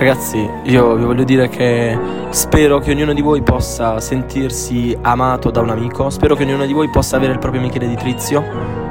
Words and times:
Ragazzi, 0.00 0.48
io 0.62 0.94
vi 0.94 1.04
voglio 1.04 1.24
dire 1.24 1.50
che 1.50 1.94
spero 2.30 2.78
che 2.78 2.90
ognuno 2.90 3.12
di 3.12 3.20
voi 3.20 3.42
possa 3.42 4.00
sentirsi 4.00 4.96
amato 5.02 5.50
da 5.50 5.60
un 5.60 5.68
amico, 5.68 6.08
spero 6.08 6.34
che 6.34 6.44
ognuno 6.44 6.64
di 6.64 6.72
voi 6.72 6.88
possa 6.88 7.16
avere 7.16 7.32
il 7.32 7.38
proprio 7.38 7.60
Michele 7.60 7.86
di 7.86 7.96
Trizio, 7.96 8.42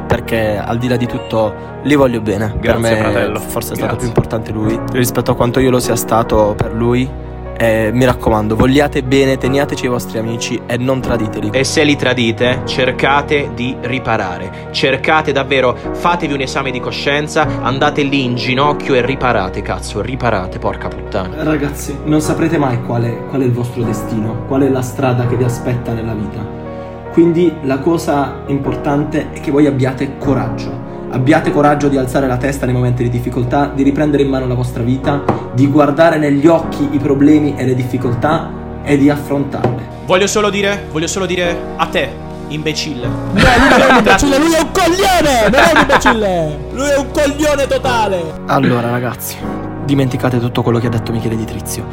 perché 0.05 0.55
al 0.55 0.77
di 0.77 0.87
là 0.87 0.97
di 0.97 1.07
tutto 1.07 1.51
li 1.81 1.95
voglio 1.95 2.21
bene. 2.21 2.53
Grazie, 2.59 2.61
per 2.61 2.77
me 2.77 2.95
fratello. 2.95 3.39
forse 3.39 3.73
è 3.73 3.75
stato 3.75 3.95
Grazie. 3.95 3.97
più 3.97 4.07
importante 4.07 4.51
lui 4.51 4.79
rispetto 4.91 5.31
a 5.31 5.35
quanto 5.35 5.59
io 5.59 5.71
lo 5.71 5.79
sia 5.79 5.95
stato 5.95 6.53
per 6.55 6.75
lui. 6.75 7.09
E 7.61 7.89
mi 7.91 8.05
raccomando, 8.05 8.55
vogliate 8.55 9.03
bene, 9.03 9.37
teniateci 9.37 9.83
ai 9.83 9.91
vostri 9.91 10.17
amici 10.17 10.61
e 10.65 10.77
non 10.77 11.01
traditeli. 11.01 11.49
E 11.51 11.65
se 11.65 11.83
li 11.83 11.97
tradite, 11.97 12.61
cercate 12.63 13.51
di 13.53 13.75
riparare. 13.81 14.69
Cercate 14.71 15.33
davvero, 15.33 15.75
fatevi 15.75 16.31
un 16.31 16.39
esame 16.39 16.71
di 16.71 16.79
coscienza, 16.79 17.45
andate 17.61 18.03
lì 18.03 18.23
in 18.23 18.35
ginocchio 18.35 18.93
e 18.93 19.05
riparate, 19.05 19.61
cazzo, 19.61 19.99
riparate, 19.99 20.57
porca 20.57 20.87
puttana. 20.87 21.43
Ragazzi, 21.43 21.97
non 22.05 22.21
saprete 22.21 22.57
mai 22.57 22.81
qual 22.83 23.03
è, 23.03 23.25
qual 23.25 23.41
è 23.41 23.43
il 23.43 23.51
vostro 23.51 23.83
destino, 23.83 24.45
qual 24.47 24.61
è 24.61 24.69
la 24.69 24.81
strada 24.81 25.27
che 25.27 25.35
vi 25.35 25.43
aspetta 25.43 25.91
nella 25.91 26.13
vita. 26.13 26.41
Quindi 27.11 27.53
la 27.63 27.79
cosa 27.79 28.43
importante 28.45 29.33
è 29.33 29.41
che 29.41 29.51
voi 29.51 29.67
abbiate 29.67 30.17
coraggio. 30.17 30.98
Abbiate 31.11 31.51
coraggio 31.51 31.87
di 31.87 31.97
alzare 31.97 32.27
la 32.27 32.37
testa 32.37 32.65
nei 32.65 32.75
momenti 32.75 33.01
di 33.01 33.09
difficoltà, 33.09 33.71
di 33.73 33.81
riprendere 33.81 34.21
in 34.21 34.29
mano 34.29 34.45
la 34.45 34.53
vostra 34.53 34.83
vita, 34.83 35.23
di 35.53 35.67
guardare 35.67 36.19
negli 36.19 36.45
occhi 36.45 36.87
i 36.91 36.99
problemi 36.99 37.55
e 37.57 37.65
le 37.65 37.73
difficoltà 37.73 38.51
e 38.83 38.95
di 38.95 39.09
affrontarle. 39.09 39.97
Voglio 40.05 40.27
solo 40.27 40.51
dire, 40.51 40.85
voglio 40.91 41.07
solo 41.07 41.25
dire 41.25 41.57
a 41.77 41.87
te, 41.87 42.09
imbecille. 42.49 43.07
No, 43.07 43.31
lui 43.33 43.69
non 43.69 43.81
è 43.81 43.89
un 43.89 43.97
imbecille, 43.97 44.37
lui 44.39 44.53
è 44.53 44.59
un 44.59 44.71
coglione! 44.71 45.49
Non 45.49 45.59
è 45.59 45.71
un 45.73 45.79
imbecille! 45.81 46.57
Lui 46.79 46.89
è 46.89 46.97
un 46.97 47.11
coglione 47.11 47.67
totale! 47.67 48.23
Allora, 48.45 48.89
ragazzi, 48.89 49.35
dimenticate 49.85 50.39
tutto 50.39 50.61
quello 50.61 50.77
che 50.77 50.87
ha 50.87 50.91
detto 50.91 51.11
Michele 51.11 51.35
Di 51.35 51.45
Trizio. 51.45 51.85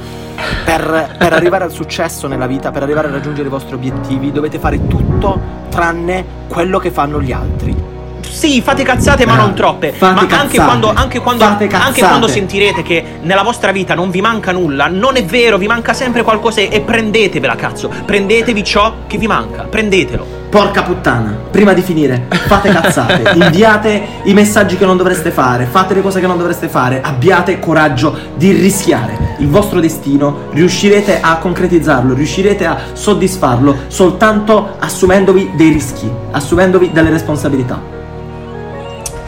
Per, 0.65 1.17
per 1.19 1.33
arrivare 1.33 1.65
al 1.65 1.73
successo 1.73 2.29
nella 2.29 2.47
vita, 2.47 2.71
per 2.71 2.83
arrivare 2.83 3.09
a 3.09 3.11
raggiungere 3.11 3.49
i 3.49 3.51
vostri 3.51 3.75
obiettivi, 3.75 4.31
dovete 4.31 4.59
fare 4.59 4.87
tutto 4.87 5.41
tranne 5.71 6.25
quello 6.49 6.79
che 6.79 6.91
fanno 6.91 7.21
gli 7.21 7.33
altri. 7.33 7.95
Sì, 8.29 8.61
fate 8.61 8.83
cazzate, 8.83 9.27
ma 9.27 9.37
non 9.37 9.55
troppe. 9.55 9.93
Fate 9.93 10.15
ma 10.15 10.21
anche 10.21 10.57
cazzate. 10.57 10.57
quando, 10.57 10.93
anche, 10.93 11.21
quando, 11.21 11.45
anche 11.45 12.03
quando 12.03 12.29
sentirete 12.29 12.83
che 12.83 13.05
nella 13.23 13.43
vostra 13.43 13.73
vita 13.73 13.95
non 13.95 14.11
vi 14.11 14.21
manca 14.21 14.53
nulla, 14.53 14.89
non 14.89 15.17
è 15.17 15.25
vero, 15.25 15.59
vi 15.59 15.67
manca 15.67 15.93
sempre 15.93 16.23
qualcosa 16.23 16.61
e 16.61 16.81
prendetevela, 16.81 17.55
cazzo. 17.55 17.91
Prendetevi 18.05 18.65
ciò 18.65 18.93
che 19.07 19.19
vi 19.19 19.27
manca, 19.27 19.63
prendetelo. 19.63 20.45
Porca 20.49 20.83
puttana, 20.83 21.37
prima 21.51 21.73
di 21.73 21.83
finire, 21.83 22.29
fate 22.47 22.71
cazzate, 22.71 23.33
inviate 23.35 24.07
i 24.25 24.33
messaggi 24.33 24.77
che 24.77 24.87
non 24.87 24.97
dovreste 24.97 25.31
fare, 25.31 25.67
fate 25.67 25.95
le 25.95 26.03
cose 26.03 26.21
che 26.21 26.27
non 26.27 26.39
dovreste 26.39 26.69
fare, 26.69 27.01
abbiate 27.03 27.59
coraggio 27.59 28.17
di 28.37 28.53
rischiare 28.53 29.35
il 29.39 29.49
vostro 29.49 29.81
destino, 29.81 30.49
riuscirete 30.53 31.21
a 31.21 31.37
concretizzarlo, 31.39 32.15
riuscirete 32.15 32.65
a 32.65 32.79
soddisfarlo 32.93 33.77
soltanto 33.89 34.77
assumendovi 34.79 35.53
dei 35.57 35.71
rischi, 35.71 36.11
assumendovi 36.31 36.91
delle 36.93 37.11
responsabilità. 37.11 37.96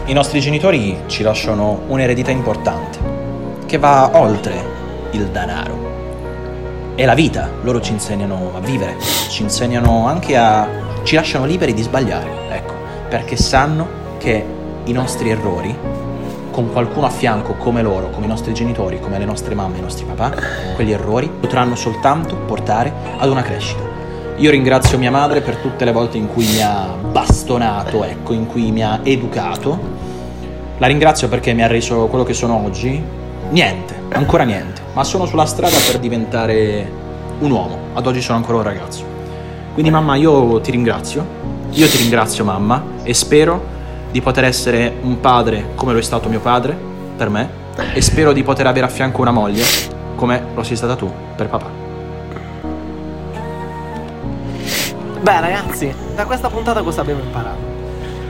I 0.09 0.15
nostri 0.15 0.41
genitori 0.41 1.03
ci 1.07 1.23
lasciano 1.23 1.81
un'eredità 1.89 2.31
importante, 2.31 2.99
che 3.67 3.77
va 3.77 4.13
oltre 4.15 4.55
il 5.11 5.27
denaro. 5.27 6.95
È 6.95 7.05
la 7.05 7.13
vita, 7.13 7.51
loro 7.61 7.83
ci 7.83 7.93
insegnano 7.93 8.53
a 8.57 8.61
vivere, 8.61 8.97
ci 9.29 9.43
insegnano 9.43 10.07
anche 10.07 10.35
a... 10.35 10.67
ci 11.03 11.15
lasciano 11.15 11.45
liberi 11.45 11.75
di 11.75 11.83
sbagliare, 11.83 12.31
ecco, 12.49 12.73
perché 13.11 13.37
sanno 13.37 13.87
che 14.17 14.43
i 14.85 14.93
nostri 14.93 15.29
errori, 15.29 15.77
con 16.53 16.73
qualcuno 16.73 17.05
a 17.05 17.11
fianco 17.11 17.57
come 17.57 17.83
loro, 17.83 18.09
come 18.09 18.25
i 18.25 18.31
nostri 18.31 18.55
genitori, 18.55 19.01
come 19.01 19.19
le 19.19 19.27
nostre 19.27 19.55
mamme 19.55 19.77
i 19.77 19.83
nostri 19.83 20.07
papà, 20.07 20.33
quegli 20.75 20.93
errori 20.93 21.29
potranno 21.29 21.77
soltanto 21.77 22.35
portare 22.35 22.91
ad 23.19 23.29
una 23.29 23.43
crescita. 23.43 23.83
Io 24.39 24.51
ringrazio 24.51 24.99
mia 24.99 25.11
madre 25.11 25.41
per 25.41 25.57
tutte 25.57 25.85
le 25.85 25.91
volte 25.91 26.17
in 26.17 26.29
cui 26.29 26.47
mi 26.47 26.63
ha 26.63 26.95
bastonato, 27.11 28.05
ecco, 28.05 28.33
in 28.33 28.47
cui 28.47 28.71
mi 28.71 28.85
ha 28.85 29.01
educato. 29.03 29.98
La 30.79 30.87
ringrazio 30.87 31.29
perché 31.29 31.53
mi 31.55 31.65
ha 31.65 31.67
reso 31.67 32.07
quello 32.07 32.23
che 32.23 32.35
sono 32.35 32.65
oggi. 32.65 33.03
Niente, 33.51 34.01
ancora 34.11 34.45
niente, 34.45 34.81
ma 34.93 35.03
sono 35.03 35.27
sulla 35.27 35.45
strada 35.45 35.77
per 35.91 35.99
diventare 35.99 36.89
un 37.41 37.51
uomo. 37.51 37.79
Ad 37.95 38.07
oggi 38.07 38.21
sono 38.21 38.39
ancora 38.39 38.59
un 38.59 38.63
ragazzo. 38.63 39.05
Quindi 39.73 39.91
mamma, 39.91 40.15
io 40.15 40.61
ti 40.61 40.71
ringrazio. 40.71 41.27
Io 41.71 41.89
ti 41.89 41.97
ringrazio 41.97 42.45
mamma 42.45 42.83
e 43.03 43.13
spero 43.13 43.77
di 44.13 44.21
poter 44.21 44.45
essere 44.45 44.95
un 45.03 45.21
padre 45.21 45.71
come 45.75 45.93
lo 45.93 45.99
è 45.99 46.03
stato 46.03 46.29
mio 46.29 46.41
padre 46.41 46.77
per 47.17 47.29
me 47.29 47.51
e 47.93 48.01
spero 48.01 48.33
di 48.33 48.43
poter 48.45 48.67
avere 48.67 48.87
a 48.87 48.89
fianco 48.89 49.21
una 49.21 49.33
moglie 49.33 49.65
come 50.15 50.43
lo 50.55 50.63
sei 50.63 50.77
stata 50.77 50.95
tu 50.95 51.13
per 51.37 51.49
papà. 51.49 51.67
Beh 55.21 55.41
ragazzi, 55.41 55.93
da 56.15 56.25
questa 56.25 56.49
puntata 56.49 56.83
cosa 56.83 57.01
abbiamo 57.01 57.21
imparato? 57.21 57.78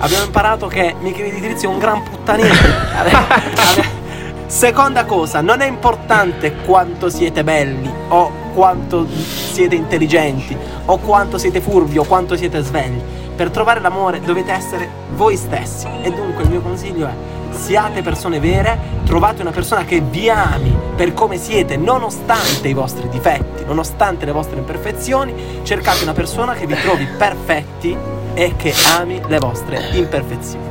Abbiamo 0.00 0.24
imparato 0.26 0.68
che 0.68 0.94
Michele 1.00 1.30
Di 1.30 1.40
Trizio 1.40 1.70
è 1.70 1.72
un 1.72 1.78
gran 1.78 2.02
puttanino. 2.04 2.54
Seconda 4.46 5.04
cosa, 5.04 5.40
non 5.40 5.60
è 5.60 5.66
importante 5.66 6.54
quanto 6.64 7.10
siete 7.10 7.42
belli 7.42 7.90
o 8.08 8.30
quanto 8.54 9.06
siete 9.08 9.74
intelligenti 9.74 10.56
o 10.86 10.98
quanto 10.98 11.36
siete 11.36 11.60
furbi 11.60 11.98
o 11.98 12.04
quanto 12.04 12.36
siete 12.36 12.62
svegli. 12.62 13.00
Per 13.34 13.50
trovare 13.50 13.80
l'amore 13.80 14.20
dovete 14.20 14.52
essere 14.52 14.88
voi 15.14 15.36
stessi. 15.36 15.88
E 16.02 16.12
dunque 16.12 16.44
il 16.44 16.50
mio 16.50 16.60
consiglio 16.60 17.06
è 17.06 17.14
siate 17.50 18.02
persone 18.02 18.38
vere, 18.38 18.78
trovate 19.04 19.42
una 19.42 19.50
persona 19.50 19.84
che 19.84 20.00
vi 20.00 20.30
ami 20.30 20.76
per 20.94 21.12
come 21.12 21.38
siete, 21.38 21.76
nonostante 21.76 22.68
i 22.68 22.72
vostri 22.72 23.08
difetti, 23.08 23.64
nonostante 23.64 24.24
le 24.24 24.32
vostre 24.32 24.58
imperfezioni, 24.58 25.60
cercate 25.64 26.04
una 26.04 26.12
persona 26.12 26.54
che 26.54 26.66
vi 26.66 26.74
trovi 26.80 27.06
perfetti 27.06 27.96
e 28.38 28.54
che 28.56 28.72
ami 28.96 29.20
le 29.26 29.38
vostre 29.38 29.88
imperfezioni. 29.94 30.64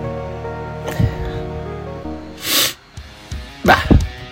Beh, 3.62 3.88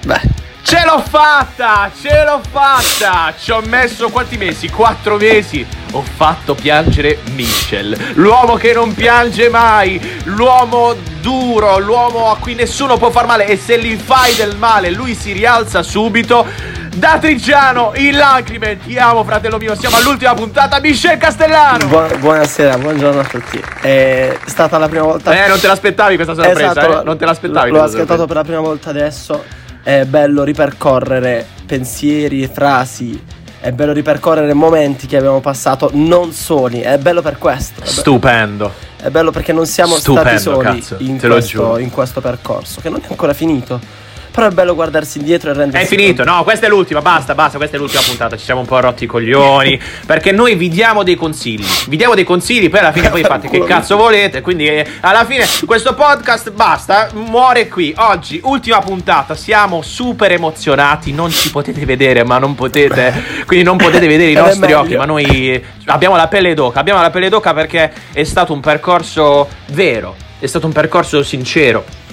beh. 0.06 0.22
Ce 0.64 0.82
l'ho 0.86 1.04
fatta! 1.06 1.92
Ce 2.02 2.24
l'ho 2.24 2.40
fatta! 2.50 3.34
Ci 3.38 3.52
ho 3.52 3.60
messo 3.66 4.10
quanti 4.10 4.38
mesi? 4.38 4.70
Quattro 4.70 5.18
mesi! 5.18 5.68
Ho 5.92 6.02
fatto 6.02 6.56
piangere 6.56 7.20
Michel, 7.34 8.14
l'uomo 8.16 8.56
che 8.56 8.74
non 8.74 8.94
piange 8.94 9.50
mai, 9.50 10.22
l'uomo 10.24 10.96
duro, 11.22 11.78
l'uomo 11.78 12.32
a 12.32 12.38
cui 12.38 12.56
nessuno 12.56 12.98
può 12.98 13.12
far 13.12 13.26
male 13.26 13.48
e 13.48 13.58
se 13.58 13.80
gli 13.80 13.96
fai 13.98 14.34
del 14.36 14.58
male 14.58 14.92
lui 14.92 15.14
si 15.14 15.34
rialza 15.34 15.84
subito. 15.84 16.48
Da 16.96 17.18
Trigiano, 17.20 17.92
in 17.96 18.16
lacrime, 18.16 18.78
ti 18.78 18.98
amo 18.98 19.26
fratello 19.26 19.58
mio, 19.58 19.76
siamo 19.76 19.98
all'ultima 19.98 20.34
puntata, 20.34 20.80
Michel 20.80 21.18
Castellano! 21.18 21.88
Buona- 21.88 22.16
buonasera, 22.16 22.78
buongiorno 22.78 23.20
a 23.20 23.24
tutti. 23.26 23.62
È 23.82 24.38
stata 24.46 24.78
la 24.78 24.88
prima 24.88 25.04
volta. 25.04 25.34
Eh, 25.34 25.50
non 25.50 25.60
te 25.60 25.68
l'aspettavi 25.68 26.16
questa 26.16 26.34
sorpresa, 26.34 26.72
Esatto, 26.72 27.02
eh? 27.02 27.04
Non 27.04 27.18
te 27.18 27.26
l'aspettavi 27.26 27.70
L'ho 27.70 27.80
questa 27.80 27.98
ascoltato 27.98 28.26
per 28.28 28.36
la 28.38 28.44
prima 28.44 28.62
volta 28.62 28.92
adesso. 28.92 29.44
È 29.84 30.06
bello 30.06 30.44
ripercorrere 30.44 31.46
pensieri 31.66 32.44
e 32.44 32.48
frasi. 32.48 33.22
È 33.60 33.72
bello 33.74 33.92
ripercorrere 33.92 34.54
momenti 34.54 35.06
che 35.06 35.18
abbiamo 35.18 35.42
passato 35.42 35.90
non 35.92 36.32
soli. 36.32 36.80
È 36.80 36.98
bello 36.98 37.22
per 37.22 37.38
questo. 37.38 37.82
È, 37.82 37.84
be- 37.84 37.90
Stupendo. 37.90 38.72
è 39.02 39.10
bello 39.10 39.32
perché 39.32 39.52
non 39.52 39.66
siamo 39.66 39.96
Stupendo, 39.96 40.30
stati 40.30 40.42
soli 40.42 40.80
cazzo, 40.80 40.96
in, 41.00 41.20
questo, 41.20 41.78
in 41.78 41.90
questo 41.90 42.22
percorso, 42.22 42.80
che 42.80 42.88
non 42.88 43.02
è 43.04 43.08
ancora 43.10 43.34
finito. 43.34 44.04
Però 44.36 44.48
è 44.48 44.52
bello 44.52 44.76
guardarsi 44.76 45.20
indietro 45.20 45.52
e 45.52 45.54
rendersi 45.54 45.86
È 45.86 45.88
finito, 45.88 46.24
conto- 46.24 46.30
no, 46.30 46.44
questa 46.44 46.66
è 46.66 46.70
l'ultima, 46.70 47.02
basta, 47.02 47.34
basta, 47.34 47.56
questa 47.56 47.78
è 47.78 47.80
l'ultima 47.80 48.02
puntata, 48.02 48.36
ci 48.36 48.44
siamo 48.44 48.60
un 48.60 48.66
po' 48.66 48.78
rotti 48.82 49.06
i 49.06 49.08
coglioni, 49.08 49.80
perché 50.06 50.34
noi 50.34 50.56
vi 50.56 50.68
diamo 50.68 51.04
dei 51.04 51.16
consigli, 51.16 51.64
vi 51.88 51.96
diamo 51.96 52.16
dei 52.16 52.26
consigli, 52.26 52.70
poi 52.70 52.80
alla 52.80 52.92
fine 52.92 53.10
poi 53.10 53.24
fate 53.24 53.48
che 53.48 53.64
cazzo 53.64 53.96
volete, 53.96 54.42
quindi 54.42 54.68
eh, 54.68 54.86
alla 55.00 55.24
fine 55.24 55.46
questo 55.66 55.94
podcast 55.94 56.52
basta, 56.52 57.08
muore 57.14 57.70
qui, 57.70 57.94
oggi, 57.96 58.42
ultima 58.44 58.80
puntata, 58.80 59.36
siamo 59.36 59.82
super 59.82 60.30
emozionati, 60.34 61.14
non 61.14 61.32
ci 61.32 61.50
potete 61.50 61.86
vedere, 61.86 62.26
ma 62.26 62.38
non 62.38 62.56
potete, 62.56 63.14
quindi 63.46 63.64
non 63.64 63.78
potete 63.78 64.06
vedere 64.06 64.32
i 64.32 64.36
nostri 64.36 64.74
occhi, 64.74 64.98
ma 64.98 65.06
noi 65.06 65.64
abbiamo 65.86 66.18
la 66.18 66.28
pelle 66.28 66.54
d'oca, 66.54 66.82
abbiamo 66.82 67.00
la 67.00 67.10
pelle 67.10 67.30
d'oca 67.30 67.54
perché 67.54 67.90
è 68.12 68.24
stato 68.26 68.52
un 68.52 68.60
percorso 68.60 69.48
vero, 69.68 70.14
è 70.40 70.46
stato 70.46 70.66
un 70.66 70.74
percorso 70.74 71.24
sincero. 71.24 72.04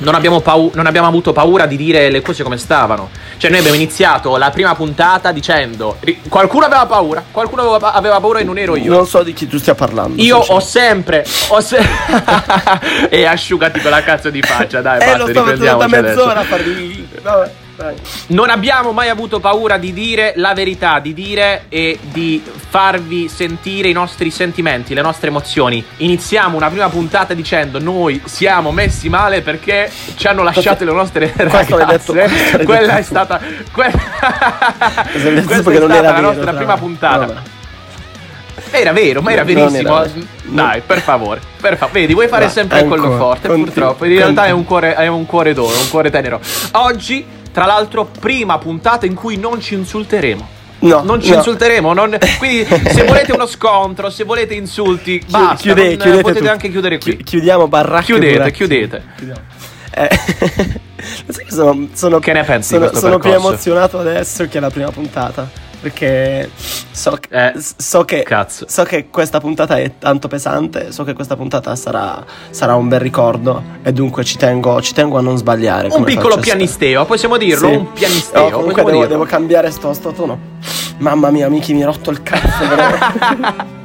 Non 0.00 0.14
abbiamo, 0.14 0.40
pau- 0.40 0.70
non 0.74 0.86
abbiamo 0.86 1.08
avuto 1.08 1.32
paura 1.32 1.66
di 1.66 1.76
dire 1.76 2.08
le 2.10 2.22
cose 2.22 2.42
come 2.44 2.56
stavano. 2.56 3.10
Cioè, 3.36 3.50
noi 3.50 3.58
abbiamo 3.58 3.76
iniziato 3.76 4.36
la 4.36 4.50
prima 4.50 4.74
puntata 4.74 5.32
dicendo: 5.32 5.96
ri- 6.00 6.20
qualcuno 6.28 6.66
aveva 6.66 6.86
paura, 6.86 7.22
qualcuno 7.30 7.62
aveva, 7.62 7.92
aveva 7.92 8.20
paura 8.20 8.38
e 8.38 8.44
non 8.44 8.58
ero 8.58 8.76
io. 8.76 8.92
Non 8.92 9.06
so 9.06 9.22
di 9.24 9.32
chi 9.32 9.48
tu 9.48 9.58
stia 9.58 9.74
parlando. 9.74 10.22
Io 10.22 10.38
ho 10.38 10.60
sempre. 10.60 11.26
Ho 11.48 11.60
se- 11.60 11.78
e 13.10 13.24
asciugati 13.24 13.80
quella 13.80 14.02
cazzo 14.02 14.30
di 14.30 14.40
faccia, 14.40 14.80
dai, 14.80 15.00
Eh, 15.00 15.04
basta, 15.04 15.16
lo 15.18 15.26
facendo 15.26 15.76
da 15.76 15.86
mezz'ora 15.88 16.40
a 16.40 16.44
farvi. 16.44 17.08
Vabbè. 17.22 17.50
Non 18.28 18.50
abbiamo 18.50 18.92
mai 18.92 19.08
avuto 19.08 19.38
paura 19.40 19.76
di 19.78 19.92
dire 19.92 20.32
la 20.36 20.52
verità, 20.52 20.98
di 20.98 21.14
dire 21.14 21.64
e 21.68 21.98
di 22.00 22.42
farvi 22.68 23.28
sentire 23.28 23.88
i 23.88 23.92
nostri 23.92 24.30
sentimenti, 24.30 24.94
le 24.94 25.02
nostre 25.02 25.28
emozioni. 25.28 25.82
Iniziamo 25.98 26.56
una 26.56 26.68
prima 26.68 26.88
puntata 26.88 27.34
dicendo 27.34 27.78
noi 27.78 28.20
siamo 28.24 28.72
messi 28.72 29.08
male 29.08 29.42
perché 29.42 29.90
ci 30.16 30.26
hanno 30.26 30.42
lasciato 30.42 30.84
le 30.84 30.92
nostre 30.92 31.32
detto- 31.34 31.76
ragazze. 31.76 32.12
l'hai 32.14 32.64
Quella 32.64 32.80
detto 32.86 32.98
è 32.98 33.02
stata 33.02 33.40
que- 33.72 33.82
l'hai 33.82 35.34
detto 35.34 35.46
Questa 35.46 35.62
perché 35.70 35.78
è 35.78 35.88
stata 35.88 36.02
la 36.02 36.12
vero, 36.12 36.20
nostra 36.20 36.42
tra 36.42 36.52
prima 36.54 36.76
puntata. 36.76 37.26
Vabbè. 37.26 37.40
Era 38.70 38.92
vero, 38.92 39.22
ma 39.22 39.32
era 39.32 39.44
Non 39.44 39.54
verissimo. 39.54 39.98
era- 40.02 40.10
Dai, 40.42 40.82
per 40.84 41.00
favore, 41.00 41.40
per 41.60 41.76
fa- 41.78 41.88
Vedi, 41.90 42.12
vuoi 42.12 42.28
fare 42.28 42.46
Va, 42.46 42.50
sempre 42.50 42.84
quello 42.84 43.16
forte, 43.16 43.48
purtroppo. 43.48 44.04
In 44.04 44.16
realtà 44.16 44.46
è 44.46 44.50
un 44.50 44.64
cuore, 44.64 44.94
è 44.94 45.06
un 45.06 45.24
cuore 45.26 45.54
d'oro, 45.54 45.78
un 45.78 45.88
cuore 45.88 46.10
tenero. 46.10 46.40
Oggi, 46.72 47.24
tra 47.58 47.66
l'altro, 47.66 48.04
prima 48.20 48.56
puntata 48.58 49.04
in 49.04 49.14
cui 49.14 49.36
non 49.36 49.60
ci 49.60 49.74
insulteremo. 49.74 50.56
No, 50.80 51.02
Non 51.02 51.20
ci 51.20 51.30
no. 51.30 51.36
insulteremo, 51.38 51.92
non- 51.92 52.16
quindi 52.38 52.64
se 52.88 53.02
volete 53.02 53.32
uno 53.32 53.46
scontro, 53.46 54.10
se 54.10 54.22
volete 54.22 54.54
insulti, 54.54 55.20
basta, 55.28 55.56
chiude- 55.56 55.96
chiudete 55.96 56.20
potete 56.20 56.38
tutto. 56.38 56.50
anche 56.52 56.70
chiudere 56.70 56.98
qui. 56.98 57.16
Chi- 57.16 57.24
chiudiamo 57.24 57.66
baracche 57.66 58.04
Chiudete, 58.04 58.32
buracchi. 58.34 58.52
chiudete. 58.52 59.02
Chiudiamo. 59.16 59.40
Eh, 59.90 60.08
sono, 61.48 61.88
sono- 61.94 62.18
Che 62.20 62.32
ne 62.32 62.44
pensi 62.44 62.74
sono, 62.74 62.94
sono 62.94 63.18
più 63.18 63.32
emozionato 63.32 63.98
adesso 63.98 64.46
che 64.46 64.60
la 64.60 64.70
prima 64.70 64.92
puntata. 64.92 65.50
Perché 65.80 66.50
so, 66.90 67.18
che- 67.20 67.28
Eh, 67.30 67.52
so 67.76 68.04
che, 68.04 68.26
so 68.66 68.82
che 68.82 69.08
questa 69.10 69.38
puntata 69.40 69.76
è 69.78 69.92
tanto 69.98 70.26
pesante. 70.28 70.90
So 70.90 71.04
che 71.04 71.12
questa 71.12 71.36
puntata 71.36 71.76
sarà, 71.76 72.24
sarà 72.50 72.74
un 72.74 72.88
bel 72.88 73.00
ricordo. 73.00 73.62
E 73.82 73.92
dunque 73.92 74.24
ci 74.24 74.36
tengo, 74.36 74.80
ci 74.82 74.92
tengo 74.92 75.18
a 75.18 75.20
non 75.20 75.36
sbagliare. 75.36 75.88
Un 75.90 76.02
piccolo 76.04 76.36
pianisteo, 76.38 77.04
possiamo 77.06 77.36
dirlo? 77.36 77.68
Sì. 77.68 77.74
Un 77.74 77.92
pianisteo, 77.92 78.42
No, 78.44 78.50
comunque 78.56 78.82
devo, 78.84 79.06
devo 79.06 79.24
cambiare 79.24 79.70
sto, 79.70 79.92
sto 79.92 80.10
tono. 80.12 80.56
Mamma 80.98 81.30
mia, 81.30 81.48
Miki, 81.48 81.72
mi 81.74 81.80
hai 81.80 81.86
rotto 81.86 82.10
il 82.10 82.22
cazzo. 82.24 83.66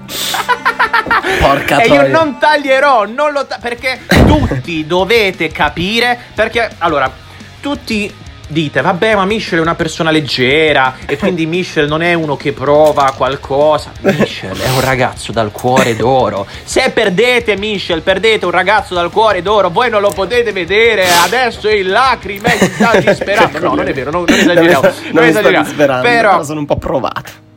Porca 1.39 1.79
E 1.81 1.87
io 1.87 1.95
troia. 1.95 2.11
non 2.11 2.37
taglierò, 2.39 3.05
non 3.05 3.31
lo 3.33 3.45
ta- 3.45 3.57
perché 3.61 3.99
tutti 4.25 4.85
dovete 4.85 5.49
capire, 5.49 6.17
perché 6.33 6.69
allora, 6.79 7.11
tutti 7.59 8.11
dite, 8.53 8.79
vabbè, 8.79 9.15
ma 9.15 9.25
Michel 9.25 9.59
è 9.59 9.61
una 9.61 9.75
persona 9.75 10.11
leggera 10.11 10.95
e 11.05 11.17
quindi 11.17 11.45
Michel 11.45 11.87
non 11.87 12.01
è 12.01 12.13
uno 12.13 12.37
che 12.37 12.53
prova 12.53 13.13
qualcosa. 13.17 13.91
Michel 13.99 14.57
è 14.57 14.69
un 14.69 14.79
ragazzo 14.79 15.33
dal 15.33 15.51
cuore 15.51 15.97
d'oro. 15.97 16.47
Se 16.63 16.89
perdete 16.91 17.57
Michel, 17.57 18.01
perdete 18.01 18.45
un 18.45 18.51
ragazzo 18.51 18.93
dal 18.93 19.11
cuore 19.11 19.41
d'oro, 19.41 19.69
voi 19.69 19.89
non 19.89 19.99
lo 19.99 20.11
potete 20.11 20.53
vedere, 20.53 21.05
adesso 21.25 21.67
è 21.67 21.73
in 21.73 21.89
lacrime, 21.89 22.49
sta 22.55 22.97
disperando. 23.01 23.59
No, 23.59 23.75
non 23.75 23.87
è 23.87 23.93
vero, 23.93 24.11
non, 24.11 24.23
non 24.25 24.39
esageriamo. 24.39 24.89
Non, 25.11 25.23
esageriamo. 25.25 26.01
però 26.01 26.43
sono 26.43 26.59
un 26.59 26.65
po' 26.65 26.77
provato. 26.77 27.51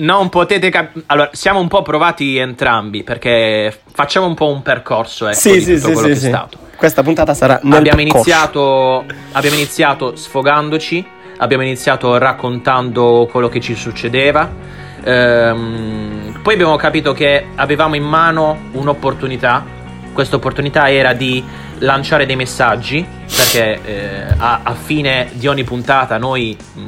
Non 0.00 0.28
potete 0.28 0.68
capire. 0.70 1.04
Allora, 1.06 1.30
siamo 1.32 1.60
un 1.60 1.68
po' 1.68 1.82
provati 1.82 2.36
entrambi 2.36 3.02
perché 3.02 3.80
facciamo 3.92 4.26
un 4.26 4.34
po' 4.34 4.48
un 4.48 4.62
percorso 4.62 5.26
ecco, 5.26 5.38
Sì, 5.38 5.60
sì, 5.60 5.78
sì, 5.78 5.94
sì, 5.94 5.96
sì. 5.96 6.10
è 6.10 6.14
stato. 6.14 6.58
Questa 6.76 7.02
puntata 7.02 7.34
sarà 7.34 7.60
nel 7.62 7.74
Abbiamo 7.78 7.98
percorso. 8.02 8.16
iniziato, 8.28 9.04
abbiamo 9.32 9.56
iniziato 9.56 10.16
sfogandoci, 10.16 11.06
abbiamo 11.38 11.62
iniziato 11.62 12.16
raccontando 12.18 13.28
quello 13.30 13.48
che 13.48 13.60
ci 13.60 13.74
succedeva. 13.74 14.48
ehm, 15.04 16.40
poi 16.42 16.54
abbiamo 16.54 16.76
capito 16.76 17.12
che 17.12 17.46
avevamo 17.54 17.94
in 17.96 18.04
mano 18.04 18.58
un'opportunità. 18.72 19.64
Questa 20.12 20.36
opportunità 20.36 20.90
era 20.90 21.12
di 21.12 21.42
lanciare 21.78 22.26
dei 22.26 22.36
messaggi, 22.36 23.06
perché 23.36 23.80
eh, 23.84 24.34
a, 24.36 24.60
a 24.62 24.74
fine 24.74 25.28
di 25.32 25.46
ogni 25.46 25.64
puntata 25.64 26.18
noi 26.18 26.56
mh, 26.74 26.80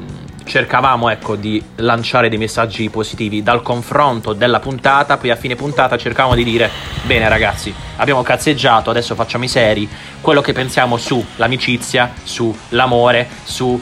cercavamo 0.45 1.09
ecco, 1.09 1.37
di 1.37 1.63
lanciare 1.77 2.29
dei 2.29 2.39
messaggi 2.39 2.89
positivi 2.91 3.43
dal 3.43 3.63
confronto 3.63 4.33
della 4.33 4.61
puntata, 4.61 5.17
poi 5.17 5.31
a 5.31 5.37
fine 5.37 5.57
puntata 5.57 5.97
cercavamo 5.97 6.35
di 6.35 6.45
dire, 6.45 6.71
bene 7.05 7.29
ragazzi, 7.29 7.73
abbiamo 7.97 8.23
cazzeggiato, 8.23 8.91
adesso 8.91 9.15
facciamo 9.15 9.45
i 9.45 9.49
seri, 9.49 9.89
quello 10.21 10.41
che 10.41 10.53
pensiamo 10.53 10.97
sull'amicizia, 10.97 12.13
sull'amore, 12.23 13.29
sul 13.43 13.81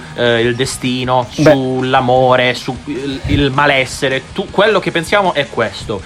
destino, 0.55 1.27
Beh. 1.37 1.51
sull'amore, 1.51 2.55
sul 2.55 2.77
il 3.27 3.51
malessere, 3.51 4.33
tu- 4.33 4.51
quello 4.51 4.79
che 4.79 4.91
pensiamo 4.91 5.35
è 5.35 5.49
questo. 5.49 6.01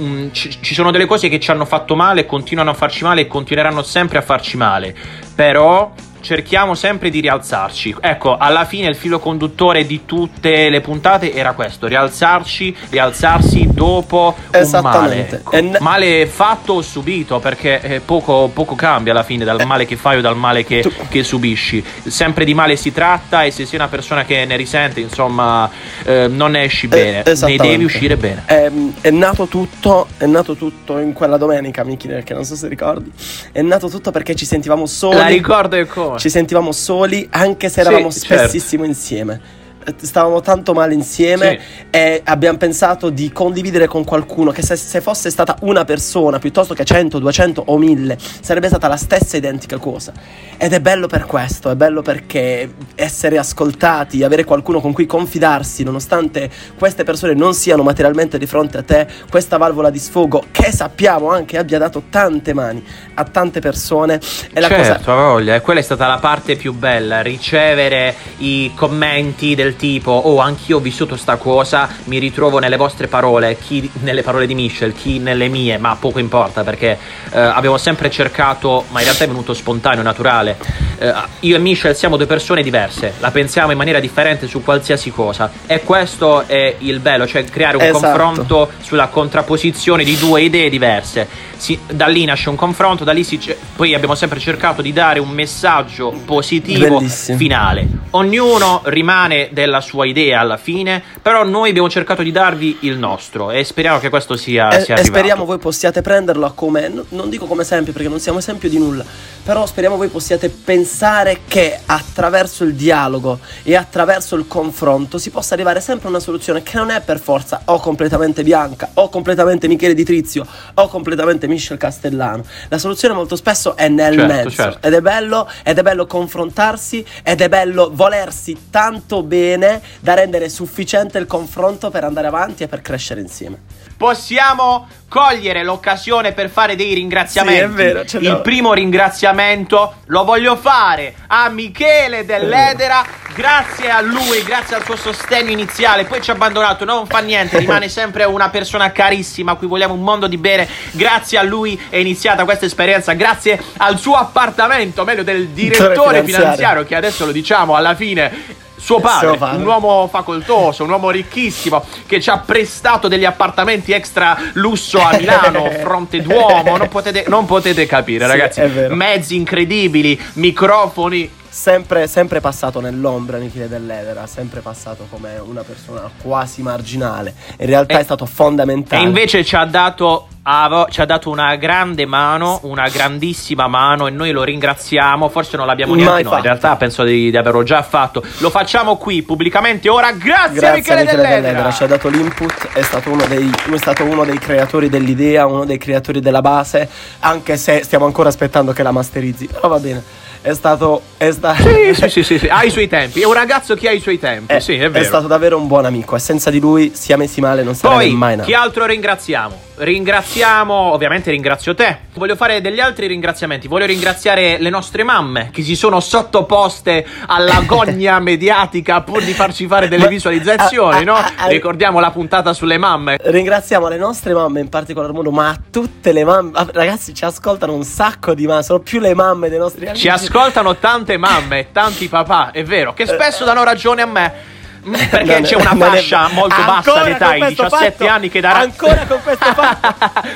Mm, 0.00 0.28
ci, 0.32 0.62
ci 0.62 0.72
sono 0.72 0.90
delle 0.90 1.04
cose 1.04 1.28
che 1.28 1.38
ci 1.38 1.50
hanno 1.50 1.66
fatto 1.66 1.94
male, 1.94 2.24
continuano 2.24 2.70
a 2.70 2.74
farci 2.74 3.04
male 3.04 3.22
e 3.22 3.26
continueranno 3.26 3.82
sempre 3.82 4.18
a 4.18 4.22
farci 4.22 4.56
male, 4.56 4.96
però 5.34 5.92
cerchiamo 6.20 6.74
sempre 6.74 7.10
di 7.10 7.20
rialzarci. 7.20 7.96
Ecco, 8.00 8.36
alla 8.36 8.64
fine 8.64 8.88
il 8.88 8.96
filo 8.96 9.18
conduttore 9.18 9.86
di 9.86 10.04
tutte 10.06 10.68
le 10.68 10.80
puntate 10.80 11.32
era 11.32 11.52
questo, 11.52 11.86
rialzarci, 11.86 12.76
rialzarsi 12.90 13.68
dopo 13.72 14.34
un 14.52 14.80
male. 14.82 15.42
Ne- 15.52 15.78
Male 15.80 16.26
fatto 16.26 16.74
o 16.74 16.82
subito, 16.82 17.38
perché 17.38 17.80
eh, 17.80 18.00
poco, 18.00 18.50
poco 18.52 18.74
cambia 18.74 19.12
alla 19.12 19.22
fine 19.22 19.44
dal 19.44 19.64
male 19.66 19.86
che 19.86 19.96
fai 19.96 20.18
o 20.18 20.20
dal 20.20 20.36
male 20.36 20.64
che, 20.64 20.80
Tu- 20.80 20.92
che 21.08 21.22
subisci. 21.22 21.82
Sempre 22.06 22.44
di 22.44 22.54
male 22.54 22.76
si 22.76 22.92
tratta 22.92 23.44
e 23.44 23.50
se 23.50 23.64
sei 23.66 23.78
una 23.78 23.88
persona 23.88 24.24
che 24.24 24.44
ne 24.44 24.56
risente, 24.56 25.00
insomma, 25.00 25.68
eh, 26.04 26.28
non 26.28 26.52
ne 26.52 26.64
esci 26.64 26.86
bene, 26.88 27.22
ne 27.24 27.30
esattamente. 27.30 27.66
devi 27.68 27.84
uscire 27.84 28.16
bene. 28.16 28.42
È, 28.44 28.70
è 29.00 29.10
nato 29.10 29.46
tutto, 29.46 30.08
è 30.18 30.26
nato 30.26 30.54
tutto 30.54 30.98
in 30.98 31.12
quella 31.12 31.36
domenica, 31.36 31.82
Miki, 31.84 32.08
che 32.24 32.34
non 32.34 32.44
so 32.44 32.54
se 32.56 32.68
ricordi. 32.68 33.10
È 33.52 33.62
nato 33.62 33.88
tutto 33.88 34.10
perché 34.10 34.34
ci 34.34 34.44
sentivamo 34.44 34.86
soli. 34.86 35.16
La 35.16 35.26
ricordo 35.26 35.76
e 35.76 35.86
come. 35.86 36.09
Ci 36.18 36.28
sentivamo 36.28 36.72
soli 36.72 37.26
anche 37.30 37.68
se 37.68 37.80
eravamo 37.80 38.10
Sì, 38.10 38.20
certo. 38.20 38.48
spessissimo 38.48 38.84
insieme. 38.84 39.58
Stavamo 39.98 40.40
tanto 40.40 40.72
male 40.72 40.94
insieme 40.94 41.58
Sì. 41.58 41.86
e 41.90 42.20
abbiamo 42.24 42.58
pensato 42.58 43.10
di 43.10 43.32
condividere 43.32 43.86
con 43.86 44.04
qualcuno 44.04 44.50
che 44.50 44.62
se, 44.62 44.76
se 44.76 45.00
fosse 45.00 45.30
stata 45.30 45.56
una 45.62 45.84
persona 45.84 46.38
piuttosto 46.38 46.74
che 46.74 46.84
100, 46.84 47.18
200 47.18 47.62
o 47.66 47.78
1000 47.78 48.18
sarebbe 48.40 48.68
stata 48.68 48.88
la 48.88 48.96
stessa 48.96 49.36
identica 49.36 49.78
cosa. 49.78 50.12
Ed 50.56 50.72
è 50.72 50.80
bello 50.80 51.06
per 51.06 51.26
questo, 51.26 51.70
è 51.70 51.74
bello 51.74 52.02
perché 52.02 52.72
essere 52.94 53.38
ascoltati, 53.38 54.22
avere 54.22 54.44
qualcuno 54.44 54.80
con 54.80 54.92
cui 54.92 55.06
confidarsi 55.06 55.82
nonostante 55.82 56.50
queste 56.76 57.04
persone 57.04 57.34
non 57.34 57.54
siano 57.54 57.82
materialmente 57.82 58.38
di 58.38 58.46
fronte 58.46 58.78
a 58.78 58.82
te, 58.82 59.06
questa 59.30 59.56
valvola 59.56 59.90
di 59.90 59.98
sfogo 59.98 60.44
che 60.50 60.70
sappiamo 60.72 61.30
anche 61.30 61.56
abbia 61.58 61.78
dato 61.78 62.04
tante 62.10 62.52
mani 62.52 62.84
a 63.14 63.24
tante 63.24 63.60
persone 63.60 64.20
è 64.52 64.60
la 64.60 64.68
cosa 64.68 64.84
certo, 64.84 65.12
ha 65.12 65.14
voglia, 65.14 65.60
quella 65.60 65.80
è 65.80 65.82
stata 65.82 66.06
la 66.06 66.18
parte 66.18 66.56
più 66.56 66.72
bella, 66.72 67.20
ricevere 67.22 68.14
i 68.38 68.72
commenti 68.74 69.54
del 69.54 69.76
tipo 69.80 70.10
"Oh, 70.12 70.38
anch'io 70.40 70.76
ho 70.76 70.80
vissuto 70.80 71.16
sta 71.16 71.36
cosa, 71.36 71.88
mi 72.04 72.18
ritrovo 72.18 72.58
nelle 72.58 72.76
vostre 72.76 73.06
parole, 73.08 73.56
chi 73.58 73.90
nelle 74.02 74.22
parole 74.22 74.46
di 74.46 74.54
Michel, 74.54 74.92
chi 74.92 75.18
nelle 75.18 75.48
mie", 75.48 75.78
ma 75.78 75.96
poco 75.98 76.18
importa 76.18 76.62
perché 76.62 76.98
eh, 77.32 77.38
abbiamo 77.40 77.78
sempre 77.78 78.10
cercato, 78.10 78.84
ma 78.90 78.98
in 78.98 79.06
realtà 79.06 79.24
è 79.24 79.26
venuto 79.26 79.54
spontaneo, 79.54 80.02
naturale. 80.02 80.58
Eh, 80.98 81.12
io 81.40 81.56
e 81.56 81.58
Michel 81.58 81.96
siamo 81.96 82.16
due 82.18 82.26
persone 82.26 82.62
diverse, 82.62 83.14
la 83.20 83.30
pensiamo 83.30 83.70
in 83.72 83.78
maniera 83.78 84.00
differente 84.00 84.46
su 84.46 84.62
qualsiasi 84.62 85.10
cosa 85.10 85.50
e 85.66 85.80
questo 85.82 86.46
è 86.46 86.74
il 86.78 87.00
bello, 87.00 87.26
cioè 87.26 87.42
creare 87.44 87.76
un 87.78 87.82
Esatto. 87.84 88.00
confronto 88.00 88.70
sulla 88.82 89.06
contrapposizione 89.08 90.04
di 90.04 90.16
due 90.18 90.42
idee 90.42 90.68
diverse. 90.68 91.26
Si- 91.56 91.78
da 91.90 92.06
lì 92.06 92.24
nasce 92.26 92.50
un 92.50 92.56
confronto, 92.56 93.04
da 93.04 93.12
lì 93.12 93.24
si 93.24 93.38
poi 93.76 93.94
abbiamo 93.94 94.14
sempre 94.14 94.38
cercato 94.38 94.82
di 94.82 94.92
dare 94.92 95.18
un 95.20 95.30
messaggio 95.30 96.10
positivo 96.26 96.98
Bellissimo. 96.98 97.38
finale. 97.38 97.86
Ognuno 98.10 98.82
rimane 98.84 99.48
della 99.60 99.82
sua 99.82 100.06
idea 100.06 100.40
alla 100.40 100.56
fine, 100.56 101.02
però 101.22 101.44
noi 101.44 101.70
abbiamo 101.70 101.88
cercato 101.88 102.22
di 102.22 102.32
darvi 102.32 102.78
il 102.80 102.98
nostro 102.98 103.50
e 103.50 103.64
speriamo 103.64 103.98
che 103.98 104.08
questo 104.08 104.36
sia, 104.36 104.70
E, 104.70 104.84
sia 104.84 104.96
e 104.96 105.04
speriamo 105.04 105.44
voi 105.44 105.58
possiate 105.58 106.00
prenderlo 106.02 106.52
come, 106.54 106.88
no- 106.88 107.04
non 107.10 107.28
dico 107.28 107.46
come 107.46 107.62
esempio 107.62 107.92
perché 107.92 108.08
non 108.08 108.20
siamo 108.20 108.38
esempio 108.38 108.68
di 108.68 108.78
nulla, 108.78 109.04
però 109.42 109.66
speriamo 109.66 109.96
voi 109.96 110.08
possiate 110.08 110.48
pensare 110.48 111.40
che 111.46 111.78
attraverso 111.86 112.64
il 112.64 112.74
dialogo 112.74 113.38
e 113.62 113.74
attraverso 113.76 114.36
il 114.36 114.46
confronto 114.46 115.18
si 115.18 115.30
possa 115.30 115.54
arrivare 115.54 115.80
sempre 115.80 116.06
a 116.06 116.10
una 116.10 116.20
soluzione 116.20 116.62
che 116.62 116.76
non 116.76 116.90
è 116.90 117.00
per 117.00 117.18
forza 117.18 117.62
o 117.66 117.78
completamente 117.80 118.42
bianca 118.42 118.90
o 118.94 119.08
completamente 119.08 119.68
Michele 119.68 119.94
Di 119.94 120.04
Trizio 120.04 120.46
o 120.74 120.88
completamente 120.88 121.46
Michel 121.46 121.76
Castellano. 121.76 122.44
La 122.68 122.78
soluzione 122.78 123.14
molto 123.14 123.36
spesso 123.36 123.76
è 123.76 123.88
nel 123.88 124.14
Certo, 124.14 124.32
mezzo 124.32 124.50
certo. 124.50 124.86
ed 124.86 124.94
è 124.94 125.00
bello 125.00 125.48
ed 125.62 125.78
è 125.78 125.82
bello 125.82 126.06
confrontarsi 126.06 127.04
ed 127.22 127.40
è 127.40 127.48
bello 127.48 127.90
volersi 127.92 128.68
tanto 128.70 129.22
bene 129.22 129.80
da 130.00 130.14
rendere 130.14 130.48
sufficiente 130.48 131.09
il 131.18 131.26
confronto 131.26 131.90
per 131.90 132.04
andare 132.04 132.26
avanti 132.26 132.62
e 132.62 132.68
per 132.68 132.82
crescere 132.82 133.20
insieme. 133.20 133.58
Possiamo 133.96 134.88
cogliere 135.08 135.62
l'occasione 135.62 136.32
per 136.32 136.48
fare 136.48 136.76
dei 136.76 136.94
ringraziamenti. 136.94 137.58
Sì, 137.58 137.64
è 137.64 137.68
vero, 137.68 138.04
ce 138.06 138.18
l'ho. 138.18 138.30
Il 138.30 138.40
primo 138.40 138.72
ringraziamento 138.72 139.96
lo 140.06 140.24
voglio 140.24 140.56
fare 140.56 141.14
a 141.26 141.50
Michele 141.50 142.24
dell'Edera. 142.24 143.04
Grazie 143.34 143.90
a 143.90 144.00
lui, 144.00 144.42
grazie 144.42 144.76
al 144.76 144.84
suo 144.84 144.96
sostegno 144.96 145.50
iniziale. 145.50 146.04
Poi 146.04 146.22
ci 146.22 146.30
ha 146.30 146.34
abbandonato, 146.34 146.84
non 146.84 147.06
fa 147.06 147.18
niente, 147.18 147.58
rimane 147.58 147.88
sempre 147.90 148.24
una 148.24 148.48
persona 148.48 148.90
carissima 148.92 149.52
a 149.52 149.54
cui 149.56 149.66
vogliamo 149.66 149.94
un 149.94 150.02
mondo 150.02 150.26
di 150.26 150.38
bene. 150.38 150.66
Grazie 150.92 151.38
a 151.38 151.42
lui 151.42 151.78
è 151.90 151.96
iniziata 151.96 152.44
questa 152.44 152.64
esperienza. 152.64 153.12
Grazie 153.12 153.62
al 153.78 153.98
suo 153.98 154.14
appartamento, 154.14 155.04
meglio 155.04 155.22
del 155.22 155.48
direttore 155.48 156.22
finanziario. 156.22 156.24
finanziario, 156.24 156.84
che 156.84 156.94
adesso 156.94 157.26
lo 157.26 157.32
diciamo 157.32 157.74
alla 157.74 157.94
fine. 157.94 158.68
Suo 158.80 158.98
padre, 158.98 159.56
un 159.56 159.66
uomo 159.66 160.08
facoltoso, 160.08 160.84
un 160.84 160.90
uomo 160.90 161.10
ricchissimo 161.10 161.84
che 162.06 162.20
ci 162.20 162.30
ha 162.30 162.38
prestato 162.38 163.08
degli 163.08 163.26
appartamenti 163.26 163.92
extra 163.92 164.36
lusso 164.54 164.98
a 165.00 165.16
Milano, 165.16 165.70
fronte 165.80 166.22
Duomo. 166.22 166.76
Non 166.76 166.88
potete, 166.88 167.24
non 167.28 167.44
potete 167.44 167.84
capire, 167.86 168.24
Sì, 168.24 168.30
ragazzi. 168.30 168.60
Mezzi 168.88 169.36
incredibili, 169.36 170.18
microfoni. 170.34 171.38
Sempre, 171.52 172.06
sempre 172.06 172.40
passato 172.40 172.80
nell'ombra 172.80 173.38
Michele 173.38 173.68
Dell'Edera, 173.68 174.24
sempre 174.28 174.60
passato 174.60 175.08
come 175.10 175.36
una 175.44 175.62
persona 175.62 176.08
quasi 176.22 176.62
marginale. 176.62 177.34
In 177.58 177.66
realtà 177.66 177.96
E- 177.96 178.00
è 178.00 178.02
stato 178.04 178.24
fondamentale. 178.24 179.02
E 179.02 179.04
invece 179.04 179.44
ci 179.44 179.56
ha 179.56 179.64
dato. 179.64 180.28
avo- 180.42 180.86
ci 180.90 181.00
ha 181.00 181.04
dato 181.04 181.28
una 181.28 181.56
grande 181.56 182.06
mano, 182.06 182.60
una 182.62 182.88
grandissima 182.88 183.66
mano 183.66 184.06
e 184.06 184.10
noi 184.10 184.30
lo 184.30 184.44
ringraziamo. 184.44 185.28
Forse 185.28 185.56
non 185.56 185.66
l'abbiamo 185.66 185.94
Mai 185.94 186.02
neanche 186.04 186.22
noi. 186.22 186.30
In 186.32 186.36
fatto. 186.36 186.46
realtà 186.46 186.76
penso 186.76 187.02
di, 187.02 187.30
di 187.30 187.36
averlo 187.36 187.62
già 187.64 187.82
fatto. 187.82 188.22
Lo 188.38 188.48
facciamo 188.48 188.96
qui 188.96 189.22
pubblicamente 189.22 189.88
ora. 189.88 190.12
Grazie, 190.12 190.52
Grazie 190.60 190.68
a 190.68 190.72
Michele, 190.74 191.00
Michele 191.02 191.04
Dell'Edera. 191.22 191.40
Dell'Edera, 191.40 191.72
ci 191.72 191.82
ha 191.82 191.86
dato 191.88 192.08
l'input, 192.08 192.68
è 192.72 192.82
stato, 192.82 193.10
uno 193.10 193.26
dei, 193.26 193.50
è 193.72 193.76
stato 193.76 194.04
uno 194.04 194.24
dei 194.24 194.38
creatori 194.38 194.88
dell'idea, 194.88 195.46
uno 195.46 195.64
dei 195.64 195.78
creatori 195.78 196.20
della 196.20 196.40
base, 196.40 196.88
anche 197.18 197.56
se 197.56 197.82
stiamo 197.82 198.06
ancora 198.06 198.28
aspettando 198.28 198.72
che 198.72 198.82
la 198.84 198.92
masterizzi, 198.92 199.46
però 199.46 199.68
va 199.68 199.78
bene, 199.78 200.02
è 200.42 200.52
stato... 200.54 201.02
È 201.16 201.30
sta- 201.30 201.54
Sì, 201.54 201.94
sì, 201.94 202.08
sì, 202.08 202.22
sì, 202.22 202.38
sì, 202.38 202.46
ha 202.50 202.64
i 202.64 202.70
suoi 202.70 202.88
tempi. 202.88 203.20
È 203.20 203.24
un 203.26 203.32
ragazzo 203.32 203.74
che 203.74 203.88
ha 203.88 203.92
i 203.92 204.00
suoi 204.00 204.18
tempi. 204.18 204.52
è, 204.52 204.60
sì, 204.60 204.74
è 204.74 204.90
vero. 204.90 205.04
stato 205.04 205.26
davvero 205.26 205.56
un 205.56 205.66
buon 205.66 205.84
amico 205.84 206.16
e 206.16 206.18
senza 206.18 206.50
di 206.50 206.60
lui 206.60 206.92
sia 206.94 207.16
messi 207.16 207.40
male 207.40 207.62
non 207.62 207.74
sarebbe 207.74 208.04
Poi, 208.04 208.14
mai 208.14 208.36
nato. 208.36 208.48
chi 208.48 208.54
altro 208.54 208.86
ringraziamo? 208.86 209.68
Ringraziamo, 209.80 210.74
ovviamente 210.74 211.30
ringrazio 211.30 211.74
te. 211.74 212.00
Voglio 212.12 212.36
fare 212.36 212.60
degli 212.60 212.80
altri 212.80 213.06
ringraziamenti. 213.06 213.66
Voglio 213.66 213.86
ringraziare 213.86 214.58
le 214.58 214.68
nostre 214.68 215.04
mamme 215.04 215.48
che 215.50 215.62
si 215.62 215.74
sono 215.74 216.00
sottoposte 216.00 217.06
alla 217.24 217.62
gogna 217.64 218.18
mediatica 218.20 219.00
pur 219.00 219.24
di 219.24 219.32
farci 219.32 219.66
fare 219.66 219.88
delle 219.88 220.06
visualizzazioni, 220.06 221.02
no? 221.02 221.16
Ricordiamo 221.46 221.98
la 221.98 222.10
puntata 222.10 222.52
sulle 222.52 222.76
mamme. 222.76 223.16
Ringraziamo 223.18 223.88
le 223.88 223.96
nostre 223.96 224.34
mamme 224.34 224.60
in 224.60 224.68
particolar 224.68 225.12
modo, 225.12 225.30
ma 225.30 225.56
tutte 225.70 226.12
le 226.12 226.24
mamme. 226.24 226.52
Ragazzi, 226.72 227.14
ci 227.14 227.24
ascoltano 227.24 227.72
un 227.72 227.84
sacco 227.84 228.34
di 228.34 228.46
mamme, 228.46 228.62
sono 228.62 228.80
più 228.80 229.00
le 229.00 229.14
mamme 229.14 229.48
dei 229.48 229.58
nostri 229.58 229.86
amici. 229.86 230.02
Ci 230.02 230.08
ascoltano 230.10 230.76
tante 230.76 231.16
mamme 231.16 231.60
e 231.60 231.66
tanti 231.72 232.06
papà, 232.06 232.50
è 232.50 232.62
vero, 232.64 232.92
che 232.92 233.06
spesso 233.06 233.44
danno 233.44 233.64
ragione 233.64 234.02
a 234.02 234.06
me. 234.06 234.58
Perché 234.82 235.24
Non 235.24 235.42
c'è 235.42 235.54
una 235.56 235.72
non 235.72 235.82
è- 235.82 235.96
fascia 235.96 236.28
molto 236.28 236.62
bassa 236.64 237.02
d'età, 237.02 237.34
i 237.34 237.38
questo 237.38 237.62
17 237.64 237.90
fatto? 238.04 238.10
anni 238.10 238.28
che 238.30 238.40
darà. 238.40 238.58
Ancora 238.60 239.04
con 239.06 239.20
questo 239.22 239.44
fatto? 239.52 239.94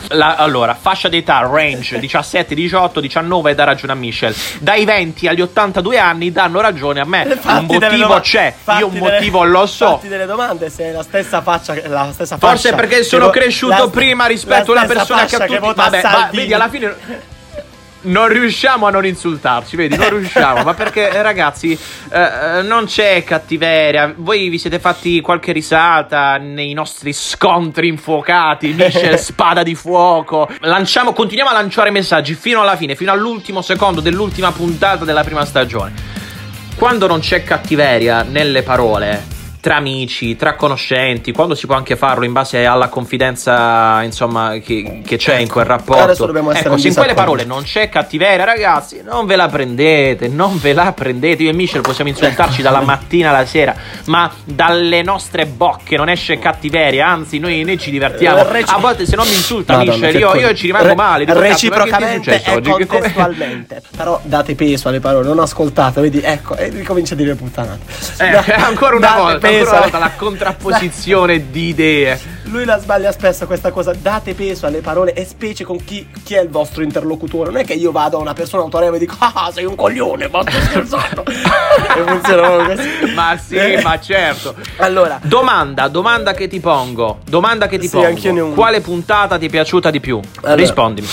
La- 0.08 0.36
allora, 0.36 0.74
fascia 0.78 1.08
d'età, 1.08 1.48
range 1.50 1.98
17, 1.98 2.54
18, 2.54 3.00
19 3.00 3.54
dà 3.54 3.64
ragione 3.64 3.92
a 3.92 3.96
Michel. 3.96 4.34
Dai 4.60 4.84
20 4.84 5.28
agli 5.28 5.40
82 5.40 5.98
anni 5.98 6.30
danno 6.32 6.60
ragione 6.60 7.00
a 7.00 7.04
me. 7.06 7.24
Fatti 7.40 7.74
un 7.74 7.80
motivo 7.80 8.20
c'è, 8.20 8.54
io 8.78 8.86
un 8.86 8.92
delle- 8.92 9.10
motivo 9.12 9.44
lo 9.44 9.66
so. 9.66 9.86
Fatti 9.92 10.08
delle 10.08 10.26
domande 10.26 10.68
se 10.68 10.84
è 10.84 10.92
la 10.92 11.02
stessa 11.02 11.40
faccia, 11.40 11.74
la 11.88 12.10
stessa 12.12 12.36
Forse 12.36 12.70
fascia 12.70 12.76
perché 12.76 13.02
sono 13.02 13.30
cresciuto 13.30 13.88
prima 13.88 14.26
rispetto 14.26 14.72
a 14.72 14.76
una 14.78 14.86
persona 14.86 15.24
che 15.24 15.36
fascia 15.38 15.44
ha 15.54 15.58
tutti 15.58 15.72
Vabbè, 15.74 16.28
vedi 16.32 16.52
alla 16.52 16.68
fine 16.68 17.32
non 18.04 18.28
riusciamo 18.28 18.86
a 18.86 18.90
non 18.90 19.06
insultarci, 19.06 19.76
vedi, 19.76 19.96
non 19.96 20.10
riusciamo, 20.10 20.62
ma 20.62 20.74
perché 20.74 21.10
eh, 21.10 21.22
ragazzi 21.22 21.78
eh, 22.10 22.58
eh, 22.58 22.62
non 22.62 22.86
c'è 22.86 23.22
cattiveria, 23.24 24.14
voi 24.16 24.48
vi 24.48 24.58
siete 24.58 24.78
fatti 24.78 25.20
qualche 25.20 25.52
risata 25.52 26.36
nei 26.36 26.72
nostri 26.72 27.12
scontri 27.12 27.88
infuocati, 27.88 28.72
Michel 28.72 29.18
spada 29.20 29.62
di 29.62 29.74
fuoco, 29.74 30.48
lanciamo, 30.60 31.12
continuiamo 31.12 31.50
a 31.50 31.54
lanciare 31.54 31.90
messaggi 31.90 32.34
fino 32.34 32.60
alla 32.60 32.76
fine, 32.76 32.94
fino 32.96 33.12
all'ultimo 33.12 33.62
secondo 33.62 34.00
dell'ultima 34.00 34.52
puntata 34.52 35.04
della 35.04 35.22
prima 35.24 35.44
stagione. 35.44 35.92
Quando 36.76 37.06
non 37.06 37.20
c'è 37.20 37.44
cattiveria 37.44 38.22
nelle 38.22 38.62
parole, 38.62 39.34
tra 39.64 39.76
amici, 39.76 40.36
tra 40.36 40.56
conoscenti, 40.56 41.32
quando 41.32 41.54
si 41.54 41.64
può 41.64 41.74
anche 41.74 41.96
farlo 41.96 42.26
in 42.26 42.32
base 42.32 42.66
alla 42.66 42.88
confidenza, 42.88 44.02
insomma, 44.02 44.58
che, 44.62 45.00
che 45.02 45.16
c'è 45.16 45.36
in 45.38 45.48
quel 45.48 45.64
rapporto. 45.64 46.02
Adesso 46.02 46.26
dobbiamo 46.26 46.50
essere 46.50 46.66
ecco, 46.66 46.74
in 46.74 46.82
se 46.82 46.88
in 46.88 46.94
quelle 46.94 47.14
parole 47.14 47.44
non 47.44 47.62
c'è 47.62 47.88
cattiveria, 47.88 48.44
ragazzi, 48.44 49.00
non 49.02 49.24
ve 49.24 49.36
la 49.36 49.48
prendete, 49.48 50.28
non 50.28 50.58
ve 50.58 50.74
la 50.74 50.92
prendete. 50.92 51.44
Io 51.44 51.48
e 51.48 51.54
Michel 51.54 51.80
possiamo 51.80 52.10
insultarci 52.10 52.60
dalla 52.60 52.82
mattina 52.82 53.30
alla 53.30 53.46
sera, 53.46 53.74
ma 54.08 54.30
dalle 54.44 55.00
nostre 55.00 55.46
bocche 55.46 55.96
non 55.96 56.10
esce 56.10 56.38
cattiveria, 56.38 57.08
anzi, 57.08 57.38
noi, 57.38 57.62
noi 57.62 57.78
ci 57.78 57.90
divertiamo. 57.90 58.40
Eh, 58.40 58.52
reci- 58.52 58.74
A 58.74 58.76
volte 58.76 59.06
se 59.06 59.16
non 59.16 59.26
mi 59.26 59.32
insulta 59.32 59.78
Madonna, 59.78 59.94
Michel, 59.94 60.12
che 60.12 60.18
io, 60.18 60.34
io 60.34 60.54
ci 60.54 60.66
rimango 60.66 60.88
Re- 60.88 60.94
male. 60.94 61.24
dico, 61.24 61.38
cazzo, 61.38 61.48
ma 61.48 61.54
che 61.54 61.58
ti 61.58 61.66
è 61.66 62.32
reciprocamente 62.34 62.42
come- 62.44 62.86
contestualmente. 62.86 63.82
Però 63.96 64.20
date 64.24 64.54
peso 64.54 64.88
alle 64.88 65.00
parole, 65.00 65.26
non 65.26 65.38
ascoltate, 65.38 66.02
vedi, 66.02 66.20
ecco, 66.22 66.54
e 66.54 66.68
ricomincia 66.68 67.14
a 67.14 67.16
dire 67.16 67.34
puttanate. 67.34 67.80
Eh, 68.18 68.52
ancora 68.52 68.96
una 68.96 69.14
volta, 69.16 69.52
ancora 69.58 69.70
una 69.70 69.80
volta 69.80 69.98
la 69.98 70.10
contrapposizione 70.16 71.50
di 71.50 71.68
idee. 71.68 72.18
Lui 72.44 72.64
la 72.64 72.78
sbaglia 72.78 73.10
spesso 73.12 73.46
questa 73.46 73.70
cosa, 73.70 73.92
date 73.92 74.34
peso 74.34 74.66
alle 74.66 74.80
parole 74.80 75.12
e 75.14 75.24
specie 75.24 75.64
con 75.64 75.82
chi, 75.84 76.06
chi 76.22 76.34
è 76.34 76.40
il 76.40 76.48
vostro 76.48 76.82
interlocutore. 76.82 77.50
Non 77.50 77.60
è 77.60 77.64
che 77.64 77.74
io 77.74 77.90
vado 77.90 78.18
a 78.18 78.20
una 78.20 78.32
persona 78.34 78.62
autorevole 78.62 78.96
e 78.96 79.00
dico 79.00 79.16
ah 79.18 79.50
sei 79.52 79.64
un 79.64 79.74
coglione, 79.74 80.28
ma 80.28 80.42
sto 80.42 80.60
scherzando. 80.60 81.24
e 81.26 82.02
funziona 82.06 82.66
così. 82.66 83.12
Ma 83.14 83.36
sì, 83.36 83.56
Eh. 83.56 83.80
ma 83.82 83.98
certo. 84.00 84.54
Allora, 84.76 85.18
Domanda, 85.22 85.88
domanda 85.88 86.32
che 86.34 86.48
ti 86.48 86.60
pongo. 86.60 87.18
Domanda 87.28 87.66
che 87.66 87.78
ti 87.78 87.88
Sì, 87.88 87.98
anch'io 87.98 88.32
ne 88.32 88.40
ho 88.40 88.44
pongo. 88.44 88.60
Quale 88.60 88.80
puntata 88.80 89.38
ti 89.38 89.46
è 89.46 89.48
piaciuta 89.48 89.90
di 89.90 90.00
più? 90.00 90.20
Allora. 90.42 90.54
Rispondimi. 90.54 91.08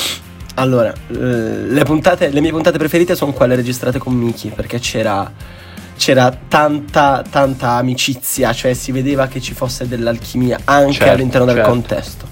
Allora, 0.56 0.92
eh, 0.92 1.16
le, 1.16 1.84
puntate, 1.86 2.30
le 2.30 2.42
mie 2.42 2.52
puntate 2.52 2.78
preferite 2.78 3.16
sono 3.16 3.32
quelle 3.32 3.56
registrate 3.56 3.98
con 4.00 4.14
Miki 4.14 4.50
perché 4.50 4.80
c'era, 4.80 5.32
c'era 6.02 6.36
tanta, 6.48 7.24
tanta 7.30 7.74
amicizia, 7.74 8.52
cioè 8.54 8.74
si 8.74 8.92
vedeva 8.92 9.28
che 9.28 9.40
ci 9.40 9.54
fosse 9.54 9.88
dell'alchimia 9.88 10.62
anche 10.64 10.94
Certo, 10.94 11.14
all'interno 11.14 11.46
del 11.46 11.58
certo. 11.58 11.70
contesto. 11.70 12.26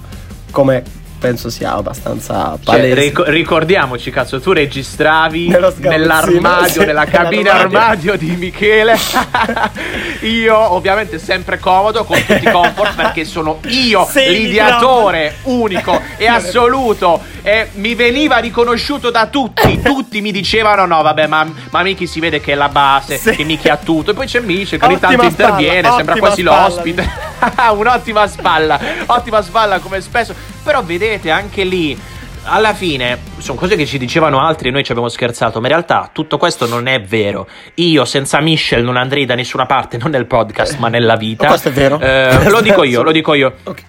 Come 0.50 0.84
penso 1.20 1.50
sia 1.50 1.74
abbastanza 1.76 2.58
Cioè, 2.64 2.76
palese. 2.76 2.94
ric- 2.96 3.24
ricordiamoci, 3.28 4.10
cazzo, 4.10 4.40
tu 4.40 4.52
registravi 4.54 5.54
nell'armadio, 5.78 6.84
nella 6.88 7.06
cabina 7.06 7.54
armadio 7.54 8.16
di 8.18 8.36
Michele. 8.38 8.98
io, 10.22 10.58
ovviamente, 10.74 11.20
sempre 11.20 11.60
comodo 11.60 12.04
con 12.04 12.18
tutti 12.26 12.46
i 12.48 12.52
comfort 12.52 12.96
perché 12.96 13.26
sono 13.26 13.60
io 13.68 14.08
Sei 14.10 14.46
l'ideatore 14.46 15.36
unico 15.44 16.02
e 16.18 16.28
assoluto. 16.28 17.22
E 17.42 17.70
mi 17.74 17.96
veniva 17.96 18.38
riconosciuto 18.38 19.10
da 19.12 19.28
tutti. 19.28 19.82
Tutti 19.82 20.22
mi 20.22 20.32
dicevano: 20.32 20.86
no, 20.86 21.02
vabbè, 21.02 21.28
ma, 21.28 21.46
ma 21.70 21.82
Miki 21.84 22.08
si 22.08 22.20
vede 22.20 22.40
che 22.42 22.54
è 22.54 22.56
la 22.56 22.70
base, 22.70 23.18
Sì. 23.18 23.32
che 23.32 23.44
Miki 23.44 23.70
ha 23.70 23.78
tutto. 23.78 24.12
E 24.12 24.14
poi 24.14 24.26
c'è 24.28 24.40
Mici 24.40 24.78
che 24.78 24.86
ogni 24.86 25.00
tanto 25.00 25.24
interviene, 25.24 25.90
sembra 25.96 26.16
quasi 26.16 26.42
spalla, 26.42 26.68
l'ospite. 26.68 27.29
Un'ottima 27.76 28.28
spalla, 28.28 28.80
ottima 29.08 29.42
spalla 29.42 29.80
come 29.80 30.02
spesso. 30.02 30.34
Però 30.64 30.84
vedete 30.84 31.30
anche 31.32 31.64
lì. 31.64 32.00
Alla 32.44 32.74
fine 32.74 33.20
sono 33.38 33.60
cose 33.60 33.76
che 33.76 33.86
ci 33.86 33.98
dicevano 33.98 34.40
altri 34.40 34.70
e 34.70 34.72
noi 34.72 34.84
ci 34.84 34.92
abbiamo 34.92 35.10
scherzato, 35.10 35.60
ma 35.60 35.68
in 35.68 35.74
realtà 35.74 36.10
tutto 36.12 36.38
questo 36.38 36.66
non 36.68 36.88
è 36.88 37.02
vero. 37.02 37.48
Io 37.76 38.06
senza 38.06 38.40
Michel 38.40 38.82
non 38.84 38.96
andrei 38.96 39.26
da 39.26 39.36
nessuna 39.36 39.66
parte, 39.66 39.98
non 39.98 40.10
nel 40.12 40.26
podcast, 40.26 40.78
ma 40.78 40.88
nella 40.88 41.16
vita. 41.18 41.44
Ma 41.44 41.50
questo 41.50 41.68
è 41.68 41.72
vero? 41.72 42.00
Eh, 42.00 42.50
lo 42.50 42.62
dico 42.62 42.84
io, 42.84 43.04
lo 43.04 43.12
dico 43.12 43.34
io. 43.34 43.56
Ok. 43.64 43.84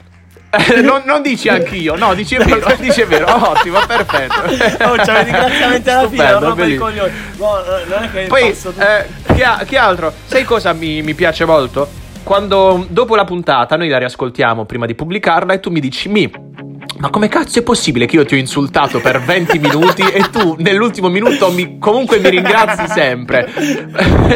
non, 0.83 1.03
non 1.07 1.23
dici 1.23 1.49
anch'io, 1.49 1.95
no, 1.95 2.13
dici 2.13 2.35
è 2.35 2.45
vero, 2.45 2.75
dici 2.81 3.01
è 3.03 3.07
vero, 3.07 3.51
ottimo, 3.51 3.79
perfetto. 3.87 4.43
Oh, 4.91 4.97
c'avete 4.97 5.21
i 5.21 5.25
ringraziamenti 5.33 5.91
alla 5.91 6.09
fine, 6.09 6.25
Stupendo, 6.27 6.47
non 6.47 6.55
per 6.57 6.69
i 6.69 6.77
bellissimo. 6.77 6.85
coglioni. 6.87 7.13
No, 7.37 7.47
no, 7.55 7.95
non 7.95 8.03
è 8.03 8.11
che 8.13 8.27
Poi, 8.27 8.61
tutto- 8.61 8.81
eh, 8.81 9.07
che, 9.33 9.47
che 9.67 9.77
altro? 9.79 10.13
Sai 10.27 10.43
cosa 10.43 10.73
mi, 10.73 11.03
mi 11.03 11.15
piace 11.15 11.45
molto? 11.45 11.89
Quando 12.23 12.87
dopo 12.89 13.17
la 13.17 13.25
puntata 13.25 13.77
noi 13.77 13.89
la 13.89 13.99
riascoltiamo 13.99 14.65
prima 14.65 14.87
di 14.87 14.95
pubblicarla 14.95 15.53
e 15.55 15.61
tu 15.61 15.71
mi 15.71 15.81
dici, 15.81 16.09
mi, 16.09 16.31
Ma 17.01 17.09
come 17.09 17.29
cazzo 17.29 17.59
è 17.61 17.63
possibile 17.63 18.05
che 18.05 18.17
io 18.17 18.27
ti 18.27 18.35
ho 18.35 18.37
insultato 18.39 19.01
per 19.01 19.23
20 19.23 19.59
minuti 19.61 20.03
e 20.03 20.29
tu 20.31 20.55
nell'ultimo 20.59 21.09
minuto 21.09 21.51
mi- 21.51 21.79
comunque 21.79 22.19
mi 22.19 22.29
ringrazi 22.29 22.87
sempre? 22.89 23.49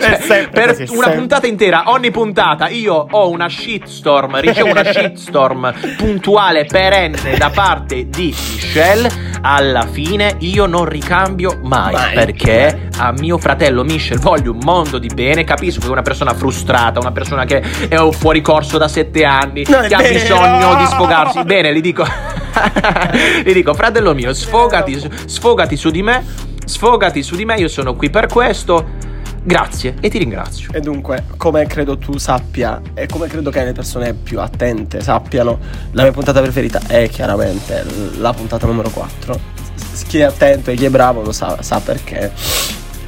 Cioè, 0.00 0.18
sempre 0.20 0.50
per 0.50 0.68
così, 0.68 0.82
una 0.92 1.02
sempre. 1.02 1.14
puntata 1.14 1.46
intera, 1.46 1.82
ogni 1.86 2.10
puntata, 2.10 2.68
io 2.68 3.06
ho 3.10 3.28
una 3.30 3.48
shitstorm, 3.48 4.40
ricevo 4.40 4.70
una 4.70 4.84
shitstorm 4.84 5.74
puntuale, 5.96 6.64
perenne 6.64 7.36
da 7.36 7.50
parte 7.50 8.08
di 8.08 8.34
Michelle. 8.54 9.28
Alla 9.42 9.86
fine 9.86 10.36
io 10.40 10.66
non 10.66 10.84
ricambio 10.84 11.60
mai, 11.62 11.92
Mai. 11.94 12.12
perché 12.14 12.88
a 12.98 13.12
mio 13.12 13.38
fratello 13.38 13.84
Michelle 13.84 14.20
voglio 14.20 14.52
un 14.52 14.58
mondo 14.62 14.98
di 14.98 15.08
bene. 15.08 15.44
Capisco 15.44 15.80
che 15.80 15.86
è 15.86 15.90
una 15.90 16.02
persona 16.02 16.34
frustrata, 16.34 17.00
una 17.00 17.12
persona 17.12 17.44
che 17.46 17.62
è 17.88 17.96
fuori 18.10 18.42
corso 18.42 18.76
da 18.76 18.86
sette 18.88 19.24
anni, 19.24 19.64
Non 19.66 19.86
che 19.86 19.94
ha 19.94 19.98
vero! 19.98 20.12
bisogno 20.12 20.74
di 20.76 20.86
sfogarsi. 20.86 21.42
Bene, 21.44 21.72
gli 21.74 21.80
dico. 21.80 21.89
gli 23.44 23.52
dico, 23.52 23.74
fratello 23.74 24.14
mio, 24.14 24.32
sfogati, 24.32 25.00
sfogati 25.26 25.76
su 25.76 25.90
di 25.90 26.02
me. 26.02 26.24
Sfogati 26.64 27.22
su 27.22 27.34
di 27.36 27.44
me, 27.44 27.56
io 27.56 27.68
sono 27.68 27.94
qui 27.94 28.10
per 28.10 28.26
questo. 28.26 29.08
Grazie 29.42 29.94
e 30.00 30.10
ti 30.10 30.18
ringrazio. 30.18 30.68
E 30.72 30.80
dunque, 30.80 31.24
come 31.36 31.66
credo 31.66 31.96
tu 31.96 32.18
sappia, 32.18 32.80
e 32.94 33.06
come 33.06 33.26
credo 33.26 33.50
che 33.50 33.64
le 33.64 33.72
persone 33.72 34.12
più 34.12 34.38
attente 34.38 35.00
sappiano, 35.00 35.58
la 35.92 36.02
mia 36.02 36.12
puntata 36.12 36.40
preferita 36.42 36.80
è 36.86 37.08
chiaramente 37.08 37.84
la 38.18 38.32
puntata 38.34 38.66
numero 38.66 38.90
4. 38.90 39.38
S- 39.74 40.02
Chi 40.06 40.18
è 40.18 40.24
attento 40.24 40.70
e 40.70 40.74
chi 40.76 40.84
è 40.84 40.90
bravo 40.90 41.22
lo 41.22 41.32
sa, 41.32 41.62
sa 41.62 41.80
perché. 41.80 42.30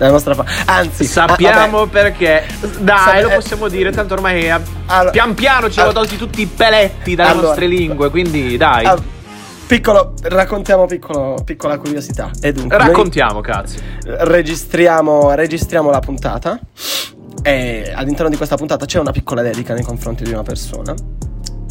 La 0.02 0.11
nostra 0.11 0.35
fa- 0.35 0.44
Anzi, 0.66 1.04
Sappiamo 1.04 1.82
ah, 1.82 1.87
perché. 1.87 2.44
Dai, 2.80 2.99
Sa- 2.99 3.21
lo 3.21 3.30
eh, 3.30 3.35
possiamo 3.35 3.68
dire, 3.68 3.90
tanto 3.92 4.14
ormai 4.14 4.47
eh, 4.47 4.61
allora- 4.87 5.11
pian 5.11 5.35
piano 5.35 5.71
ci 5.71 5.78
hanno 5.80 5.92
tolti 5.92 6.16
tutti 6.16 6.40
i 6.40 6.47
peletti 6.47 7.14
dalle 7.14 7.30
Allora- 7.30 7.47
nostre 7.49 7.66
lingue, 7.66 8.11
quindi 8.11 8.56
dai. 8.56 8.85
vabbè, 8.85 9.00
ah, 9.00 9.02
piccolo, 9.66 10.14
raccontiamo 10.23 10.87
piccolo, 10.87 11.40
piccola 11.44 11.78
curiosità. 11.78 12.30
E 12.40 12.52
dunque, 12.52 12.76
Raccontiamo, 12.78 13.40
cazzo. 13.40 13.78
registriamo, 14.04 15.35
registriamo 15.35 15.88
la 15.90 16.00
puntata 16.00 16.59
e 17.42 17.92
all'interno 17.94 18.28
di 18.28 18.37
questa 18.37 18.56
puntata 18.56 18.85
c'è 18.87 18.99
una 18.99 19.12
piccola 19.12 19.40
dedica 19.42 19.73
nei 19.75 19.82
confronti 19.85 20.25
di 20.25 20.32
una 20.32 20.42
persona 20.42 20.94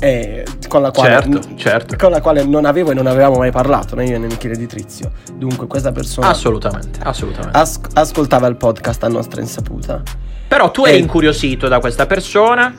e 0.04 0.44
con 0.68 0.82
la 0.82 0.90
quale 0.90 1.10
Certo, 1.12 1.42
certo. 1.56 1.96
con 1.96 2.10
la 2.10 2.22
quale 2.22 2.44
non 2.44 2.66
avevo 2.66 2.90
e 2.90 2.94
non 2.96 3.06
avevamo 3.06 3.38
mai 3.38 3.52
parlato 3.52 3.96
né 3.96 4.06
io 4.06 4.18
né 4.18 4.26
Michele 4.26 4.56
Di 4.58 4.66
Trizio 4.66 5.12
dunque 5.36 5.68
questa 5.68 5.92
persona 5.92 6.28
Assolutamente, 6.30 7.00
assolutamente. 7.04 7.56
as- 7.56 7.80
ascoltava 7.94 8.48
il 8.48 8.56
podcast 8.56 9.04
a 9.04 9.08
nostra 9.10 9.42
insaputa 9.42 10.02
Però 10.48 10.72
tu 10.72 10.86
eri 10.86 10.98
Eh. 10.98 11.00
incuriosito 11.02 11.68
da 11.68 11.80
questa 11.80 12.08
persona 12.08 12.74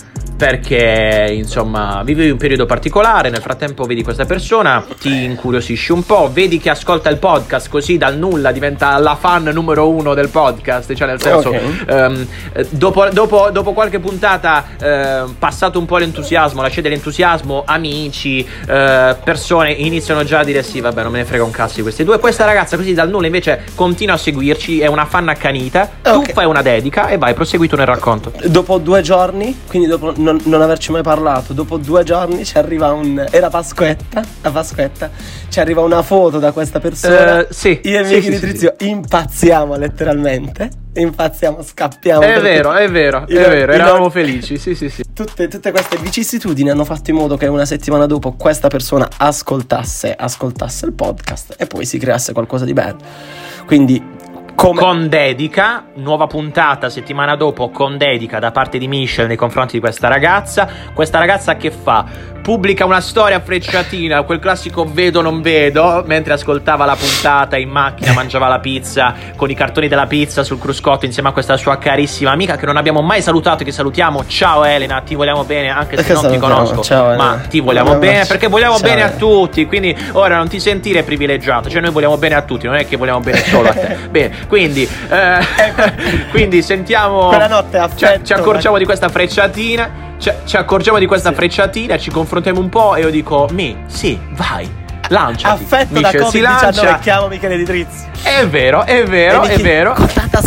perché, 0.46 1.32
insomma, 1.36 2.02
vivevi 2.04 2.30
un 2.30 2.36
periodo 2.36 2.66
particolare, 2.66 3.30
nel 3.30 3.40
frattempo 3.40 3.84
vedi 3.84 4.02
questa 4.02 4.24
persona, 4.24 4.84
ti 4.98 5.22
incuriosisci 5.22 5.92
un 5.92 6.04
po', 6.04 6.30
vedi 6.32 6.58
che 6.58 6.68
ascolta 6.68 7.08
il 7.10 7.18
podcast, 7.18 7.68
così 7.68 7.96
dal 7.96 8.16
nulla 8.18 8.50
diventa 8.50 8.98
la 8.98 9.14
fan 9.14 9.44
numero 9.52 9.88
uno 9.88 10.14
del 10.14 10.30
podcast, 10.30 10.94
cioè 10.94 11.06
nel 11.06 11.20
senso, 11.22 11.50
Ok. 11.50 11.84
ehm, 11.86 12.26
eh, 12.54 12.66
dopo, 12.70 13.08
dopo- 13.12 13.50
dopo 13.52 13.72
qualche 13.72 14.00
puntata, 14.00 14.64
eh, 14.80 15.22
passato 15.38 15.78
un 15.78 15.86
po' 15.86 15.98
l'entusiasmo, 15.98 16.60
la 16.60 16.66
scia 16.68 16.80
dell'entusiasmo, 16.80 17.62
amici, 17.64 18.40
eh, 18.66 19.16
persone 19.22 19.70
iniziano 19.70 20.24
già 20.24 20.40
a 20.40 20.44
dire 20.44 20.64
sì, 20.64 20.80
vabbè, 20.80 21.02
non 21.04 21.12
me 21.12 21.18
ne 21.18 21.24
frega 21.24 21.44
un 21.44 21.52
cazzo 21.52 21.76
di 21.76 21.82
questi 21.82 22.02
due. 22.02 22.18
Questa 22.18 22.44
ragazza 22.44 22.76
così 22.76 22.94
dal 22.94 23.08
nulla 23.08 23.26
invece 23.26 23.62
continua 23.76 24.14
a 24.16 24.18
seguirci, 24.18 24.80
è 24.80 24.88
una 24.88 25.04
fan 25.04 25.28
accanita, 25.28 25.88
tu 26.02 26.10
Ok. 26.10 26.32
fai 26.32 26.46
una 26.46 26.62
dedica 26.62 27.06
e 27.06 27.16
vai, 27.16 27.32
proseguito 27.32 27.76
nel 27.76 27.86
racconto. 27.86 28.32
dopo 28.46 28.78
due 28.78 29.02
giorni 29.02 29.56
quindi 29.68 29.86
dopo 29.86 30.12
non, 30.16 30.31
non 30.44 30.62
averci 30.62 30.92
mai 30.92 31.02
parlato. 31.02 31.52
Dopo 31.52 31.76
due 31.76 32.04
giorni 32.04 32.44
ci 32.44 32.58
arriva 32.58 32.92
un 32.92 33.24
era 33.30 33.48
Pasquetta 33.48 34.22
la 34.42 34.50
Pasquetta 34.50 35.10
ci 35.48 35.60
arriva 35.60 35.80
una 35.82 36.02
foto 36.02 36.38
da 36.38 36.52
questa 36.52 36.80
persona. 36.80 37.40
Eh, 37.40 37.46
sì, 37.50 37.80
io 37.84 38.00
e 38.00 38.04
sì, 38.04 38.14
Michele 38.14 38.20
sì, 38.22 38.30
Di 38.30 38.34
sì, 38.34 38.40
Trizio 38.40 38.74
impazziamo 38.78 39.76
letteralmente. 39.76 40.70
Impazziamo 40.94 41.62
scappiamo 41.62 42.20
È 42.20 42.38
vero, 42.40 42.72
è 42.72 42.90
vero, 42.90 43.26
è 43.26 43.34
vero, 43.34 43.72
eravamo 43.72 44.10
felici, 44.10 44.58
sì, 44.58 44.74
sì, 44.74 44.90
sì. 44.90 45.02
Tutte, 45.14 45.48
tutte 45.48 45.70
queste 45.70 45.96
vicissitudini 45.96 46.68
hanno 46.68 46.84
fatto 46.84 47.10
in 47.10 47.16
modo 47.16 47.38
che 47.38 47.46
una 47.46 47.64
settimana 47.64 48.04
dopo 48.04 48.32
questa 48.32 48.68
persona 48.68 49.08
ascoltasse, 49.16 50.14
ascoltasse 50.14 50.84
il 50.84 50.92
podcast 50.92 51.54
e 51.58 51.66
poi 51.66 51.86
si 51.86 51.98
creasse 51.98 52.32
qualcosa 52.34 52.66
di 52.66 52.74
bello. 52.74 52.98
Quindi, 53.64 54.02
come. 54.62 54.80
Con 54.80 55.08
dedica, 55.08 55.84
nuova 55.94 56.26
puntata 56.26 56.88
settimana 56.88 57.34
dopo 57.34 57.70
con 57.70 57.96
dedica 57.98 58.38
da 58.38 58.52
parte 58.52 58.78
di 58.78 58.86
Michelle 58.86 59.28
nei 59.28 59.36
confronti 59.36 59.74
di 59.74 59.80
questa 59.80 60.08
ragazza. 60.08 60.68
Questa 60.94 61.18
ragazza 61.18 61.56
che 61.56 61.70
fa? 61.70 62.30
Pubblica 62.42 62.84
una 62.84 63.00
storia 63.00 63.38
frecciatina, 63.40 64.22
quel 64.24 64.40
classico 64.40 64.84
vedo 64.84 65.20
non 65.20 65.42
vedo, 65.42 66.02
mentre 66.06 66.32
ascoltava 66.32 66.84
la 66.84 66.96
puntata 66.96 67.56
in 67.56 67.68
macchina, 67.68 68.12
mangiava 68.14 68.48
la 68.48 68.58
pizza 68.58 69.14
con 69.36 69.48
i 69.48 69.54
cartoni 69.54 69.86
della 69.86 70.06
pizza 70.06 70.42
sul 70.42 70.58
cruscotto 70.58 71.06
insieme 71.06 71.28
a 71.28 71.32
questa 71.32 71.56
sua 71.56 71.78
carissima 71.78 72.32
amica 72.32 72.56
che 72.56 72.66
non 72.66 72.76
abbiamo 72.76 73.00
mai 73.00 73.22
salutato 73.22 73.62
e 73.62 73.64
che 73.64 73.70
salutiamo. 73.70 74.26
Ciao 74.26 74.64
Elena, 74.64 75.00
ti 75.02 75.14
vogliamo 75.14 75.44
bene 75.44 75.68
anche 75.68 75.96
se 75.96 76.02
Che 76.02 76.12
non 76.14 76.22
ti 76.22 76.28
salutiamo? 76.30 76.54
conosco. 76.54 76.82
Ciao, 76.82 77.14
ma 77.14 77.40
ti 77.48 77.60
vogliamo 77.60 77.96
bene 77.96 78.24
perché 78.26 78.48
vogliamo 78.48 78.76
Ciao, 78.76 78.88
bene 78.88 79.02
a 79.02 79.10
tutti, 79.10 79.66
quindi 79.66 79.96
ora 80.12 80.36
non 80.36 80.48
ti 80.48 80.58
sentire 80.58 81.04
privilegiato, 81.04 81.70
cioè 81.70 81.80
noi 81.80 81.92
vogliamo 81.92 82.16
bene 82.16 82.34
a 82.34 82.42
tutti, 82.42 82.66
non 82.66 82.74
è 82.74 82.86
che 82.86 82.96
vogliamo 82.96 83.20
bene 83.20 83.38
solo 83.38 83.68
a 83.68 83.72
te. 83.72 83.96
Bene, 84.12 84.46
quindi, 84.52 84.86
eh, 85.08 85.38
quindi 86.30 86.60
sentiamo. 86.60 87.28
Quella 87.28 87.48
notte 87.48 87.88
Ci, 87.94 88.06
ci 88.22 88.34
accorgiamo 88.34 88.76
di 88.76 88.84
questa 88.84 89.08
frecciatina. 89.08 90.10
Ci, 90.18 90.30
ci 90.44 90.56
accorgiamo 90.58 90.98
di 90.98 91.06
questa 91.06 91.30
Sì. 91.30 91.36
frecciatina, 91.36 91.96
ci 91.96 92.10
confrontiamo 92.10 92.60
un 92.60 92.68
po' 92.68 92.94
e 92.94 93.00
io 93.00 93.08
dico: 93.08 93.48
Mi, 93.50 93.74
sì, 93.86 94.18
vai. 94.32 94.81
Lanciati. 95.12 95.62
Affetto 95.62 96.00
da 96.00 96.00
Michel 96.00 96.26
si 96.26 96.40
Covid-19, 96.40 96.42
lancia. 96.42 96.98
chiamo 96.98 97.28
Michele 97.28 97.56
Di 97.58 97.64
Trizio. 97.64 98.08
È 98.22 98.46
vero, 98.46 98.84
è 98.86 99.04
vero, 99.04 99.42
è 99.42 99.58
vero. 99.58 99.94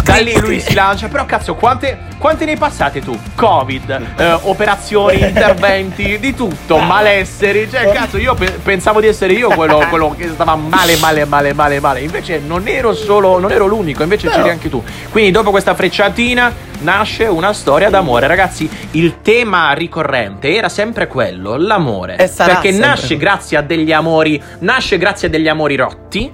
Da 0.03 0.15
lì 0.15 0.37
lui 0.39 0.59
si 0.59 0.73
lancia. 0.73 1.07
Però 1.07 1.25
cazzo, 1.25 1.53
quante, 1.55 1.99
quante 2.17 2.45
ne 2.45 2.51
hai 2.51 2.57
passate 2.57 2.99
tu? 3.01 3.17
Covid, 3.35 4.01
eh, 4.17 4.37
operazioni, 4.41 5.19
interventi, 5.27 6.17
di 6.19 6.33
tutto, 6.33 6.77
malesseri. 6.77 7.69
Cioè, 7.69 7.91
cazzo, 7.91 8.17
io 8.17 8.33
pe- 8.33 8.57
pensavo 8.63 8.99
di 9.01 9.07
essere 9.07 9.33
io 9.33 9.49
quello, 9.49 9.85
quello 9.89 10.15
che 10.17 10.29
stava 10.29 10.55
male, 10.55 10.95
male, 10.97 11.25
male, 11.25 11.53
male, 11.53 11.79
male. 11.79 11.99
Invece 11.99 12.39
non 12.39 12.67
ero 12.67 12.93
solo, 12.93 13.37
non 13.37 13.51
ero 13.51 13.67
l'unico, 13.67 14.01
invece 14.01 14.29
c'eri 14.29 14.49
anche 14.49 14.69
tu. 14.69 14.83
Quindi 15.11 15.29
dopo 15.31 15.51
questa 15.51 15.75
frecciatina 15.75 16.73
nasce 16.79 17.25
una 17.25 17.53
storia 17.53 17.89
d'amore. 17.89 18.27
Ragazzi, 18.27 18.69
il 18.91 19.21
tema 19.21 19.71
ricorrente 19.73 20.53
era 20.55 20.69
sempre 20.69 21.07
quello, 21.07 21.55
l'amore. 21.55 22.15
Perché 22.61 22.71
nasce 22.71 23.17
grazie 23.17 23.57
a 23.57 23.61
degli 23.61 23.91
amori, 23.91 24.41
nasce 24.59 24.97
grazie 24.97 25.27
a 25.27 25.31
degli 25.31 25.47
amori 25.47 25.75
rotti. 25.75 26.31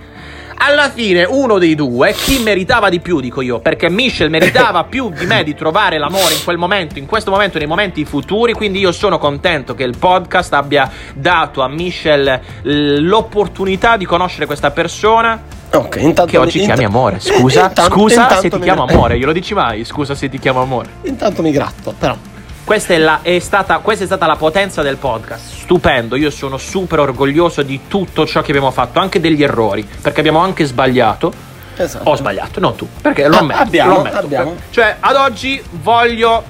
Alla 0.63 0.91
fine 0.91 1.23
uno 1.23 1.57
dei 1.57 1.73
due, 1.73 2.13
chi 2.13 2.37
meritava 2.43 2.89
di 2.89 2.99
più, 2.99 3.19
dico 3.19 3.41
io, 3.41 3.59
perché 3.59 3.89
Michelle 3.89 4.29
meritava 4.29 4.83
più 4.89 5.09
di 5.09 5.25
me 5.25 5.43
di 5.43 5.55
trovare 5.55 5.97
l'amore 5.97 6.35
in 6.35 6.43
quel 6.43 6.57
momento, 6.57 6.99
in 6.99 7.07
questo 7.07 7.31
momento 7.31 7.57
nei 7.57 7.65
momenti 7.65 8.05
futuri, 8.05 8.53
quindi 8.53 8.77
io 8.77 8.91
sono 8.91 9.17
contento 9.17 9.73
che 9.73 9.83
il 9.83 9.97
podcast 9.97 10.53
abbia 10.53 10.87
dato 11.15 11.63
a 11.63 11.67
Michelle 11.67 12.41
l- 12.61 13.07
l'opportunità 13.07 13.97
di 13.97 14.05
conoscere 14.05 14.45
questa 14.45 14.69
persona 14.69 15.60
Ok, 15.73 15.95
intanto. 15.97 16.25
che 16.31 16.37
oggi 16.37 16.59
mi- 16.59 16.65
chiami 16.65 16.83
int- 16.83 16.93
amore. 16.93 17.19
Scusa, 17.19 17.65
intanto- 17.67 17.93
scusa 17.93 18.21
intanto 18.21 18.41
se 18.41 18.49
ti 18.49 18.57
mi- 18.57 18.63
chiamo 18.63 18.83
amore, 18.85 19.17
glielo 19.17 19.31
dici 19.31 19.53
mai? 19.53 19.85
Scusa 19.85 20.15
se 20.15 20.27
ti 20.29 20.37
chiamo 20.39 20.61
amore. 20.61 20.89
Intanto 21.03 21.41
mi 21.41 21.51
gratto, 21.51 21.93
però. 21.97 22.15
Questa 22.63 22.93
è, 22.93 22.97
la- 22.97 23.19
è 23.21 23.39
stata, 23.39 23.77
questa 23.79 24.03
è 24.03 24.07
stata 24.07 24.25
la 24.27 24.35
potenza 24.35 24.81
del 24.81 24.97
podcast. 24.97 25.59
Stupendo, 25.61 26.15
io 26.15 26.29
sono 26.29 26.57
super 26.57 26.99
orgoglioso 26.99 27.61
di 27.63 27.81
tutto 27.87 28.25
ciò 28.27 28.41
che 28.41 28.51
abbiamo 28.51 28.71
fatto, 28.71 28.99
anche 28.99 29.19
degli 29.19 29.41
errori, 29.43 29.87
perché 30.01 30.19
abbiamo 30.19 30.39
anche 30.39 30.65
sbagliato. 30.65 31.33
Esatto. 31.77 32.09
Ho 32.09 32.15
sbagliato, 32.15 32.59
non 32.59 32.75
tu, 32.75 32.87
perché 33.01 33.27
lo 33.27 33.37
Ah, 33.37 33.39
ammetto. 33.39 33.61
abbiamo, 33.61 33.93
lo 33.93 33.99
ammetto. 34.01 34.17
abbiamo. 34.17 34.55
Cioè, 34.69 34.97
ad 34.99 35.15
oggi 35.15 35.61
voglio. 35.81 36.43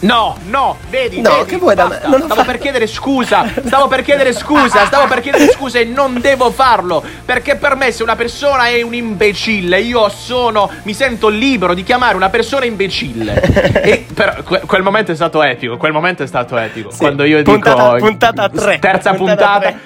No, 0.00 0.36
no, 0.48 0.76
vedi, 0.90 1.22
No, 1.22 1.30
vedi, 1.30 1.44
che 1.50 1.56
vuoi 1.56 1.74
da 1.74 1.86
me? 1.88 1.96
Stavo 1.98 2.26
fatto- 2.26 2.44
per 2.44 2.58
chiedere 2.58 2.86
scusa, 2.86 3.46
stavo 3.64 3.88
per 3.88 4.02
chiedere 4.02 4.34
scusa, 4.34 4.84
stavo 4.84 5.06
per 5.06 5.20
chiedere 5.20 5.48
scusa 5.50 5.78
e 5.78 5.84
non 5.84 6.20
devo 6.20 6.50
farlo, 6.50 7.02
perché 7.24 7.56
per 7.56 7.74
me 7.74 7.90
se 7.90 8.02
una 8.02 8.14
persona 8.14 8.66
è 8.66 8.82
un 8.82 8.92
imbecille, 8.92 9.80
io 9.80 10.08
sono, 10.10 10.70
mi 10.82 10.92
sento 10.92 11.28
libero 11.28 11.72
di 11.72 11.82
chiamare 11.84 12.16
una 12.16 12.28
persona 12.28 12.66
imbecille. 12.66 13.40
e 13.82 14.04
però 14.12 14.34
que- 14.42 14.60
quel 14.66 14.82
momento 14.82 15.10
è 15.12 15.14
stato 15.14 15.42
epico, 15.42 15.78
quel 15.78 15.92
momento 15.92 16.22
è 16.22 16.26
stato 16.26 16.58
epico, 16.58 16.90
Sì. 16.90 16.98
quando 16.98 17.24
io 17.24 17.42
Puntata- 17.42 17.94
dico 17.94 18.06
puntata 18.06 18.48
tre. 18.50 18.78
Terza 18.78 19.14
Puntata 19.14 19.46
puntata. 19.46 19.60
tre. 19.60 19.78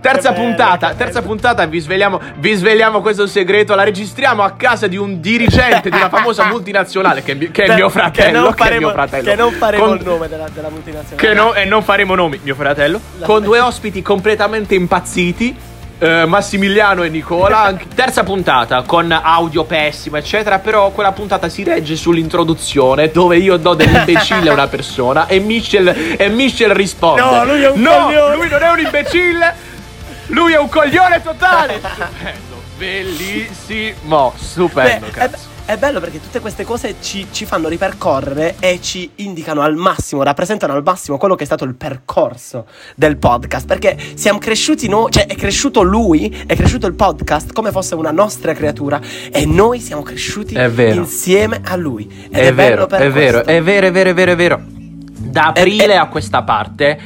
Terza 0.00 0.32
Che 0.32 0.40
puntata, 0.40 0.92
terza 0.94 1.20
bello. 1.20 1.26
puntata 1.32 1.64
vi 1.66 1.78
sveliamo, 1.78 2.20
vi 2.36 2.52
sveliamo 2.54 3.00
questo 3.00 3.26
segreto, 3.26 3.74
la 3.74 3.82
registriamo 3.84 4.42
a 4.42 4.50
casa 4.52 4.86
di 4.86 4.96
un 4.98 5.20
dirigente 5.20 5.88
di 5.88 5.96
una 5.96 6.10
famosa 6.10 6.44
multinazionale 6.52 7.22
che, 7.22 7.50
che 7.50 7.64
è 7.64 7.74
mio 7.74 7.88
fratello, 7.88 8.26
Che 8.30 8.38
non 8.38 8.50
che 8.54 8.62
faremo, 8.62 8.80
mio 8.86 8.92
fratello. 8.92 9.30
che 9.30 9.34
non 9.36 9.52
faremo 9.52 9.84
Con- 9.86 9.96
il 9.96 10.04
nome 10.04 10.28
della, 10.28 10.48
della 10.52 10.68
multinazionale. 10.68 11.16
che 11.28 11.34
no- 11.34 11.54
e 11.54 11.64
non 11.64 11.82
faremo 11.82 12.14
nomi, 12.14 12.38
mio 12.42 12.54
fratello, 12.54 13.00
La- 13.18 13.26
con 13.26 13.42
due 13.42 13.58
ospiti 13.60 14.02
completamente 14.02 14.74
impazziti. 14.74 15.56
Eh, 15.98 16.24
Massimiliano 16.26 17.02
e 17.02 17.08
Nicola. 17.08 17.60
Anche- 17.62 17.86
terza 17.94 18.22
puntata 18.24 18.82
con 18.82 19.10
audio 19.12 19.64
pessimo, 19.64 20.16
eccetera. 20.16 20.58
Però 20.58 20.90
quella 20.90 21.12
puntata 21.12 21.48
si 21.48 21.62
regge 21.62 21.96
sull'introduzione 21.96 23.10
dove 23.10 23.36
io 23.38 23.56
do 23.56 23.74
dell'imbecille 23.74 24.48
a 24.50 24.52
una 24.52 24.66
persona 24.68 25.26
e 25.26 25.38
Michel, 25.38 26.14
e 26.18 26.28
Michel 26.28 26.74
risponde: 26.74 27.20
No, 27.22 27.44
lui 27.44 27.62
è 27.62 27.70
un 27.70 27.80
No, 27.80 28.04
coglione." 28.06 28.36
lui 28.36 28.48
non 28.48 28.62
è 28.62 28.70
un 28.70 28.78
imbecille, 28.80 29.54
lui 30.28 30.52
è 30.52 30.58
un 30.58 30.68
coglione 30.68 31.22
totale. 31.22 31.80
Stupendo, 31.80 32.62
bellissimo, 32.76 34.32
stupendo, 34.36 35.06
Beh, 35.06 35.12
è, 35.12 35.28
cazzo. 35.30 35.52
È 35.66 35.78
bello 35.78 35.98
perché 35.98 36.20
tutte 36.20 36.40
queste 36.40 36.62
cose 36.62 36.96
ci, 37.00 37.26
ci 37.30 37.46
fanno 37.46 37.68
ripercorrere 37.68 38.56
e 38.60 38.80
ci 38.82 39.10
indicano 39.16 39.62
al 39.62 39.74
massimo, 39.76 40.22
rappresentano 40.22 40.74
al 40.74 40.82
massimo 40.84 41.16
quello 41.16 41.34
che 41.36 41.44
è 41.44 41.46
stato 41.46 41.64
il 41.64 41.74
percorso 41.74 42.66
del 42.94 43.16
podcast. 43.16 43.66
Perché 43.66 43.96
siamo 44.14 44.38
cresciuti 44.38 44.88
noi, 44.88 45.10
cioè 45.10 45.26
è 45.26 45.34
cresciuto 45.34 45.80
lui, 45.82 46.44
è 46.46 46.54
cresciuto 46.54 46.86
il 46.86 46.92
podcast 46.92 47.52
come 47.54 47.70
fosse 47.70 47.94
una 47.94 48.10
nostra 48.10 48.52
creatura 48.52 49.00
e 49.32 49.46
noi 49.46 49.80
siamo 49.80 50.02
cresciuti 50.02 50.54
insieme 50.98 51.60
a 51.64 51.76
lui. 51.76 52.06
Ed 52.26 52.34
È, 52.34 52.46
è, 52.48 52.52
vero, 52.54 52.86
è 52.88 53.10
vero, 53.10 53.40
questo. 53.42 53.50
è 53.50 53.62
vero, 53.62 53.86
è 53.86 53.90
vero, 53.92 54.10
è 54.10 54.14
vero, 54.14 54.32
è 54.32 54.36
vero. 54.36 54.60
Da 54.66 55.52
È- 55.52 55.60
aprile 55.60 55.94
è- 55.94 55.96
a 55.96 56.08
questa 56.08 56.42
parte 56.42 57.00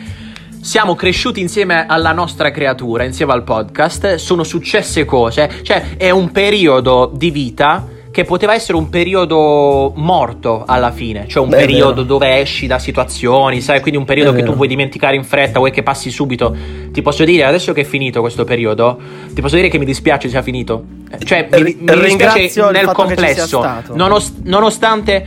siamo 0.60 0.96
cresciuti 0.96 1.40
insieme 1.40 1.86
alla 1.86 2.10
nostra 2.10 2.50
creatura, 2.50 3.04
insieme 3.04 3.32
al 3.32 3.44
podcast, 3.44 4.16
sono 4.16 4.42
successe 4.42 5.04
cose, 5.04 5.60
cioè 5.62 5.96
è 5.96 6.10
un 6.10 6.32
periodo 6.32 7.10
di 7.14 7.30
vita 7.30 7.86
che 8.18 8.24
poteva 8.24 8.52
essere 8.52 8.76
un 8.76 8.88
periodo 8.88 9.92
morto 9.94 10.64
alla 10.66 10.90
fine, 10.90 11.28
cioè 11.28 11.40
un 11.40 11.50
Beh, 11.50 11.58
periodo 11.58 12.02
dove 12.02 12.40
esci 12.40 12.66
da 12.66 12.80
situazioni, 12.80 13.60
sai, 13.60 13.80
quindi 13.80 13.96
un 13.96 14.04
periodo 14.04 14.32
che 14.32 14.42
tu 14.42 14.56
vuoi 14.56 14.66
dimenticare 14.66 15.14
in 15.14 15.22
fretta, 15.22 15.60
vuoi 15.60 15.70
che 15.70 15.84
passi 15.84 16.10
subito. 16.10 16.52
Ti 16.90 17.00
posso 17.00 17.22
dire, 17.22 17.44
adesso 17.44 17.72
che 17.72 17.82
è 17.82 17.84
finito 17.84 18.20
questo 18.20 18.42
periodo, 18.42 18.98
ti 19.32 19.40
posso 19.40 19.54
dire 19.54 19.68
che 19.68 19.78
mi 19.78 19.84
dispiace 19.84 20.28
sia 20.28 20.42
finito. 20.42 20.82
Cioè, 21.22 21.46
mi, 21.52 21.76
mi 21.78 22.00
dispiace 22.00 22.50
nel 22.72 22.90
complesso, 22.90 23.46
stato. 23.46 23.94
nonos- 23.94 24.34
nonostante 24.42 25.24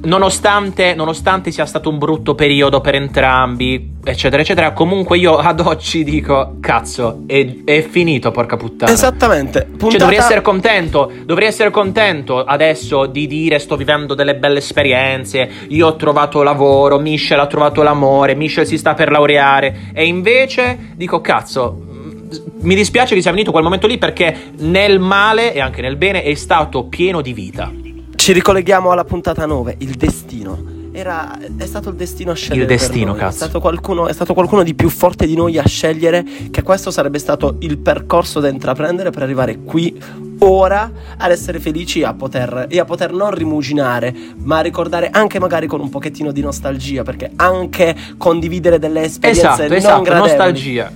Nonostante, 0.00 0.94
nonostante 0.94 1.50
sia 1.50 1.66
stato 1.66 1.88
un 1.88 1.98
brutto 1.98 2.34
periodo 2.34 2.80
per 2.80 2.94
entrambi, 2.94 3.96
eccetera, 4.04 4.42
eccetera, 4.42 4.72
comunque 4.72 5.18
io 5.18 5.36
ad 5.36 5.60
oggi 5.60 6.04
dico, 6.04 6.56
cazzo, 6.60 7.24
è, 7.26 7.64
è 7.64 7.82
finito, 7.82 8.30
porca 8.30 8.56
puttana. 8.56 8.92
Esattamente. 8.92 9.64
Puntata... 9.64 9.90
Cioè, 9.90 9.98
dovrei 9.98 10.18
essere 10.18 10.40
contento, 10.40 11.12
dovrei 11.24 11.48
essere 11.48 11.70
contento 11.70 12.44
adesso 12.44 13.06
di 13.06 13.26
dire 13.26 13.58
sto 13.58 13.76
vivendo 13.76 14.14
delle 14.14 14.36
belle 14.36 14.58
esperienze, 14.58 15.50
io 15.68 15.88
ho 15.88 15.96
trovato 15.96 16.42
lavoro, 16.42 16.98
Michelle 16.98 17.42
ha 17.42 17.46
trovato 17.46 17.82
l'amore, 17.82 18.34
Michelle 18.34 18.66
si 18.66 18.78
sta 18.78 18.94
per 18.94 19.10
laureare 19.10 19.90
e 19.92 20.06
invece 20.06 20.92
dico 20.94 21.20
cazzo, 21.20 21.76
mm, 21.76 22.28
mi 22.60 22.74
dispiace 22.76 23.14
che 23.14 23.20
sia 23.20 23.32
venuto 23.32 23.50
quel 23.50 23.64
momento 23.64 23.88
lì 23.88 23.98
perché 23.98 24.52
nel 24.58 25.00
male 25.00 25.52
e 25.52 25.60
anche 25.60 25.82
nel 25.82 25.96
bene 25.96 26.22
è 26.22 26.34
stato 26.34 26.84
pieno 26.84 27.20
di 27.20 27.32
vita. 27.32 27.86
Ci 28.18 28.32
ricolleghiamo 28.32 28.90
alla 28.90 29.04
puntata 29.04 29.46
9, 29.46 29.76
il 29.78 29.94
destino. 29.94 30.76
Era, 30.92 31.38
è 31.56 31.64
stato 31.66 31.88
il 31.90 31.94
destino 31.94 32.32
a 32.32 32.34
scegliere. 32.34 32.60
Il 32.62 32.66
destino, 32.66 33.14
cazzo. 33.14 33.28
È 33.28 33.36
stato, 33.36 33.60
qualcuno, 33.60 34.08
è 34.08 34.12
stato 34.12 34.34
qualcuno 34.34 34.64
di 34.64 34.74
più 34.74 34.88
forte 34.90 35.24
di 35.24 35.34
noi 35.36 35.56
a 35.56 35.64
scegliere 35.66 36.24
che 36.50 36.62
questo 36.62 36.90
sarebbe 36.90 37.18
stato 37.20 37.56
il 37.60 37.78
percorso 37.78 38.40
da 38.40 38.48
intraprendere 38.48 39.10
per 39.10 39.22
arrivare 39.22 39.60
qui 39.60 39.96
ora 40.40 40.90
ad 41.16 41.30
essere 41.30 41.60
felici 41.60 42.00
e 42.00 42.04
a 42.04 42.12
poter, 42.14 42.66
e 42.68 42.78
a 42.80 42.84
poter 42.84 43.12
non 43.12 43.30
rimuginare, 43.30 44.14
ma 44.42 44.58
a 44.58 44.62
ricordare 44.62 45.08
anche 45.10 45.38
magari 45.38 45.66
con 45.68 45.80
un 45.80 45.88
pochettino 45.88 46.32
di 46.32 46.42
nostalgia, 46.42 47.04
perché 47.04 47.30
anche 47.36 47.94
condividere 48.18 48.78
delle 48.80 49.04
esperienze 49.04 49.46
Esatto, 49.46 49.62
non 49.68 49.76
esatto, 49.76 50.02
gradevoli, 50.02 50.30
nostalgia. 50.30 50.92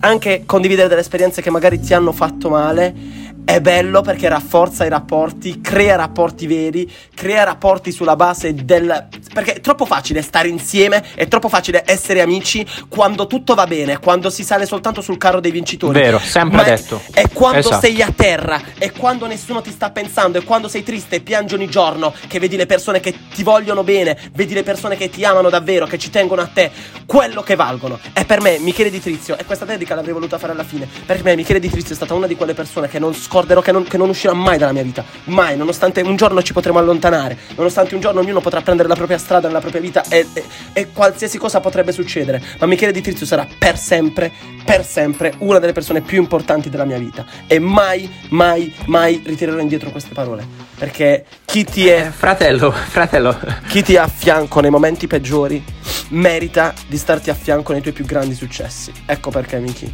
anche 0.00 0.42
condividere 0.46 0.88
delle 0.88 1.02
esperienze 1.02 1.42
che 1.42 1.50
magari 1.50 1.78
ti 1.78 1.92
hanno 1.94 2.12
fatto 2.12 2.48
male 2.48 3.20
è 3.44 3.60
bello 3.60 4.02
perché 4.02 4.28
rafforza 4.28 4.84
i 4.84 4.88
rapporti, 4.88 5.60
crea 5.60 5.96
rapporti 5.96 6.46
veri, 6.46 6.90
crea 7.14 7.44
rapporti 7.44 7.90
sulla 7.90 8.16
base 8.16 8.54
del... 8.54 9.08
Perché 9.32 9.54
è 9.54 9.60
troppo 9.60 9.84
facile 9.84 10.22
stare 10.22 10.48
insieme, 10.48 11.02
è 11.14 11.26
troppo 11.26 11.48
facile 11.48 11.82
essere 11.86 12.20
amici 12.20 12.64
quando 12.88 13.26
tutto 13.26 13.54
va 13.54 13.66
bene, 13.66 13.98
quando 13.98 14.30
si 14.30 14.44
sale 14.44 14.66
soltanto 14.66 15.00
sul 15.00 15.18
carro 15.18 15.40
dei 15.40 15.50
vincitori. 15.50 15.98
Vero, 15.98 16.18
sempre 16.18 16.56
Ma 16.56 16.64
è- 16.64 16.76
detto. 16.76 17.00
È 17.12 17.28
quando 17.32 17.58
Esatto. 17.58 17.80
sei 17.80 18.00
a 18.02 18.12
terra, 18.14 18.60
è 18.78 18.92
quando 18.92 19.26
nessuno 19.26 19.60
ti 19.60 19.70
sta 19.70 19.90
pensando, 19.90 20.38
è 20.38 20.44
quando 20.44 20.68
sei 20.68 20.82
triste 20.82 21.16
e 21.16 21.20
piangi 21.20 21.54
ogni 21.54 21.68
giorno, 21.68 22.12
che 22.28 22.38
vedi 22.38 22.56
le 22.56 22.66
persone 22.66 23.00
che 23.00 23.14
ti 23.34 23.42
vogliono 23.42 23.82
bene, 23.82 24.16
vedi 24.32 24.54
le 24.54 24.62
persone 24.62 24.96
che 24.96 25.08
ti 25.10 25.24
amano 25.24 25.48
davvero, 25.50 25.86
che 25.86 25.98
ci 25.98 26.10
tengono 26.10 26.42
a 26.42 26.46
te, 26.52 26.70
quello 27.06 27.42
che 27.42 27.56
valgono. 27.56 27.98
E 28.12 28.24
per 28.24 28.40
me 28.40 28.58
Michele 28.58 28.90
Di 28.90 29.00
Trizio, 29.00 29.36
e 29.38 29.44
questa 29.44 29.64
dedica 29.64 29.94
l'avrei 29.94 30.12
voluta 30.14 30.38
fare 30.38 30.52
alla 30.52 30.64
fine, 30.64 30.88
per 31.06 31.22
me 31.24 31.34
Michele 31.36 31.60
Di 31.60 31.70
Trizio 31.70 31.92
è 31.92 31.96
stata 31.96 32.14
una 32.14 32.26
di 32.26 32.36
quelle 32.36 32.54
persone 32.54 32.88
che 32.88 32.98
non 32.98 33.14
scorderò, 33.32 33.62
che 33.62 33.72
non, 33.72 33.84
che 33.84 33.96
non 33.96 34.10
uscirà 34.10 34.34
mai 34.34 34.58
dalla 34.58 34.72
mia 34.72 34.82
vita, 34.82 35.02
mai, 35.24 35.56
nonostante 35.56 36.02
un 36.02 36.16
giorno 36.16 36.42
ci 36.42 36.52
potremo 36.52 36.78
allontanare, 36.78 37.38
nonostante 37.56 37.94
un 37.94 38.02
giorno 38.02 38.20
ognuno 38.20 38.40
potrà 38.40 38.60
prendere 38.60 38.88
la 38.88 38.94
propria 38.94 39.16
strada 39.16 39.46
nella 39.46 39.60
propria 39.60 39.80
vita 39.80 40.04
e, 40.10 40.26
e- 40.34 40.44
e 40.74 40.88
qualsiasi 40.92 41.38
cosa 41.38 41.60
potrebbe 41.60 41.92
succedere, 41.92 42.42
ma 42.58 42.66
Michele 42.66 42.92
Di 42.92 43.00
Trizio 43.00 43.24
sarà 43.24 43.46
per 43.58 43.78
sempre, 43.78 44.30
per 44.64 44.84
sempre 44.86 45.34
una 45.38 45.58
delle 45.58 45.72
persone 45.72 46.00
più 46.00 46.18
importanti 46.18 46.70
della 46.70 46.84
mia 46.84 46.98
vita 46.98 47.24
e 47.46 47.58
mai, 47.58 48.08
mai, 48.30 48.72
mai 48.86 49.22
ritirerò 49.24 49.58
indietro 49.58 49.90
queste 49.90 50.14
parole, 50.14 50.46
perché 50.78 51.24
chi 51.44 51.64
ti 51.64 51.86
Eh, 51.88 52.06
è 52.06 52.10
fratello, 52.10 52.70
fratello. 52.70 53.36
chi 53.68 53.82
ti 53.82 53.94
è 53.94 53.98
a 53.98 54.08
fianco 54.08 54.60
nei 54.60 54.70
momenti 54.70 55.06
peggiori 55.06 55.62
merita 56.08 56.74
di 56.86 56.96
starti 56.98 57.30
a 57.30 57.34
fianco 57.34 57.72
nei 57.72 57.80
tuoi 57.80 57.94
più 57.94 58.04
grandi 58.04 58.34
successi. 58.34 58.92
Ecco 59.06 59.30
perché, 59.30 59.58
Miki. 59.58 59.92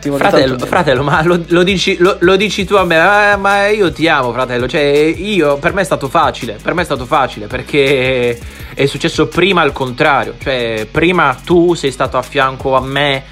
Ti 0.00 0.08
voglio 0.08 0.22
Fratello, 0.28 0.58
fratello, 0.58 1.02
ma 1.02 1.22
lo, 1.24 1.42
lo 1.48 1.64
dici, 1.64 1.96
lo- 1.98 2.16
lo 2.20 2.36
dici 2.36 2.64
tu 2.64 2.74
a 2.76 2.84
me, 2.84 3.32
eh, 3.32 3.36
ma 3.36 3.66
io 3.66 3.90
ti 3.92 4.06
amo, 4.06 4.32
fratello. 4.32 4.68
Cioè, 4.68 4.80
io, 4.80 5.56
per 5.58 5.72
me 5.72 5.80
è 5.80 5.84
stato 5.84 6.08
facile, 6.08 6.56
per 6.62 6.74
me 6.74 6.82
è 6.82 6.84
stato 6.84 7.04
facile, 7.04 7.48
perché 7.48 8.38
è 8.74 8.86
successo 8.86 9.26
prima 9.26 9.64
il 9.64 9.72
contrario. 9.72 10.34
Cioè, 10.40 10.86
prima 10.88 11.36
tu 11.44 11.74
sei 11.74 11.90
stato 11.90 12.16
a 12.16 12.22
fianco 12.22 12.76
a 12.76 12.80
me 12.80 13.24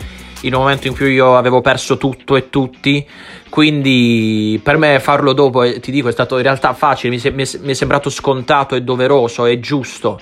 in 0.47 0.55
un 0.55 0.61
momento 0.61 0.87
in 0.87 0.95
cui 0.95 1.13
io 1.13 1.37
avevo 1.37 1.61
perso 1.61 1.97
tutto 1.97 2.37
e 2.37 2.49
tutti. 2.51 3.07
Quindi 3.49 4.61
per 4.63 4.77
me 4.77 5.01
farlo 5.01 5.33
dopo, 5.33 5.63
eh, 5.63 5.81
ti 5.81 5.91
dico, 5.91 6.09
è 6.09 6.13
stato 6.13 6.37
in 6.37 6.43
realtà 6.43 6.73
facile, 6.75 7.11
mi, 7.13 7.19
se- 7.19 7.31
mi 7.31 7.43
è- 7.45 7.59
mi 7.63 7.71
è 7.71 7.75
sembrato 7.75 8.11
scontato 8.11 8.75
e 8.75 8.83
doveroso 8.83 9.47
e 9.47 9.61
giusto. 9.61 10.21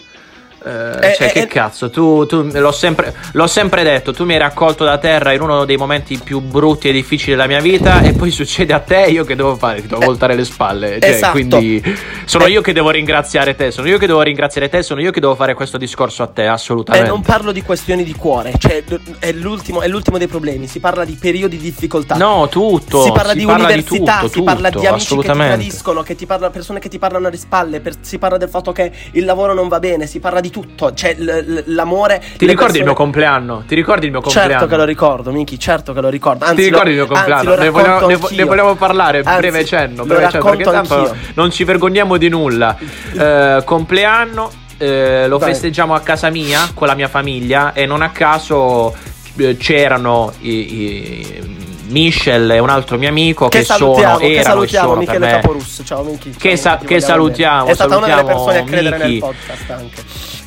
Eh, 0.66 1.10
Eh, 1.10 1.14
cioè, 1.14 1.26
eh, 1.28 1.32
che 1.32 1.40
eh. 1.42 1.46
cazzo, 1.46 1.90
tu, 1.90 2.24
tu- 2.26 2.48
l'ho, 2.50 2.72
sempre, 2.72 3.14
l'ho 3.32 3.46
sempre 3.46 3.82
detto, 3.82 4.12
tu 4.12 4.24
mi 4.24 4.32
hai 4.32 4.38
raccolto 4.38 4.82
da 4.84 4.96
terra 4.98 5.32
in 5.32 5.42
uno 5.42 5.64
dei 5.66 5.76
momenti 5.76 6.16
più 6.18 6.40
brutti 6.40 6.88
e 6.88 6.92
difficili 6.92 7.32
della 7.32 7.46
mia 7.46 7.60
vita 7.60 8.00
e 8.00 8.12
poi 8.12 8.30
succede 8.32 8.72
a 8.72 8.78
te, 8.80 9.06
io 9.10 9.24
che 9.24 9.36
devo 9.36 9.56
fare? 9.56 9.82
Ti 9.82 9.88
devo 9.88 10.00
Eh, 10.00 10.06
voltare 10.06 10.34
le 10.34 10.44
spalle. 10.44 10.98
Cioè, 11.00 11.10
esatto. 11.10 11.32
Quindi 11.32 11.82
sono 12.24 12.46
Eh. 12.46 12.50
io 12.50 12.60
che 12.62 12.72
devo 12.72 12.88
ringraziare 12.90 13.54
te, 13.54 13.70
sono 13.70 13.88
io 13.88 13.98
che 13.98 14.06
devo 14.06 14.22
ringraziare 14.22 14.68
te, 14.68 14.82
sono 14.82 15.00
io 15.02 15.10
che 15.10 15.20
devo 15.20 15.34
fare 15.34 15.52
questo 15.54 15.76
discorso 15.76 16.22
a 16.22 16.26
te, 16.28 16.42
E 16.44 16.46
assolutamente. 16.46 17.08
Eh, 17.08 17.10
non 17.10 17.20
parlo 17.22 17.52
di 17.52 17.62
questioni 17.62 18.02
di 18.02 18.14
cuore, 18.14 18.54
cioè 18.58 18.82
è 19.18 19.32
l'ultimo, 19.32 19.82
è 19.82 19.88
l'ultimo 19.88 20.16
dei 20.18 20.28
problemi. 20.28 20.66
Si 20.66 20.80
parla 20.80 21.04
di 21.04 21.16
periodi 21.20 21.56
di 21.58 21.62
difficoltà. 21.62 22.16
No, 22.16 22.48
tutto. 22.48 23.02
Si 23.02 23.12
parla 23.12 23.34
di 23.34 23.44
università, 23.44 24.20
tutto, 24.20 24.28
si 24.32 24.42
parla 24.42 24.68
di 24.70 24.76
tutto, 24.76 24.88
amici 24.88 25.14
che 25.16 25.20
ti 25.22 25.32
tradiscono, 25.32 26.02
che 26.02 26.14
ti 26.14 26.26
parla, 26.26 26.50
persone 26.50 26.78
che 26.78 26.88
ti 26.88 26.98
parlano 26.98 27.26
alle 27.26 27.36
spalle, 27.36 27.80
per- 27.80 27.96
si 28.00 28.18
parla 28.18 28.38
del 28.38 28.48
fatto 28.48 28.72
che 28.72 28.90
il 29.12 29.24
lavoro 29.24 29.52
non 29.54 29.68
va 29.68 29.78
bene, 29.78 30.06
si 30.06 30.20
parla 30.20 30.40
di 30.40 30.50
tutto, 30.54 30.92
c'è 30.94 31.16
l- 31.18 31.24
l- 31.24 31.62
l'amore. 31.74 32.22
Ti 32.36 32.46
ricordi 32.46 32.78
il 32.78 32.84
mio 32.84 32.94
compleanno? 32.94 33.64
Ti 33.66 33.74
ricordi 33.74 34.04
il 34.06 34.12
mio 34.12 34.20
compleanno? 34.20 34.50
Certo 34.52 34.66
che 34.68 34.76
lo 34.76 34.84
ricordo, 34.84 35.32
Miki, 35.32 35.58
certo 35.58 35.92
che 35.92 36.00
lo 36.00 36.08
ricordo. 36.08 36.44
Anzi, 36.44 36.56
Ti 36.62 36.68
ricordi 36.68 36.90
il 36.90 36.96
lo, 36.98 37.04
mio 37.06 37.12
compleanno? 37.12 37.50
anzi, 37.50 37.62
ne, 37.64 37.68
vogliamo, 37.70 37.92
racconto 37.94 38.06
ne 38.08 38.16
vo- 38.16 38.28
ne 38.30 38.44
vogliamo 38.44 38.74
parlare, 38.76 39.18
Anzi, 39.24 39.38
breve 39.40 39.64
cenno, 39.64 40.04
breve 40.04 40.28
cenno, 40.30 40.44
perché 40.44 40.62
tanto 40.62 40.94
anch'io. 40.96 41.16
non 41.34 41.50
ci 41.50 41.64
vergogniamo 41.64 42.16
di 42.16 42.28
nulla. 42.28 42.76
Eh, 43.16 43.62
compleanno, 43.64 44.50
eh, 44.78 45.26
lo 45.28 45.38
Dai. 45.38 45.50
festeggiamo 45.50 45.94
a 45.94 46.00
casa 46.00 46.30
mia 46.30 46.70
con 46.74 46.86
la 46.86 46.94
mia 46.94 47.08
famiglia 47.08 47.72
e 47.72 47.86
non 47.86 48.02
a 48.02 48.10
caso 48.10 48.94
eh, 49.36 49.56
c'erano 49.56 50.32
i, 50.40 50.50
i- 50.50 51.62
Michel 51.86 52.50
e 52.50 52.58
un 52.60 52.70
altro 52.70 52.96
mio 52.98 53.08
amico 53.10 53.48
che, 53.48 53.58
Che 53.58 53.64
salutiamo, 53.64 54.14
sono, 54.14 54.18
che 54.18 54.24
erano 54.32 54.40
e 54.40 54.42
salutiamo 54.42 54.88
sono 54.88 55.00
Michele. 55.00 55.28
Caporus. 55.28 55.82
Ciao 55.84 56.02
Miki. 56.02 56.30
Che 56.30 56.56
sa- 56.56 56.78
che 56.84 57.00
salutiamo, 57.00 57.58
bene. 57.60 57.70
È 57.70 57.74
stata 57.74 57.96
una 57.98 58.06
delle 58.06 58.16
salutiamo 58.18 58.44
persone 58.44 58.58
a 58.58 58.64
credere 58.64 58.96
nel 58.98 59.06
Miki. 59.08 59.18
podcast 59.20 59.70
anche. 59.70 60.02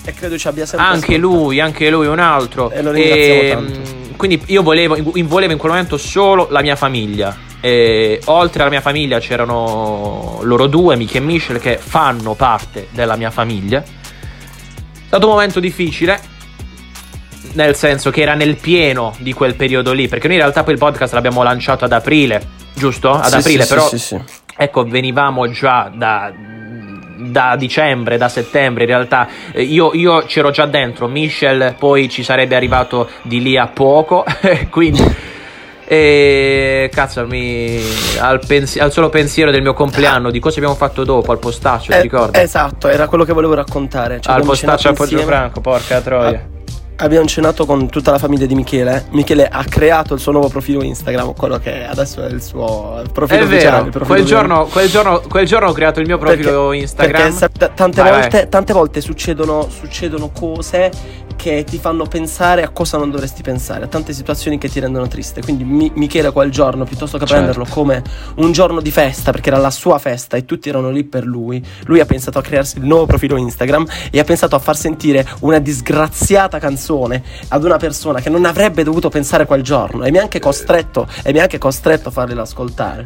E 0.08 0.14
credo 0.14 0.38
ci 0.38 0.48
abbia 0.48 0.66
sempre 0.66 0.88
Anche 0.88 1.16
ascoltato. 1.16 1.34
lui, 1.44 1.60
anche 1.60 1.90
lui, 1.90 2.08
un 2.08 2.20
altro. 2.20 2.72
E 2.72 2.82
lo 2.82 2.92
ringraziamo 2.92 3.62
mh, 3.62 3.72
tanto. 3.72 3.90
Quindi 4.16 4.42
io 4.46 4.64
volevo, 4.64 4.96
in- 5.16 5.28
volevo 5.28 5.52
in 5.52 5.58
quel 5.58 5.72
momento 5.74 5.98
solo 5.98 6.48
la 6.50 6.62
mia 6.62 6.78
famiglia. 6.78 7.36
E 7.60 8.22
oltre 8.26 8.62
alla 8.62 8.72
mia 8.72 8.80
famiglia 8.80 9.20
c'erano 9.20 10.40
loro 10.44 10.68
due, 10.68 10.96
Michi 10.96 11.18
e 11.18 11.20
Michel, 11.20 11.60
che 11.60 11.78
fanno 11.78 12.36
parte 12.36 12.88
della 12.92 13.18
mia 13.18 13.32
famiglia. 13.32 13.82
È 13.82 13.86
stato 15.08 15.26
un 15.28 15.34
momento 15.34 15.60
difficile. 15.60 16.20
Nel 17.54 17.76
senso 17.76 18.10
che 18.10 18.22
era 18.22 18.34
nel 18.34 18.56
pieno 18.56 19.14
di 19.20 19.34
quel 19.34 19.56
periodo 19.56 19.92
lì. 19.92 20.08
Perché 20.08 20.28
noi 20.28 20.38
in 20.38 20.42
realtà 20.44 20.64
poi 20.64 20.74
il 20.74 20.80
podcast 20.80 21.14
l'abbiamo 21.14 21.44
lanciato 21.44 21.84
ad 21.84 21.92
aprile, 21.92 22.42
giusto? 22.74 23.12
Ad 23.12 23.26
Sì, 23.26 23.36
aprile, 23.36 23.64
sì, 23.64 23.70
però 23.74 23.90
sì. 23.94 24.22
Ecco, 24.56 24.86
venivamo 24.86 25.50
già 25.52 25.92
da, 25.94 26.32
da 27.18 27.56
dicembre, 27.58 28.18
da 28.18 28.30
settembre 28.30 28.84
in 28.84 28.90
realtà. 28.90 29.28
Eh, 29.52 29.64
Io, 29.64 29.92
io 29.94 30.24
c'ero 30.26 30.52
già 30.52 30.66
dentro, 30.66 31.08
Michel 31.08 31.76
poi 31.78 32.10
ci 32.10 32.24
sarebbe 32.24 32.56
arrivato 32.56 33.10
di 33.24 33.42
lì 33.42 33.58
a 33.58 33.68
poco, 33.68 34.24
quindi 34.70 35.04
E 35.90 36.90
cazzo, 36.94 37.26
mi, 37.26 37.80
al, 38.20 38.42
pensi- 38.46 38.78
al 38.78 38.92
solo 38.92 39.08
pensiero 39.08 39.52
del 39.52 39.62
mio 39.62 39.74
compleanno, 39.74 40.30
di 40.32 40.40
cosa 40.40 40.58
abbiamo 40.58 40.76
fatto 40.76 41.06
dopo 41.06 41.32
al 41.32 41.40
postaccio, 41.40 41.92
ti 41.94 41.98
Eh, 41.98 42.02
ricordi? 42.02 42.38
Esatto, 42.40 42.90
era 42.90 43.08
quello 43.08 43.24
che 43.24 43.32
volevo 43.32 43.54
raccontare. 43.54 44.20
Cioè, 44.20 44.34
al 44.36 44.44
postaccio 44.44 44.90
a 44.90 44.94
Poggio. 44.94 45.20
Franco, 45.20 45.62
porca 45.62 46.02
troia. 46.02 46.56
Abbiamo 47.00 47.28
cenato 47.28 47.68
con 47.68 47.90
tutta 47.90 48.10
la 48.10 48.18
famiglia 48.18 48.48
di 48.48 48.56
Michele. 48.56 49.06
Michele 49.12 49.48
ha 49.48 49.64
creato 49.66 50.16
il 50.16 50.20
suo 50.20 50.32
nuovo 50.32 50.48
profilo 50.48 50.82
Instagram, 50.82 51.34
quello 51.36 51.60
che 51.60 51.86
adesso 51.86 52.24
è 52.26 52.30
il 52.30 52.42
suo 52.42 53.04
profilo 53.14 53.42
È 53.42 53.44
ufficiale. 53.44 53.78
vero, 53.78 53.90
profilo 53.92 54.06
quel 54.16 54.26
giorno, 54.26 54.66
quel, 54.66 54.90
giorno, 54.90 55.22
quel 55.30 55.46
giorno 55.46 55.68
ho 55.70 55.74
creato 55.74 56.00
il 56.00 56.08
mio 56.08 56.18
profilo 56.18 56.72
Instagram. 56.72 57.22
Perché 57.22 57.32
sa- 57.38 57.50
t- 57.50 57.72
tante, 57.76 58.02
Vai, 58.02 58.12
volte, 58.12 58.38
vai. 58.40 58.50
tante 58.50 58.74
volte 58.74 59.02
succedono, 59.02 59.68
succedono 59.70 60.32
cose 60.34 60.90
che 61.38 61.64
ti 61.64 61.78
fanno 61.78 62.06
pensare 62.06 62.64
a 62.64 62.70
cosa 62.70 62.98
non 62.98 63.10
dovresti 63.10 63.42
pensare, 63.44 63.86
a 63.86 63.88
tante 63.88 64.12
situazioni 64.12 64.58
che 64.58 64.68
ti 64.68 64.82
rendono 64.82 65.08
triste. 65.08 65.42
Quindi 65.42 65.64
Mi- 65.64 65.92
Michele 65.96 66.32
quel 66.34 66.52
giorno, 66.52 66.84
piuttosto 66.84 67.18
che 67.18 67.26
Certo. 67.26 67.42
prenderlo 67.44 67.66
come 67.74 68.04
un 68.38 68.52
giorno 68.52 68.82
di 68.82 68.92
festa, 68.92 69.32
perché 69.32 69.50
era 69.50 69.60
la 69.60 69.72
sua 69.72 70.00
festa 70.00 70.36
e 70.36 70.44
tutti 70.44 70.68
erano 70.68 70.90
lì 70.90 71.06
per 71.06 71.26
lui, 71.26 71.64
lui 71.86 72.02
ha 72.02 72.06
pensato 72.06 72.40
a 72.40 72.42
crearsi 72.42 72.80
il 72.80 72.86
nuovo 72.86 73.06
profilo 73.06 73.38
Instagram 73.38 73.86
e 74.12 74.20
ha 74.20 74.24
pensato 74.26 74.56
a 74.58 74.60
far 74.60 74.76
sentire 74.76 75.26
una 75.42 75.60
disgraziata 75.60 76.60
canzone 76.60 77.24
ad 77.50 77.64
una 77.64 77.78
persona 77.78 78.20
che 78.20 78.30
non 78.30 78.44
avrebbe 78.44 78.84
dovuto 78.84 79.10
pensare 79.10 79.46
quel 79.46 79.62
giorno 79.62 80.04
e 80.04 80.12
mi 80.12 80.18
ha 80.18 80.22
anche 80.24 80.40
costretto, 80.40 81.08
e 81.24 81.32
mi 81.32 81.40
ha 81.40 81.44
anche 81.44 81.60
costretto 81.60 82.10
a 82.10 82.12
farglielo 82.12 82.42
ascoltare. 82.42 83.04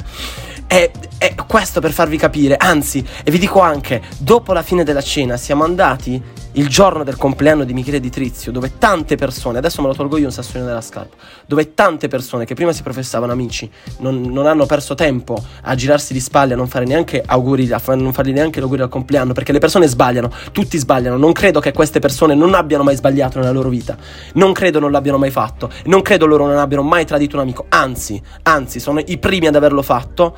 E, 0.67 0.89
e 1.17 1.35
questo 1.45 1.81
per 1.81 1.91
farvi 1.91 2.15
capire, 2.15 2.55
anzi, 2.55 3.05
e 3.25 3.29
vi 3.29 3.37
dico 3.39 3.59
anche, 3.59 4.01
dopo 4.19 4.53
la 4.53 4.63
fine 4.63 4.85
della 4.85 5.01
cena 5.01 5.35
siamo 5.35 5.65
andati 5.65 6.21
il 6.53 6.67
giorno 6.67 7.03
del 7.03 7.15
compleanno 7.15 7.63
di 7.63 7.73
Michele 7.73 8.01
Di 8.01 8.09
Trizio, 8.09 8.51
dove 8.51 8.77
tante 8.77 9.15
persone, 9.15 9.57
adesso 9.57 9.81
me 9.81 9.87
lo 9.87 9.93
tolgo 9.93 10.17
io 10.17 10.25
un 10.25 10.31
sassolino 10.33 10.65
della 10.65 10.81
scarpa, 10.81 11.15
dove 11.45 11.73
tante 11.73 12.09
persone 12.09 12.43
che 12.43 12.55
prima 12.55 12.73
si 12.73 12.83
professavano 12.83 13.31
amici 13.31 13.69
non, 13.99 14.21
non 14.21 14.47
hanno 14.47 14.65
perso 14.65 14.93
tempo 14.93 15.41
a 15.61 15.75
girarsi 15.75 16.11
di 16.11 16.19
spalle, 16.19 16.53
a 16.53 16.57
non 16.57 16.67
fare 16.67 16.83
neanche 16.83 17.23
auguri, 17.25 17.71
a 17.71 17.79
fa- 17.79 17.95
non 17.95 18.11
fargli 18.11 18.33
neanche 18.33 18.59
l'auguri 18.59 18.81
al 18.81 18.89
compleanno, 18.89 19.31
perché 19.31 19.53
le 19.53 19.59
persone 19.59 19.87
sbagliano, 19.87 20.29
tutti 20.51 20.77
sbagliano, 20.77 21.15
non 21.15 21.31
credo 21.31 21.61
che 21.61 21.71
queste 21.71 21.99
persone 21.99 22.35
non 22.35 22.53
abbiano 22.53 22.83
mai 22.83 22.97
sbagliato 22.97 23.39
nella 23.39 23.51
loro 23.51 23.69
vita, 23.69 23.95
non 24.33 24.51
credo 24.51 24.79
non 24.79 24.91
l'abbiano 24.91 25.17
mai 25.17 25.31
fatto, 25.31 25.69
non 25.85 26.01
credo 26.01 26.25
loro 26.25 26.45
non 26.47 26.57
abbiano 26.57 26.83
mai 26.83 27.05
tradito 27.05 27.37
un 27.37 27.43
amico, 27.43 27.65
anzi, 27.69 28.21
anzi, 28.43 28.79
sono 28.81 29.01
i 29.05 29.17
primi 29.17 29.47
ad 29.47 29.55
averlo 29.55 29.81
fatto. 29.81 30.35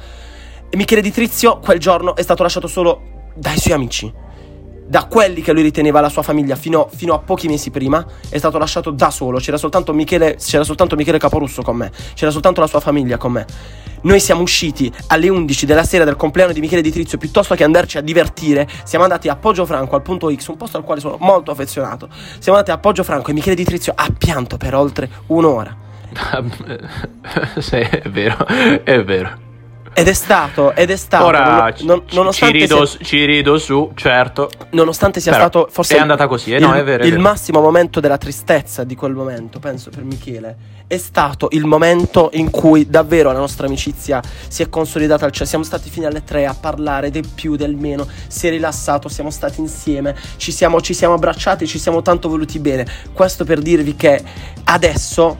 E 0.70 0.78
Michele 0.78 1.02
Di 1.02 1.12
Trizio 1.12 1.58
quel 1.60 1.80
giorno 1.80 2.16
è 2.16 2.22
stato 2.22 2.44
lasciato 2.44 2.68
solo 2.68 3.32
dai 3.36 3.58
suoi 3.58 3.74
amici. 3.74 4.14
Da 4.86 5.06
quelli 5.06 5.42
che 5.42 5.54
lui 5.54 5.62
riteneva 5.62 6.02
la 6.02 6.10
sua 6.10 6.22
famiglia 6.22 6.56
fino, 6.56 6.90
fino 6.94 7.14
a 7.14 7.20
pochi 7.20 7.48
mesi 7.48 7.72
prima, 7.72 8.06
è 8.30 8.38
stato 8.38 8.58
lasciato 8.58 8.92
da 8.92 9.10
solo. 9.10 9.40
C'era 9.40 9.58
soltanto, 9.58 9.94
Michele, 9.94 10.36
c'era 10.36 10.64
soltanto 10.64 10.96
Michele 10.96 11.18
Caporusso 11.18 11.62
con 11.62 11.78
me, 11.78 11.92
c'era 12.14 12.32
soltanto 12.32 12.60
la 12.60 12.68
sua 12.68 12.80
famiglia 12.80 13.18
con 13.18 13.32
me. 13.32 13.46
Noi 14.02 14.20
siamo 14.20 14.42
usciti 14.42 14.92
alle 15.08 15.30
11 15.30 15.66
della 15.66 15.86
sera 15.86 16.04
del 16.04 16.18
compleanno 16.18 16.52
di 16.52 16.60
Michele 16.60 16.82
Di 16.82 16.92
Trizio, 16.92 17.18
piuttosto 17.18 17.56
che 17.56 17.64
andarci 17.64 17.98
a 17.98 18.02
divertire, 18.02 18.68
siamo 18.84 19.06
andati 19.06 19.30
a 19.30 19.36
Poggio 19.38 19.66
Franco, 19.66 19.96
al 19.96 20.02
punto 20.02 20.34
X, 20.34 20.48
un 20.48 20.58
posto 20.58 20.78
al 20.78 20.84
quale 20.84 21.00
sono 21.00 21.18
molto 21.20 21.52
affezionato. 21.52 22.10
Siamo 22.40 22.58
andati 22.58 22.72
a 22.72 22.78
Poggio 22.80 23.04
Franco 23.04 23.32
e 23.32 23.34
Michele 23.34 23.56
Di 23.56 23.64
Trizio 23.64 23.94
ha 23.96 24.08
pianto 24.18 24.58
per 24.58 24.76
oltre 24.76 25.10
un'ora. 25.28 25.76
sì, 27.60 27.78
è 27.78 28.10
vero, 28.10 28.46
è 28.84 29.04
vero. 29.04 29.43
Ed 29.96 30.08
è 30.08 30.14
stato, 30.14 30.74
ed 30.74 30.90
è 30.90 30.96
stato, 30.96 31.26
Ora 31.26 31.44
non- 31.46 31.74
non- 31.84 32.04
ci- 32.08 32.16
nonostante 32.16 32.56
ci, 32.56 32.62
rido, 32.62 32.86
sia- 32.86 33.00
ci 33.04 33.26
rido 33.26 33.58
su, 33.60 33.92
certo. 33.94 34.50
nonostante 34.72 35.20
sia 35.20 35.32
Però 35.34 35.44
stato 35.44 35.68
forse 35.72 35.98
è 35.98 36.00
andata 36.00 36.26
così, 36.28 36.52
eh? 36.52 36.58
il, 36.58 36.64
No, 36.64 36.74
è 36.74 36.84
vero, 36.84 37.04
è 37.04 37.06
il 37.06 37.12
vero. 37.12 37.22
massimo 37.22 37.62
momento 37.62 38.00
della 38.00 38.18
tristezza 38.18 38.84
di 38.84 38.96
quel 38.96 39.14
momento, 39.14 39.60
penso 39.60 39.92
per 39.92 40.04
Michele, 40.04 40.56
è 40.88 40.98
stato 40.98 41.48
il 41.52 41.66
momento 41.66 42.32
in 42.34 42.50
cui 42.50 42.90
davvero 42.90 43.32
la 43.32 43.38
nostra 43.38 43.68
amicizia 43.68 44.20
si 44.48 44.64
è 44.64 44.70
consolidata, 44.70 45.30
cioè 45.30 45.46
siamo 45.46 45.64
stati 45.64 45.92
fino 45.92 46.08
alle 46.08 46.24
tre 46.24 46.48
a 46.48 46.56
parlare 46.60 47.12
del 47.12 47.28
più, 47.34 47.56
del 47.56 47.76
meno, 47.76 48.08
si 48.28 48.48
è 48.48 48.50
rilassato, 48.50 49.10
siamo 49.10 49.30
stati 49.30 49.60
insieme, 49.60 50.16
ci 50.38 50.52
siamo, 50.52 50.82
ci 50.82 50.96
siamo 50.96 51.14
abbracciati, 51.14 51.68
ci 51.68 51.78
siamo 51.78 52.02
tanto 52.02 52.30
voluti 52.30 52.58
bene. 52.58 52.86
Questo 53.14 53.46
per 53.46 53.60
dirvi 53.60 53.96
che 53.96 54.22
adesso 54.64 55.38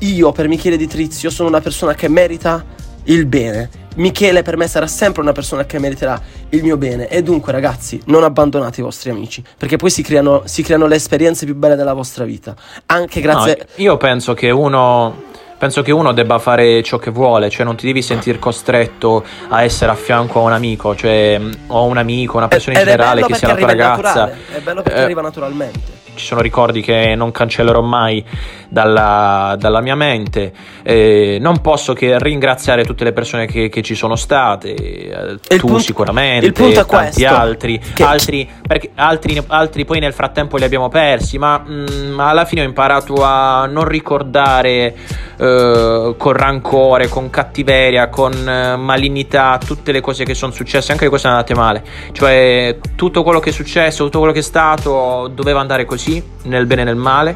io 0.00 0.32
per 0.32 0.48
Michele 0.48 0.76
Di 0.76 0.86
Trizio 0.86 1.30
sono 1.30 1.48
una 1.48 1.60
persona 1.62 1.94
che 1.94 2.08
merita 2.08 2.62
il 3.08 3.26
bene. 3.26 3.68
Michele 3.96 4.42
per 4.42 4.56
me 4.56 4.68
sarà 4.68 4.86
sempre 4.86 5.22
una 5.22 5.32
persona 5.32 5.66
che 5.66 5.78
meriterà 5.80 6.20
il 6.50 6.62
mio 6.62 6.76
bene 6.76 7.08
e 7.08 7.22
dunque 7.22 7.50
ragazzi 7.50 8.00
non 8.06 8.22
abbandonate 8.22 8.80
i 8.80 8.84
vostri 8.84 9.10
amici 9.10 9.42
perché 9.58 9.76
poi 9.76 9.90
si 9.90 10.02
creano, 10.02 10.42
si 10.44 10.62
creano 10.62 10.86
le 10.86 10.94
esperienze 10.94 11.44
più 11.44 11.56
belle 11.56 11.74
della 11.74 11.94
vostra 11.94 12.24
vita 12.24 12.54
anche 12.86 13.20
grazie 13.20 13.56
No, 13.58 13.64
io 13.82 13.96
penso 13.96 14.34
che 14.34 14.50
uno. 14.50 15.26
Penso 15.58 15.82
che 15.82 15.90
uno 15.90 16.12
debba 16.12 16.38
fare 16.38 16.84
ciò 16.84 16.98
che 16.98 17.10
vuole, 17.10 17.50
cioè 17.50 17.64
non 17.64 17.74
ti 17.74 17.84
devi 17.84 18.00
sentir 18.00 18.38
costretto 18.38 19.24
a 19.48 19.64
essere 19.64 19.90
a 19.90 19.96
fianco 19.96 20.38
a 20.38 20.42
un 20.44 20.52
amico, 20.52 20.94
cioè 20.94 21.36
mh, 21.36 21.50
o 21.66 21.82
un 21.86 21.96
amico, 21.96 22.36
una 22.36 22.46
persona 22.46 22.76
in 22.76 22.82
Ed 22.82 22.90
generale 22.90 23.24
che 23.24 23.34
sia 23.34 23.48
la 23.48 23.54
tua 23.56 23.66
ragazza. 23.66 23.96
naturale, 23.96 24.36
è 24.54 24.60
bello 24.60 24.82
perché 24.82 24.98
Eh, 25.00 25.02
arriva 25.02 25.20
naturalmente 25.20 25.97
ci 26.18 26.26
sono 26.26 26.40
ricordi 26.40 26.82
che 26.82 27.14
non 27.14 27.30
cancellerò 27.30 27.80
mai 27.80 28.24
dalla, 28.68 29.56
dalla 29.58 29.80
mia 29.80 29.94
mente. 29.94 30.52
Eh, 30.82 31.38
non 31.40 31.60
posso 31.60 31.92
che 31.94 32.18
ringraziare 32.18 32.84
tutte 32.84 33.04
le 33.04 33.12
persone 33.12 33.46
che, 33.46 33.68
che 33.68 33.82
ci 33.82 33.94
sono 33.94 34.16
state, 34.16 34.74
eh, 34.74 35.30
il 35.30 35.40
tu 35.40 35.66
punto- 35.66 35.78
sicuramente, 35.78 36.46
il 36.46 36.52
punto 36.52 36.80
è 36.80 36.86
tanti 36.86 37.22
questo, 37.22 37.34
altri, 37.34 37.80
che- 37.94 38.04
altri, 38.04 38.48
perché 38.66 38.90
altri, 38.94 39.42
altri 39.46 39.84
poi 39.84 40.00
nel 40.00 40.12
frattempo 40.12 40.56
li 40.56 40.64
abbiamo 40.64 40.88
persi, 40.88 41.38
ma 41.38 41.62
mm, 41.66 42.18
alla 42.18 42.44
fine 42.44 42.62
ho 42.62 42.64
imparato 42.64 43.24
a 43.24 43.66
non 43.66 43.84
ricordare 43.84 44.94
eh, 45.38 46.14
con 46.16 46.32
rancore, 46.32 47.08
con 47.08 47.30
cattiveria, 47.30 48.08
con 48.08 48.32
eh, 48.32 48.76
malignità 48.76 49.58
tutte 49.64 49.92
le 49.92 50.00
cose 50.00 50.24
che 50.24 50.34
sono 50.34 50.52
successe, 50.52 50.92
anche 50.92 51.04
le 51.04 51.10
cose 51.10 51.28
andate 51.28 51.54
male. 51.54 51.84
Cioè, 52.12 52.78
tutto 52.96 53.22
quello 53.22 53.40
che 53.40 53.50
è 53.50 53.52
successo, 53.52 54.04
tutto 54.04 54.18
quello 54.18 54.32
che 54.32 54.40
è 54.40 54.42
stato, 54.42 55.30
doveva 55.32 55.60
andare 55.60 55.84
così, 55.84 56.07
nel 56.44 56.66
bene 56.66 56.82
e 56.82 56.84
nel 56.84 56.96
male. 56.96 57.34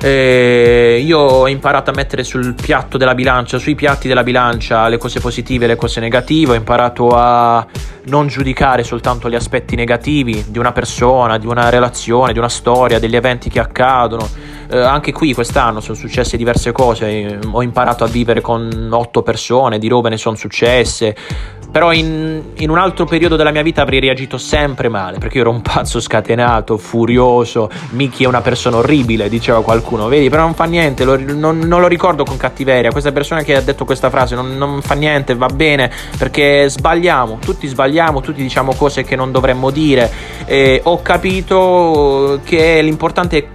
E 0.00 1.02
io 1.02 1.18
ho 1.18 1.48
imparato 1.48 1.90
a 1.90 1.94
mettere 1.94 2.24
sul 2.24 2.52
piatto 2.52 2.98
della 2.98 3.14
bilancia, 3.14 3.56
sui 3.56 3.74
piatti 3.74 4.06
della 4.06 4.22
bilancia, 4.22 4.86
le 4.88 4.98
cose 4.98 5.18
positive 5.18 5.64
e 5.64 5.68
le 5.68 5.76
cose 5.76 5.98
negative. 5.98 6.52
Ho 6.52 6.54
imparato 6.54 7.08
a 7.08 7.66
non 8.06 8.26
giudicare 8.26 8.84
soltanto 8.84 9.30
gli 9.30 9.34
aspetti 9.34 9.76
negativi 9.76 10.44
di 10.48 10.58
una 10.58 10.72
persona, 10.72 11.38
di 11.38 11.46
una 11.46 11.70
relazione, 11.70 12.34
di 12.34 12.38
una 12.38 12.50
storia, 12.50 12.98
degli 12.98 13.16
eventi 13.16 13.48
che 13.48 13.60
accadono. 13.60 14.28
Eh, 14.74 14.80
anche 14.80 15.12
qui 15.12 15.32
quest'anno 15.34 15.78
sono 15.78 15.96
successe 15.96 16.36
diverse 16.36 16.72
cose. 16.72 17.08
eh, 17.08 17.38
Ho 17.52 17.62
imparato 17.62 18.02
a 18.02 18.08
vivere 18.08 18.40
con 18.40 18.88
otto 18.90 19.22
persone, 19.22 19.78
di 19.78 19.86
robe 19.86 20.08
ne 20.08 20.16
sono 20.16 20.34
successe. 20.34 21.14
Però 21.70 21.92
in, 21.92 22.42
in 22.56 22.70
un 22.70 22.78
altro 22.78 23.04
periodo 23.04 23.36
della 23.36 23.50
mia 23.50 23.62
vita 23.62 23.82
avrei 23.82 23.98
reagito 24.00 24.36
sempre 24.38 24.88
male, 24.88 25.18
perché 25.18 25.38
io 25.38 25.42
ero 25.42 25.50
un 25.50 25.60
pazzo 25.60 25.98
scatenato, 26.00 26.76
furioso, 26.76 27.68
Miki 27.90 28.22
è 28.22 28.28
una 28.28 28.42
persona 28.42 28.76
orribile, 28.76 29.28
diceva 29.28 29.60
qualcuno, 29.60 30.06
vedi, 30.06 30.28
però 30.28 30.42
non 30.42 30.54
fa 30.54 30.66
niente, 30.66 31.04
lo- 31.04 31.18
non, 31.18 31.58
non 31.58 31.80
lo 31.80 31.88
ricordo 31.88 32.22
con 32.22 32.36
cattiveria, 32.36 32.92
questa 32.92 33.10
persona 33.10 33.42
che 33.42 33.56
ha 33.56 33.60
detto 33.60 33.84
questa 33.84 34.08
frase 34.08 34.36
non, 34.36 34.56
non 34.56 34.82
fa 34.82 34.94
niente, 34.94 35.34
va 35.34 35.48
bene, 35.48 35.90
perché 36.16 36.68
sbagliamo, 36.68 37.38
tutti 37.40 37.66
sbagliamo, 37.66 38.20
tutti 38.20 38.40
diciamo 38.40 38.72
cose 38.74 39.02
che 39.02 39.16
non 39.16 39.32
dovremmo 39.32 39.70
dire, 39.70 40.08
e 40.46 40.80
ho 40.84 41.02
capito 41.02 42.38
che 42.44 42.82
l'importante 42.82 43.38
è, 43.38 43.46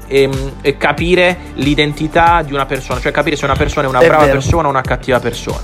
è 0.62 0.78
capire 0.78 1.38
l'identità 1.56 2.42
di 2.42 2.52
una 2.54 2.66
persona, 2.66 3.00
cioè 3.00 3.12
capire 3.12 3.36
se 3.36 3.46
una 3.46 3.56
persona 3.56 3.86
è 3.86 3.90
una 3.90 4.00
È 4.00 4.08
brava 4.08 4.26
vero. 4.26 4.38
persona 4.40 4.68
o 4.68 4.70
una 4.72 4.82
cattiva 4.82 5.20
persona. 5.20 5.62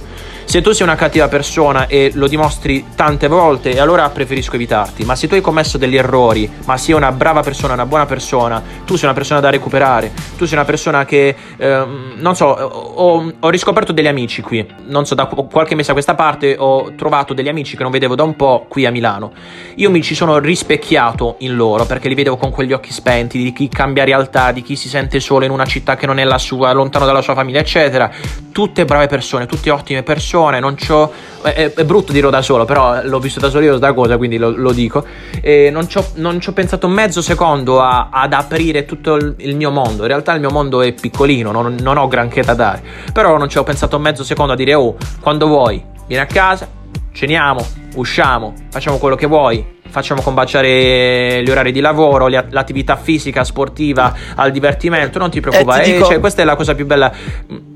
Se 0.55 0.61
tu 0.61 0.71
sei 0.71 0.87
una 0.87 0.95
cattiva 0.95 1.27
persona 1.27 1.85
e 1.85 2.11
lo 2.13 2.29
dimostri 2.29 2.85
tante 2.95 3.27
volte, 3.27 3.77
allora 3.77 4.07
preferisco 4.07 4.55
evitarti. 4.55 5.03
Ma 5.03 5.13
se 5.13 5.27
tu 5.27 5.33
hai 5.33 5.41
commesso 5.41 5.77
degli 5.77 5.97
errori, 5.97 6.49
ma 6.63 6.77
sei 6.77 6.95
una 6.95 7.11
brava 7.11 7.41
persona, 7.41 7.73
una 7.73 7.85
buona 7.85 8.05
persona, 8.05 8.63
tu 8.85 8.95
sei 8.95 9.03
una 9.03 9.13
persona 9.13 9.41
da 9.41 9.49
recuperare, 9.49 10.13
tu 10.37 10.45
sei 10.45 10.53
una 10.53 10.63
persona 10.63 11.03
che, 11.03 11.35
ehm, 11.57 12.13
non 12.19 12.37
so, 12.37 12.45
ho, 12.45 13.33
ho 13.37 13.49
riscoperto 13.49 13.91
degli 13.91 14.07
amici 14.07 14.41
qui. 14.41 14.65
Non 14.85 15.05
so, 15.05 15.13
da 15.13 15.25
qu- 15.25 15.51
qualche 15.51 15.75
mese 15.75 15.89
a 15.89 15.93
questa 15.93 16.15
parte 16.15 16.55
ho 16.57 16.93
trovato 16.95 17.33
degli 17.33 17.49
amici 17.49 17.75
che 17.75 17.83
non 17.83 17.91
vedevo 17.91 18.15
da 18.15 18.23
un 18.23 18.37
po' 18.37 18.65
qui 18.69 18.85
a 18.85 18.91
Milano. 18.91 19.33
Io 19.75 19.89
mi 19.91 20.01
ci 20.01 20.15
sono 20.15 20.37
rispecchiato 20.37 21.35
in 21.39 21.53
loro 21.53 21.83
perché 21.83 22.07
li 22.07 22.15
vedevo 22.15 22.37
con 22.37 22.51
quegli 22.51 22.71
occhi 22.71 22.93
spenti, 22.93 23.43
di 23.43 23.51
chi 23.51 23.67
cambia 23.67 24.05
realtà, 24.05 24.53
di 24.53 24.61
chi 24.61 24.77
si 24.77 24.87
sente 24.87 25.19
solo 25.19 25.43
in 25.43 25.51
una 25.51 25.65
città 25.65 25.97
che 25.97 26.05
non 26.05 26.17
è 26.17 26.23
la 26.23 26.37
sua, 26.37 26.71
lontano 26.71 27.05
dalla 27.05 27.21
sua 27.21 27.33
famiglia, 27.33 27.59
eccetera. 27.59 28.09
Tutte 28.53 28.85
brave 28.85 29.07
persone, 29.07 29.47
tutte 29.47 29.69
ottime 29.69 30.01
persone. 30.01 30.43
Non 30.59 30.75
c'ho. 30.75 31.11
È, 31.41 31.73
è 31.75 31.83
brutto 31.85 32.11
dirlo 32.11 32.29
da 32.29 32.41
solo, 32.41 32.65
però 32.65 33.01
l'ho 33.03 33.19
visto 33.19 33.39
da 33.39 33.49
solo 33.49 33.65
io 33.65 33.77
sta 33.77 33.93
cosa, 33.93 34.17
quindi 34.17 34.37
lo, 34.37 34.49
lo 34.49 34.71
dico. 34.71 35.05
E 35.41 35.69
non 35.71 35.87
ci 35.87 35.97
ho 35.97 36.53
pensato 36.53 36.87
mezzo 36.87 37.21
secondo 37.21 37.81
a- 37.81 38.09
ad 38.11 38.33
aprire 38.33 38.85
tutto 38.85 39.15
il, 39.15 39.35
il 39.37 39.55
mio 39.55 39.71
mondo. 39.71 40.03
In 40.03 40.07
realtà 40.07 40.33
il 40.33 40.39
mio 40.39 40.49
mondo 40.49 40.81
è 40.81 40.93
piccolino, 40.93 41.51
non, 41.51 41.75
non 41.81 41.97
ho 41.97 42.07
granché 42.07 42.41
da 42.41 42.53
dare. 42.53 42.83
Però 43.13 43.37
non 43.37 43.49
ci 43.49 43.57
ho 43.57 43.63
pensato 43.63 43.99
mezzo 43.99 44.23
secondo 44.23 44.53
a 44.53 44.55
dire, 44.55 44.73
oh, 44.73 44.95
quando 45.21 45.47
vuoi, 45.47 45.83
vieni 46.07 46.23
a 46.23 46.27
casa, 46.27 46.67
ceniamo, 47.13 47.65
usciamo, 47.95 48.53
facciamo 48.69 48.97
quello 48.97 49.15
che 49.15 49.27
vuoi. 49.27 49.74
Facciamo 49.89 50.21
combaciare 50.21 51.41
gli 51.43 51.49
orari 51.49 51.71
di 51.71 51.79
lavoro, 51.79 52.27
l'attività 52.27 52.95
fisica, 52.97 53.43
sportiva, 53.43 54.13
al 54.35 54.51
divertimento, 54.51 55.19
non 55.19 55.29
ti 55.29 55.39
preoccupare. 55.39 55.83
ti 55.83 55.89
Eh, 55.91 55.93
dico- 55.95 56.07
cioè, 56.07 56.19
questa 56.19 56.41
è 56.41 56.45
la 56.45 56.55
cosa 56.55 56.75
più 56.75 56.85
bella. 56.85 57.11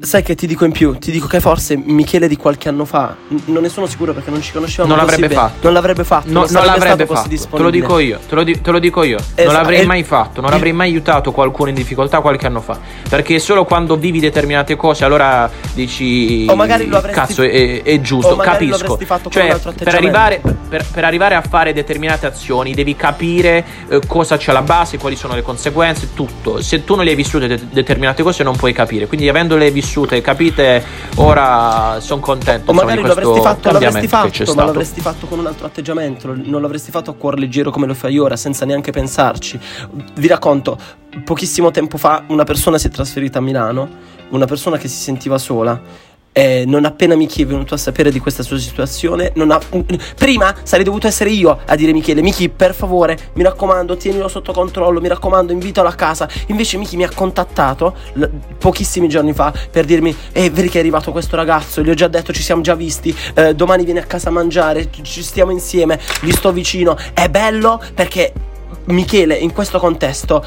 Sai 0.02 0.24
che 0.24 0.36
ti 0.36 0.48
dico 0.48 0.66
in 0.66 0.72
più? 0.72 0.98
Ti 0.98 1.12
dico 1.12 1.28
che 1.28 1.40
forse 1.40 1.76
Michele 1.78 2.28
di 2.28 2.36
qualche 2.38 2.70
anno 2.70 2.86
fa, 2.86 3.16
non 3.46 3.62
ne 3.62 3.70
sono 3.70 3.86
sicuro 3.86 4.14
perché 4.14 4.30
non 4.32 4.42
ci 4.42 4.52
conoscevamo 4.52 4.94
Non 4.96 5.04
l'avrebbe 5.06 5.34
fatto. 5.34 5.58
Non 5.62 5.74
l'avrebbe 5.74 6.04
fatto. 6.04 6.28
No, 6.28 6.40
non 6.40 6.48
sarebbe 6.48 6.68
l'avrebbe 6.80 7.06
fatto, 7.06 7.30
te 7.30 7.62
lo 7.62 7.70
dico 7.70 8.00
io, 8.00 8.20
te 8.28 8.36
lo, 8.36 8.44
di- 8.44 8.62
te 8.62 8.72
lo 8.72 8.80
dico 8.80 9.04
io. 9.04 9.18
Esatto, 9.18 9.44
non 9.44 9.54
l'avrei 9.54 9.82
e- 9.82 9.86
mai 9.86 10.04
fatto, 10.04 10.42
non 10.42 10.54
avrei 10.54 10.72
mai 10.74 10.90
aiutato 10.90 11.32
qualcuno 11.32 11.70
in 11.70 11.76
difficoltà 11.76 12.20
qualche 12.22 12.48
anno 12.48 12.62
fa. 12.62 12.78
Perché 13.10 13.40
solo 13.40 13.66
quando 13.66 13.96
vivi 13.98 14.20
determinate 14.20 14.76
cose, 14.76 15.04
allora 15.06 15.50
dici. 15.74 16.46
O 16.50 16.56
magari 16.56 16.88
lo 16.88 16.98
avresti- 16.98 17.20
Cazzo, 17.20 17.44
è, 17.44 17.84
è 17.84 18.02
giusto, 18.02 18.36
capisco. 18.38 18.98
cioè, 19.30 19.58
per 19.84 19.96
arrivare, 19.96 20.42
per, 20.70 20.86
per 20.92 21.04
arrivare 21.04 21.36
a 21.36 21.42
fare 21.42 21.72
determinate 21.74 21.99
azioni, 22.08 22.74
devi 22.74 22.96
capire 22.96 23.66
eh, 23.90 24.02
cosa 24.08 24.38
c'è 24.38 24.52
alla 24.52 24.62
base, 24.62 24.98
quali 24.98 25.16
sono 25.16 25.36
le 25.36 25.42
conseguenze, 25.42 26.14
tutto. 26.14 26.62
Se 26.62 26.84
tu 26.84 26.96
non 26.96 27.04
le 27.04 27.12
hai 27.12 27.16
vissute 27.16 27.48
de- 27.48 27.60
determinate 27.70 28.24
cose, 28.24 28.44
non 28.44 28.56
puoi 28.56 28.74
capire. 28.74 29.08
Quindi, 29.08 29.28
avendole 29.28 29.72
vissute 29.72 30.22
capite, 30.22 30.84
ora 31.16 31.98
sono 32.00 32.22
contento. 32.22 32.72
O 32.72 32.74
insomma, 32.74 32.82
magari 32.82 33.02
di 33.02 33.08
lo 33.08 33.14
avresti 33.14 33.42
fatto, 33.42 33.72
l'avresti 33.72 34.54
ma 34.56 34.66
l'avresti 34.66 35.02
fatto 35.02 35.28
con 35.28 35.40
un 35.40 35.48
altro 35.48 35.66
atteggiamento, 35.66 36.34
non 36.36 36.62
l'avresti 36.62 36.92
fatto 36.92 37.12
a 37.12 37.14
cuor 37.14 37.38
leggero 37.38 37.72
come 37.72 37.86
lo 37.86 37.94
fai 37.94 38.18
ora, 38.18 38.36
senza 38.36 38.66
neanche 38.66 38.92
pensarci. 38.92 39.60
Vi 40.16 40.28
racconto, 40.28 40.78
pochissimo 41.24 41.72
tempo 41.72 41.98
fa 41.98 42.24
una 42.28 42.44
persona 42.44 42.78
si 42.78 42.88
è 42.88 42.90
trasferita 42.90 43.40
a 43.40 43.42
Milano, 43.42 43.90
una 44.30 44.46
persona 44.46 44.78
che 44.78 44.88
si 44.88 45.02
sentiva 45.02 45.38
sola. 45.38 46.08
E 46.40 46.64
non 46.66 46.86
appena 46.86 47.16
Michi 47.16 47.42
è 47.42 47.46
venuto 47.46 47.74
a 47.74 47.78
sapere 47.78 48.12
di 48.12 48.20
questa 48.20 48.44
sua 48.44 48.58
situazione, 48.58 49.34
ha- 49.36 49.62
prima 50.16 50.56
sarei 50.64 50.86
dovuto 50.86 51.06
essere 51.06 51.32
io 51.32 51.60
a 51.66 51.76
dire 51.76 51.92
Michele, 51.92 52.22
Michi, 52.22 52.48
per 52.48 52.74
favore, 52.74 53.18
mi 53.34 53.44
raccomando, 53.44 53.98
tienilo 53.98 54.30
sotto 54.30 54.54
controllo, 54.54 55.02
mi 55.02 55.10
raccomando, 55.10 55.52
invitalo 55.52 55.90
a 55.90 55.94
casa. 55.96 56.30
Invece 56.48 56.78
Michi 56.78 56.96
mi 56.96 57.04
ha 57.04 57.10
contattato 57.14 57.94
l- 58.14 58.24
pochissimi 58.58 59.10
giorni 59.10 59.34
fa 59.34 59.52
per 59.70 59.84
dirmi, 59.84 60.16
eh, 60.32 60.50
vedi 60.50 60.70
che 60.70 60.78
è 60.78 60.80
arrivato 60.80 61.12
questo 61.12 61.36
ragazzo, 61.36 61.82
gli 61.82 61.90
ho 61.90 61.94
già 61.94 62.08
detto, 62.08 62.32
ci 62.32 62.42
siamo 62.42 62.62
già 62.62 62.74
visti, 62.74 63.14
eh, 63.34 63.54
domani 63.54 63.84
vieni 63.84 64.00
a 64.00 64.06
casa 64.06 64.30
a 64.30 64.32
mangiare, 64.32 64.88
ci 65.02 65.22
stiamo 65.22 65.52
insieme, 65.52 66.00
gli 66.22 66.32
sto 66.32 66.54
vicino. 66.54 66.96
È 67.12 67.28
bello 67.28 67.84
perché 67.94 68.32
Michele 68.86 69.36
in 69.36 69.52
questo 69.52 69.78
contesto 69.78 70.46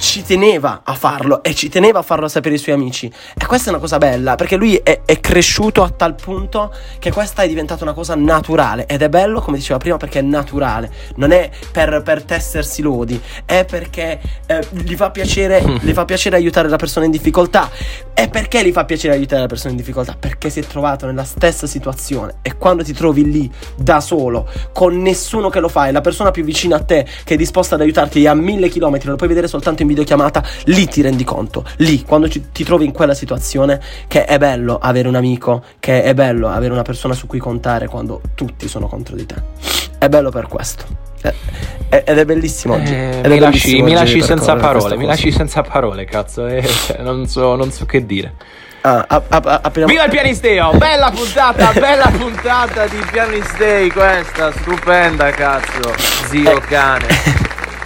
ci 0.00 0.22
teneva 0.22 0.80
a 0.82 0.94
farlo 0.94 1.42
e 1.42 1.54
ci 1.54 1.68
teneva 1.68 1.98
a 1.98 2.02
farlo 2.02 2.26
sapere 2.26 2.54
ai 2.54 2.60
suoi 2.60 2.74
amici. 2.74 3.12
E 3.36 3.44
questa 3.44 3.66
è 3.66 3.70
una 3.70 3.80
cosa 3.80 3.98
bella 3.98 4.34
perché 4.34 4.56
lui 4.56 4.74
è, 4.76 5.02
è 5.04 5.20
cresciuto 5.20 5.82
a 5.82 5.90
tal 5.90 6.14
punto 6.14 6.74
che 6.98 7.12
questa 7.12 7.42
è 7.42 7.48
diventata 7.48 7.84
una 7.84 7.92
cosa 7.92 8.14
naturale. 8.14 8.86
Ed 8.86 9.02
è 9.02 9.10
bello, 9.10 9.40
come 9.42 9.58
diceva 9.58 9.78
prima, 9.78 9.98
perché 9.98 10.20
è 10.20 10.22
naturale. 10.22 10.90
Non 11.16 11.32
è 11.32 11.50
per, 11.70 12.00
per 12.02 12.22
tessersi 12.22 12.80
lodi, 12.80 13.20
è 13.44 13.66
perché 13.66 14.18
eh, 14.46 14.66
gli, 14.70 14.96
fa 14.96 15.10
piacere, 15.10 15.62
gli 15.82 15.92
fa 15.92 16.06
piacere 16.06 16.34
aiutare 16.36 16.70
la 16.70 16.76
persona 16.76 17.04
in 17.04 17.10
difficoltà. 17.10 17.70
E 18.14 18.28
perché 18.28 18.64
gli 18.64 18.72
fa 18.72 18.86
piacere 18.86 19.14
aiutare 19.14 19.42
la 19.42 19.48
persona 19.48 19.72
in 19.72 19.76
difficoltà? 19.76 20.16
Perché 20.18 20.48
si 20.48 20.60
è 20.60 20.64
trovato 20.64 21.04
nella 21.04 21.24
stessa 21.24 21.66
situazione. 21.66 22.36
E 22.40 22.56
quando 22.56 22.82
ti 22.82 22.94
trovi 22.94 23.30
lì 23.30 23.50
da 23.76 24.00
solo, 24.00 24.48
con 24.72 25.00
nessuno 25.02 25.50
che 25.50 25.60
lo 25.60 25.68
fa, 25.68 25.88
e 25.88 25.92
la 25.92 26.00
persona 26.00 26.30
più 26.30 26.42
vicina 26.42 26.76
a 26.76 26.80
te 26.82 27.06
che 27.22 27.34
è 27.34 27.36
disposta 27.36 27.74
ad 27.74 27.82
aiutarti 27.82 28.26
a 28.26 28.32
mille 28.32 28.70
chilometri, 28.70 29.10
lo 29.10 29.16
puoi 29.16 29.28
vedere 29.28 29.46
soltanto 29.46 29.82
in 29.82 29.88
videochiamata, 29.90 30.42
lì 30.64 30.86
ti 30.88 31.02
rendi 31.02 31.24
conto. 31.24 31.64
Lì, 31.76 32.02
quando 32.02 32.28
ci- 32.28 32.50
ti 32.52 32.64
trovi 32.64 32.84
in 32.84 32.92
quella 32.92 33.14
situazione, 33.14 33.80
che 34.08 34.24
è 34.24 34.38
bello 34.38 34.78
avere 34.80 35.08
un 35.08 35.14
amico, 35.16 35.62
che 35.78 36.02
è 36.02 36.14
bello 36.14 36.48
avere 36.48 36.72
una 36.72 36.82
persona 36.82 37.14
su 37.14 37.26
cui 37.26 37.38
contare 37.38 37.86
quando 37.88 38.20
tutti 38.34 38.68
sono 38.68 38.86
contro 38.86 39.14
di 39.16 39.26
te. 39.26 39.34
È 39.98 40.08
bello 40.08 40.30
per 40.30 40.46
questo. 40.46 40.84
Eh, 41.22 41.34
eh, 41.90 42.02
Ed 42.06 42.16
è 42.18 42.24
bellissimo 42.24 42.74
oggi. 42.74 42.92
Eh, 42.94 43.20
è 43.20 43.28
mi 43.28 43.38
lasci, 43.38 43.82
mi 43.82 43.92
lasci 43.92 44.22
senza 44.22 44.54
parole, 44.56 44.90
mi 44.96 45.04
cosa. 45.04 45.06
lasci 45.08 45.30
senza 45.32 45.60
parole, 45.62 46.04
cazzo. 46.06 46.46
eh, 46.46 46.62
cioè, 46.86 47.02
non, 47.02 47.26
so, 47.26 47.54
non 47.56 47.70
so 47.70 47.84
che 47.84 48.06
dire. 48.06 48.34
Ah, 48.82 49.04
a- 49.06 49.22
a- 49.28 49.60
a- 49.62 49.70
Viva 49.84 50.04
il 50.04 50.10
pianisteo! 50.10 50.70
Bella 50.78 51.10
puntata, 51.10 51.70
bella 51.78 52.10
puntata 52.16 52.86
di 52.86 52.96
pianistei 53.12 53.90
questa, 53.90 54.50
stupenda, 54.52 55.30
cazzo. 55.32 55.92
Zio 56.30 56.56
Eh. 56.56 56.60
cane. 56.62 57.06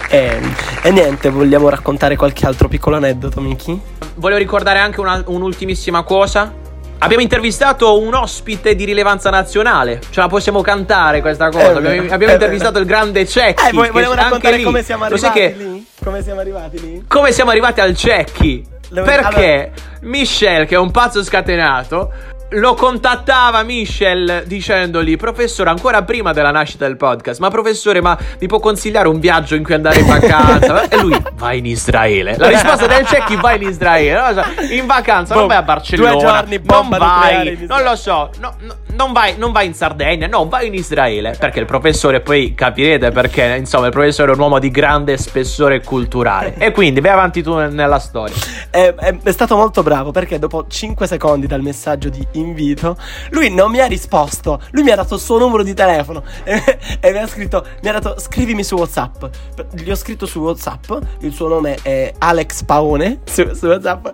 E, 0.09 0.39
e 0.83 0.91
niente, 0.91 1.29
vogliamo 1.29 1.69
raccontare 1.69 2.15
qualche 2.15 2.45
altro 2.45 2.67
piccolo 2.67 2.95
aneddoto, 2.95 3.41
Miki? 3.41 3.79
Volevo 4.15 4.39
ricordare 4.39 4.79
anche 4.79 4.99
una- 4.99 5.23
un'ultimissima 5.25 6.03
cosa. 6.03 6.53
Abbiamo 6.99 7.21
intervistato 7.21 7.99
un 7.99 8.13
ospite 8.13 8.73
di 8.75 8.85
rilevanza 8.85 9.29
nazionale. 9.29 9.99
Ce 10.09 10.19
la 10.21 10.27
possiamo 10.27 10.61
cantare 10.61 11.21
questa 11.21 11.49
cosa. 11.49 11.67
Vero, 11.67 11.77
abbiamo 11.79 12.07
è 12.07 12.11
abbiamo 12.11 12.33
intervistato 12.33 12.73
vero. 12.73 12.83
il 12.85 12.89
grande 12.89 13.25
Cecchi. 13.27 13.67
Eh, 13.67 13.71
vo- 13.73 13.81
che 13.81 13.91
vogliamo 13.91 14.11
anche 14.11 14.23
raccontare 14.23 14.57
lì- 14.57 14.63
come 14.63 14.83
siamo 14.83 15.03
arrivati 15.03 15.39
che- 15.39 15.55
lì? 15.57 15.85
Come 16.03 16.23
siamo 16.23 16.39
arrivati 16.39 16.79
lì? 16.79 17.03
Come 17.07 17.31
siamo 17.31 17.51
arrivati 17.51 17.81
al 17.81 17.95
Cecchi? 17.95 18.65
Perché 18.93 19.71
Michel, 20.01 20.65
che 20.67 20.75
è 20.75 20.77
un 20.77 20.91
pazzo 20.91 21.23
scatenato, 21.23 22.11
lo 22.49 22.73
contattava 22.75 23.63
Michel 23.63 24.43
dicendogli: 24.45 25.15
Professore, 25.17 25.69
ancora 25.69 26.03
prima 26.03 26.31
della 26.31 26.51
nascita 26.51 26.85
del 26.85 26.97
podcast, 26.97 27.39
ma 27.39 27.49
professore, 27.49 28.01
ma 28.01 28.17
mi 28.39 28.47
può 28.47 28.59
consigliare 28.59 29.07
un 29.07 29.19
viaggio 29.19 29.55
in 29.55 29.63
cui 29.63 29.73
andare 29.73 29.99
in 29.99 30.05
vacanza? 30.05 30.83
e 30.89 30.97
lui 30.97 31.17
vai 31.33 31.57
in 31.59 31.65
Israele. 31.65 32.35
La 32.37 32.49
risposta 32.49 32.87
del 32.87 33.05
Cecchi 33.05 33.35
vai 33.35 33.61
in 33.61 33.67
Israele. 33.67 34.19
Non 34.19 34.43
so, 34.43 34.73
in 34.73 34.85
vacanza, 34.85 35.33
non 35.33 35.47
Boom. 35.47 35.47
vai 35.47 35.57
a 35.57 35.63
Barcellona. 35.63 36.11
Due 36.11 36.21
giorni, 36.21 36.61
non 36.63 36.89
vai, 36.89 37.65
non 37.67 37.83
lo 37.83 37.95
so, 37.95 38.29
no, 38.39 38.55
no, 38.59 38.75
non, 38.95 39.11
vai, 39.11 39.35
non 39.37 39.51
vai 39.51 39.65
in 39.65 39.73
Sardegna, 39.73 40.27
no, 40.27 40.47
vai 40.47 40.67
in 40.67 40.73
Israele. 40.73 41.35
Perché 41.37 41.59
il 41.59 41.65
professore, 41.65 42.21
poi 42.21 42.53
capirete 42.53 43.11
perché, 43.11 43.55
insomma, 43.57 43.87
il 43.87 43.91
professore 43.91 44.31
è 44.31 44.35
un 44.35 44.39
uomo 44.41 44.59
di 44.59 44.69
grande 44.69 45.17
spessore 45.17 45.81
culturale. 45.81 46.53
E 46.57 46.71
quindi 46.71 47.01
vai 47.01 47.11
avanti 47.11 47.41
tu 47.41 47.55
nella 47.55 47.99
storia. 47.99 48.35
È, 48.69 48.93
è- 48.93 49.15
è 49.23 49.31
stato 49.31 49.55
molto 49.55 49.83
bravo 49.83 50.11
perché 50.11 50.39
dopo 50.39 50.65
5 50.67 51.07
secondi 51.07 51.47
dal 51.47 51.61
messaggio 51.61 52.09
di 52.09 52.25
invito, 52.39 52.97
lui 53.31 53.53
non 53.53 53.71
mi 53.71 53.79
ha 53.79 53.85
risposto. 53.85 54.61
Lui 54.71 54.83
mi 54.83 54.91
ha 54.91 54.95
dato 54.95 55.15
il 55.15 55.21
suo 55.21 55.37
numero 55.37 55.63
di 55.63 55.73
telefono 55.73 56.23
e, 56.43 56.61
e 56.99 57.11
mi 57.11 57.17
ha 57.17 57.27
scritto: 57.27 57.65
Mi 57.81 57.89
ha 57.89 57.93
dato 57.93 58.19
scrivimi 58.19 58.63
su 58.63 58.75
WhatsApp. 58.75 59.25
Gli 59.73 59.89
ho 59.89 59.95
scritto 59.95 60.25
su 60.25 60.39
WhatsApp. 60.39 60.91
Il 61.19 61.33
suo 61.33 61.47
nome 61.47 61.77
è 61.81 62.13
Alex 62.17 62.63
Paone. 62.63 63.21
Su, 63.25 63.53
su 63.53 63.67
WhatsApp. 63.67 64.07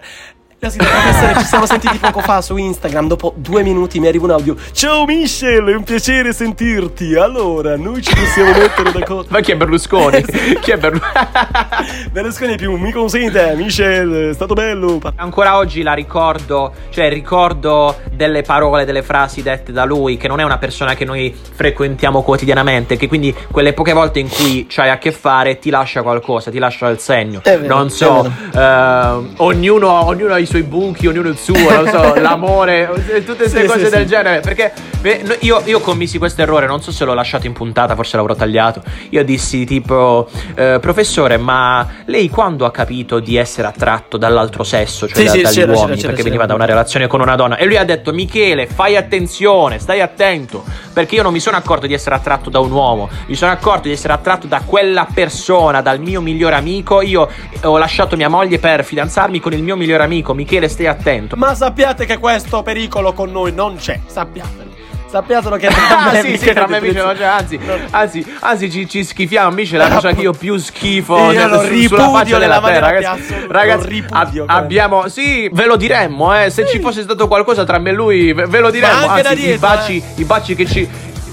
Scritto, 0.69 0.86
professore, 0.86 1.39
ci 1.39 1.45
siamo 1.45 1.65
sentiti 1.65 1.97
poco 1.97 2.19
fa 2.19 2.39
su 2.39 2.56
Instagram. 2.56 3.08
Dopo 3.08 3.34
due 3.36 3.63
minuti 3.63 4.00
mi 4.00 4.06
arriva 4.06 4.26
un 4.26 4.32
audio. 4.32 4.56
Ciao 4.74 5.06
Michel, 5.06 5.65
è 5.65 5.74
un 5.74 5.84
piacere 5.84 6.34
sentirti. 6.34 7.15
Allora, 7.15 7.76
noi 7.78 8.04
ci 8.04 8.13
possiamo 8.13 8.52
mettere 8.52 8.91
d'accordo. 8.91 9.26
Ma 9.30 9.39
chi 9.39 9.54
è 9.54 9.58
Berlusconi? 9.58 10.21
chi 10.62 10.69
è 10.69 10.78
Berlusconi? 10.78 12.10
Berlusconi 12.12 12.58
più, 12.58 12.76
mi 12.76 12.91
consente, 12.91 13.56
Michel, 13.56 14.30
è 14.30 14.34
stato 14.36 14.54
bello. 14.54 15.00
Ancora 15.15 15.58
oggi 15.58 15.82
la 15.82 15.93
ricordo, 15.93 16.71
cioè 16.91 17.10
ricordo 17.10 17.97
delle 18.12 18.43
parole, 18.43 18.86
delle 18.86 19.02
frasi 19.02 19.41
dette 19.41 19.71
da 19.71 19.84
lui, 19.84 20.17
che 20.17 20.28
non 20.28 20.39
è 20.39 20.43
una 20.43 20.60
persona 20.60 20.93
che 20.93 21.06
noi 21.06 21.36
frequentiamo 21.54 22.21
quotidianamente, 22.21 22.97
che 22.97 23.08
quindi 23.08 23.36
quelle 23.50 23.74
poche 23.74 23.93
volte 23.93 24.19
in 24.19 24.30
cui 24.30 24.67
c'hai 24.69 24.91
a 24.91 25.00
che 25.00 25.12
fare 25.12 25.58
ti 25.58 25.71
lascia 25.71 26.04
qualcosa, 26.04 26.52
ti 26.52 26.60
lascia 26.60 26.88
il 26.89 27.00
segno. 27.00 27.39
È 27.41 27.58
vero, 27.58 27.76
non 27.76 27.89
so, 27.89 28.32
eh, 28.54 29.34
ognuno, 29.38 30.06
ognuno 30.06 30.34
ha 30.34 30.38
i 30.38 30.50
suoi 30.51 30.63
buchi, 30.63 31.07
ognuno 31.07 31.29
il 31.29 31.37
suo, 31.37 31.55
non 31.55 31.87
so, 31.87 32.13
l'amore, 32.19 32.89
tutte 33.25 33.35
queste 33.35 33.61
Sì, 33.61 33.65
cose 33.67 33.85
sì, 33.85 33.89
del 33.89 34.01
sì. 34.01 34.07
genere. 34.07 34.39
Perché 34.41 34.73
beh, 34.99 35.37
io, 35.39 35.61
io 35.65 35.79
commisi 35.79 36.17
questo 36.17 36.41
errore, 36.41 36.67
non 36.67 36.81
so 36.81 36.91
se 36.91 37.05
l'ho 37.05 37.13
lasciato 37.13 37.47
in 37.47 37.53
puntata, 37.53 37.95
forse 37.95 38.17
l'avrò 38.17 38.35
tagliato. 38.35 38.81
Io 39.09 39.23
dissi 39.23 39.65
tipo, 39.65 40.27
eh, 40.55 40.77
professore, 40.81 41.37
ma 41.37 41.87
lei 42.05 42.29
quando 42.29 42.65
ha 42.65 42.71
capito 42.71 43.19
di 43.19 43.37
essere 43.37 43.67
attratto 43.67 44.17
dall'altro 44.17 44.63
sesso, 44.63 45.07
cioè 45.07 45.23
da- 45.23 45.31
dagli 45.31 45.41
c'era, 45.43 45.71
uomini, 45.71 45.95
c'era, 45.95 46.07
perché 46.07 46.15
c'era. 46.15 46.23
veniva 46.23 46.45
da 46.45 46.53
una 46.53 46.65
relazione 46.65 47.07
con 47.07 47.21
una 47.21 47.35
donna? 47.35 47.55
E 47.55 47.65
lui 47.65 47.77
ha 47.77 47.85
detto, 47.85 48.11
Michele, 48.11 48.67
fai 48.67 48.95
attenzione, 48.97 49.79
stai 49.79 50.01
attento, 50.01 50.63
perché 50.93 51.15
io 51.15 51.23
non 51.23 51.31
mi 51.31 51.39
sono 51.39 51.55
accorto 51.57 51.87
di 51.87 51.93
essere 51.93 52.15
attratto 52.15 52.49
da 52.49 52.59
un 52.59 52.71
uomo, 52.71 53.09
mi 53.27 53.35
sono 53.35 53.51
accorto 53.51 53.87
di 53.87 53.93
essere 53.93 54.11
attratto 54.13 54.47
da 54.47 54.61
quella 54.65 55.07
persona, 55.11 55.81
dal 55.81 55.99
mio 55.99 56.19
migliore 56.21 56.55
amico. 56.55 57.01
Io 57.01 57.27
ho 57.63 57.77
lasciato 57.77 58.15
mia 58.17 58.27
moglie 58.29 58.59
per 58.59 58.83
fidanzarmi 58.83 59.39
con 59.39 59.53
il 59.53 59.63
mio 59.63 59.75
migliore 59.77 60.03
amico, 60.03 60.33
Michele, 60.41 60.67
stai 60.67 60.88
attento. 60.88 61.36
Ma 61.36 61.54
sappiate 61.56 62.06
che 62.06 62.17
questo 62.17 62.63
pericolo 62.63 63.13
con 63.13 63.32
noi 63.32 63.51
non 63.54 63.75
c'è, 63.77 63.99
sappiatelo. 64.06 64.69
Sappiatelo 65.12 65.58
che 65.58 65.67
tra 65.75 65.99
Ah, 66.08 66.12
me 66.12 66.12
sì, 66.12 66.17
e 66.17 66.21
sì, 66.21 66.32
Michele 66.32 66.54
tra 66.54 66.67
me 66.67 66.77
e 66.77 66.82
Michele, 66.82 66.99
Trezzo- 67.01 67.15
cioè, 67.17 67.25
anzi, 67.27 67.60
Non- 67.65 67.82
anzi, 67.91 68.25
anzi, 68.39 68.71
ci, 68.71 68.88
ci 68.89 69.04
schifiamo. 69.04 69.51
Michele 69.51 69.84
è 69.84 69.88
la 69.89 69.93
cosa 69.95 70.13
che 70.13 70.21
io 70.21 70.32
più 70.32 70.56
schifo 70.58 71.17
Io 71.17 71.34
cioè, 71.34 71.47
lo 71.47 71.62
su- 71.63 71.82
sulla 71.88 72.10
faccia 72.10 72.38
della 72.38 72.62
terra. 72.62 72.89
Ragazzi, 72.91 73.34
ragazzi 73.49 73.88
ripudio, 73.89 74.45
come- 74.45 74.58
abbiamo, 74.60 75.08
sì, 75.10 75.49
ve 75.51 75.65
lo 75.65 75.75
diremmo, 75.75 76.34
eh, 76.41 76.49
se 76.49 76.65
ci 76.65 76.80
fosse 76.80 77.01
stato 77.01 77.27
qualcosa 77.27 77.65
tra 77.65 77.77
me 77.77 77.89
e 77.89 77.93
lui, 77.93 78.32
ve, 78.34 78.45
ve 78.45 78.60
lo 78.62 78.71
diremmo. 78.71 79.08
anche 79.08 79.21
da 79.21 79.30
Anzi, 79.32 79.41
i 79.41 79.45
dietro, 79.45 79.67
baci, 79.67 79.97
eh. 79.97 80.21
i 80.21 80.23
baci 80.23 80.56
che 80.56 80.65
ci. 80.65 80.89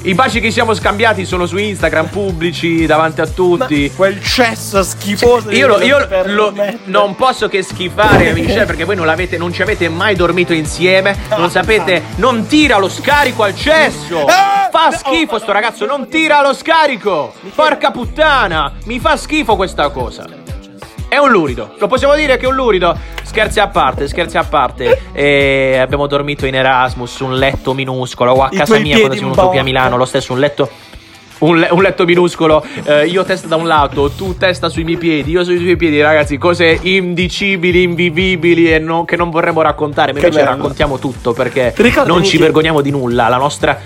I 0.08 0.14
baci 0.14 0.40
che 0.40 0.50
siamo 0.50 0.72
scambiati 0.72 1.26
sono 1.26 1.44
su 1.44 1.58
Instagram 1.58 2.06
pubblici 2.06 2.86
davanti 2.86 3.20
a 3.20 3.26
tutti. 3.26 3.92
Quel 3.94 4.22
cesso 4.24 4.82
schifoso. 4.82 5.50
Io, 5.50 5.66
lo- 5.66 5.82
io 5.82 5.98
lo- 6.24 6.54
non 6.84 7.14
posso 7.14 7.46
che 7.46 7.60
schifare 7.62 8.32
Michelle 8.32 8.64
perché 8.64 8.84
voi 8.84 8.96
non, 8.96 9.04
l'avete, 9.04 9.36
non 9.36 9.52
ci 9.52 9.60
avete 9.60 9.90
mai 9.90 10.14
dormito 10.16 10.54
insieme. 10.54 11.14
Non 11.36 11.50
sapete, 11.50 12.04
non 12.16 12.46
tira 12.46 12.78
lo 12.78 12.88
scarico 12.88 13.42
al 13.42 13.54
cesso. 13.54 14.24
Ah! 14.24 14.70
fa 14.70 14.90
schifo 14.92 15.38
sto 15.38 15.52
ragazzo, 15.52 15.84
non 15.84 16.08
tira 16.08 16.40
lo 16.42 16.54
scarico! 16.54 17.34
Porca 17.54 17.90
puttana! 17.90 18.72
Mi 18.84 18.98
fa 19.00 19.16
schifo 19.18 19.56
questa 19.56 19.90
cosa. 19.90 20.24
È 21.08 21.16
un 21.16 21.30
lurido, 21.30 21.74
lo 21.78 21.86
possiamo 21.86 22.14
dire 22.14 22.36
che 22.36 22.44
è 22.44 22.48
un 22.48 22.54
lurido. 22.54 22.94
Scherzi 23.22 23.60
a 23.60 23.68
parte, 23.68 24.06
scherzi 24.08 24.36
a 24.36 24.44
parte. 24.44 25.00
E 25.18 25.78
abbiamo 25.80 26.06
dormito 26.06 26.46
in 26.46 26.54
Erasmus 26.54 27.14
su 27.16 27.24
un 27.24 27.36
letto 27.36 27.72
minuscolo. 27.74 28.32
O 28.32 28.42
a 28.42 28.48
I 28.52 28.56
casa 28.58 28.78
mia 28.78 28.96
quando 28.98 29.14
siamo 29.16 29.32
venuti 29.32 29.48
qui 29.50 29.58
a 29.58 29.62
Milano, 29.62 29.96
lo 29.96 30.04
stesso, 30.04 30.32
un 30.34 30.38
letto. 30.38 30.68
Un, 31.38 31.58
le- 31.60 31.68
un 31.70 31.82
letto 31.82 32.04
minuscolo, 32.04 32.64
eh, 32.84 33.06
io 33.06 33.22
testa 33.24 33.46
da 33.46 33.54
un 33.56 33.66
lato, 33.68 34.10
tu 34.10 34.36
testa 34.36 34.68
sui 34.68 34.82
miei 34.82 34.96
piedi, 34.96 35.30
io 35.30 35.44
sui 35.44 35.56
tuoi 35.58 35.76
piedi, 35.76 36.00
ragazzi, 36.02 36.36
cose 36.36 36.78
indicibili, 36.82 37.84
invivibili 37.84 38.72
e 38.72 38.80
non- 38.80 39.04
che 39.04 39.14
non 39.16 39.30
vorremmo 39.30 39.62
raccontare, 39.62 40.12
ma 40.12 40.18
Che 40.18 40.26
invece 40.26 40.44
bello. 40.44 40.56
raccontiamo 40.56 40.98
tutto 40.98 41.32
perché 41.32 41.72
non 42.06 42.24
ci 42.24 42.38
vergogniamo 42.38 42.80
di 42.80 42.90
nulla. 42.90 43.28
La 43.28 43.36
nostra 43.36 43.78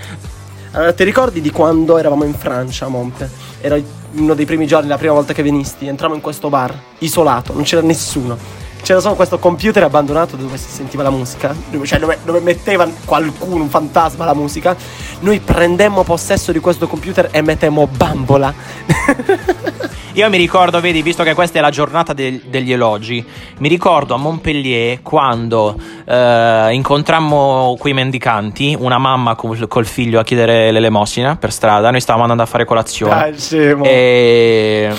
Allora, 0.71 0.93
ti 0.93 1.03
ricordi 1.03 1.41
di 1.41 1.51
quando 1.51 1.99
eravamo 1.99 2.23
in 2.23 2.33
Francia 2.33 2.87
Monte? 2.87 3.29
Era 3.61 3.77
uno 4.13 4.33
dei 4.33 4.45
primi 4.45 4.67
giorni, 4.67 4.87
la 4.87 4.97
prima 4.97 5.13
volta 5.13 5.33
che 5.33 5.43
venisti. 5.43 5.87
Entrammo 5.87 6.15
in 6.15 6.21
questo 6.21 6.49
bar, 6.49 6.77
isolato, 6.99 7.53
non 7.53 7.63
c'era 7.63 7.81
nessuno. 7.81 8.37
C'era 8.83 8.99
solo 8.99 9.15
questo 9.15 9.39
computer 9.39 9.81
abbandonato 9.83 10.35
dove 10.35 10.57
si 10.57 10.69
sentiva 10.69 11.03
la 11.03 11.09
musica, 11.09 11.55
cioè 11.83 11.99
dove, 11.99 12.17
dove 12.25 12.41
metteva 12.41 12.85
qualcuno, 13.05 13.63
un 13.63 13.69
fantasma, 13.69 14.25
la 14.25 14.33
musica. 14.33 14.75
Noi 15.21 15.39
prendemmo 15.39 16.03
possesso 16.03 16.51
di 16.51 16.59
questo 16.59 16.85
computer 16.87 17.29
e 17.31 17.41
mettemmo 17.41 17.87
bambola. 17.87 18.53
Io 20.15 20.29
mi 20.29 20.35
ricordo, 20.35 20.81
vedi, 20.81 21.01
visto 21.01 21.23
che 21.23 21.33
questa 21.33 21.59
è 21.59 21.61
la 21.61 21.69
giornata 21.69 22.11
del- 22.11 22.41
degli 22.41 22.73
elogi, 22.73 23.25
mi 23.59 23.69
ricordo 23.69 24.15
a 24.15 24.17
Montpellier 24.17 25.01
quando 25.01 25.75
eh, 26.05 26.67
incontrammo 26.73 27.77
quei 27.79 27.93
mendicanti, 27.93 28.75
una 28.77 28.97
mamma 28.97 29.35
col, 29.35 29.65
col 29.69 29.85
figlio 29.85 30.19
a 30.19 30.23
chiedere 30.23 30.71
l'elemosina 30.71 31.37
per 31.37 31.53
strada, 31.53 31.89
noi 31.89 32.01
stavamo 32.01 32.23
andando 32.23 32.43
a 32.43 32.47
fare 32.47 32.65
colazione. 32.65 33.31
Dai. 33.31 33.81
E 33.81 34.93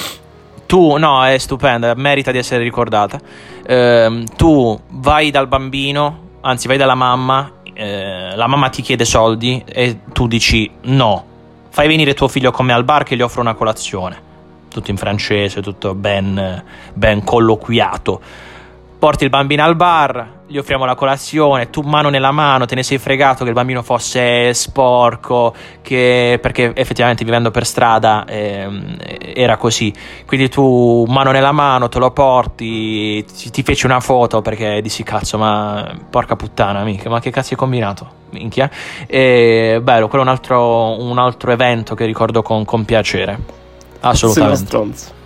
tu, 0.66 0.96
no, 0.96 1.24
è 1.24 1.38
stupenda, 1.38 1.94
merita 1.94 2.30
di 2.30 2.38
essere 2.38 2.62
ricordata. 2.62 3.18
Ehm, 3.66 4.24
tu 4.36 4.78
vai 4.88 5.30
dal 5.30 5.48
bambino, 5.48 6.30
anzi 6.40 6.66
vai 6.66 6.76
dalla 6.76 6.94
mamma, 6.94 7.50
eh, 7.72 8.34
la 8.34 8.46
mamma 8.46 8.68
ti 8.68 8.82
chiede 8.82 9.04
soldi 9.04 9.62
e 9.66 10.00
tu 10.12 10.26
dici 10.26 10.70
no, 10.82 11.24
fai 11.70 11.88
venire 11.88 12.14
tuo 12.14 12.28
figlio 12.28 12.50
con 12.50 12.66
me 12.66 12.72
al 12.72 12.84
bar 12.84 13.02
che 13.04 13.16
gli 13.16 13.22
offro 13.22 13.40
una 13.40 13.54
colazione. 13.54 14.32
Tutto 14.68 14.90
in 14.90 14.96
francese, 14.96 15.62
tutto 15.62 15.94
ben, 15.94 16.64
ben 16.94 17.22
colloquiato. 17.22 18.20
Porti 18.98 19.24
il 19.24 19.30
bambino 19.30 19.62
al 19.62 19.76
bar, 19.76 20.43
gli 20.46 20.58
offriamo 20.58 20.84
la 20.84 20.94
colazione, 20.94 21.70
tu 21.70 21.80
mano 21.80 22.10
nella 22.10 22.30
mano 22.30 22.66
te 22.66 22.74
ne 22.74 22.82
sei 22.82 22.98
fregato 22.98 23.44
che 23.44 23.48
il 23.48 23.54
bambino 23.54 23.82
fosse 23.82 24.52
sporco, 24.52 25.54
che- 25.80 26.38
perché 26.40 26.72
effettivamente 26.74 27.24
vivendo 27.24 27.50
per 27.50 27.64
strada 27.64 28.24
ehm, 28.26 28.96
era 29.34 29.56
così. 29.56 29.92
Quindi 30.26 30.48
tu 30.50 31.04
mano 31.08 31.30
nella 31.30 31.52
mano 31.52 31.88
te 31.88 31.98
lo 31.98 32.10
porti, 32.10 33.24
ti, 33.24 33.50
ti 33.50 33.62
feci 33.62 33.86
una 33.86 34.00
foto 34.00 34.42
perché 34.42 34.82
dissi 34.82 35.02
cazzo 35.02 35.38
ma 35.38 35.96
porca 36.10 36.36
puttana 36.36 36.80
amica, 36.80 37.08
ma 37.08 37.20
che 37.20 37.30
cazzo 37.30 37.52
hai 37.52 37.58
combinato? 37.58 38.22
Minchia. 38.30 38.68
E 39.06 39.80
bello, 39.82 40.08
quello 40.08 40.24
è 40.24 40.26
un 40.26 40.32
altro, 40.32 41.00
un 41.00 41.18
altro 41.18 41.52
evento 41.52 41.94
che 41.94 42.04
ricordo 42.04 42.42
con, 42.42 42.64
con 42.64 42.84
piacere. 42.84 43.38
Assolutamente. 44.00 45.22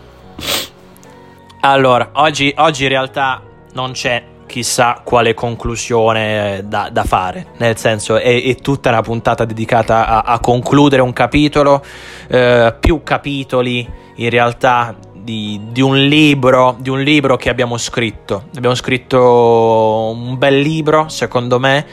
Allora, 1.60 2.10
oggi, 2.12 2.52
oggi 2.58 2.84
in 2.84 2.88
realtà 2.90 3.42
non 3.72 3.90
c'è 3.92 4.22
chissà 4.49 5.03
quale 5.05 5.34
conclusione 5.34 6.57
eh, 6.57 6.62
da, 6.64 6.88
da 6.90 7.05
fare, 7.05 7.49
nel 7.59 7.76
senso 7.76 8.16
è, 8.16 8.42
è 8.42 8.55
tutta 8.57 8.88
una 8.88 9.03
puntata 9.03 9.44
dedicata 9.44 10.09
a, 10.09 10.20
a 10.22 10.40
concludere 10.40 11.03
un 11.03 11.12
capitolo, 11.12 11.84
eh, 12.26 12.74
più 12.80 13.03
capitoli 13.05 13.88
in 14.16 14.30
realtà 14.30 14.96
di, 15.28 15.61
di 15.70 15.82
un 15.82 15.96
libro, 15.96 16.76
di 16.80 16.88
un 16.88 17.03
libro 17.03 17.36
che 17.36 17.51
abbiamo 17.51 17.76
scritto. 17.76 18.44
Abbiamo 18.57 18.74
scritto 18.74 20.12
un 20.14 20.38
bel 20.38 20.59
libro, 20.59 21.09
secondo 21.09 21.59
me, 21.59 21.84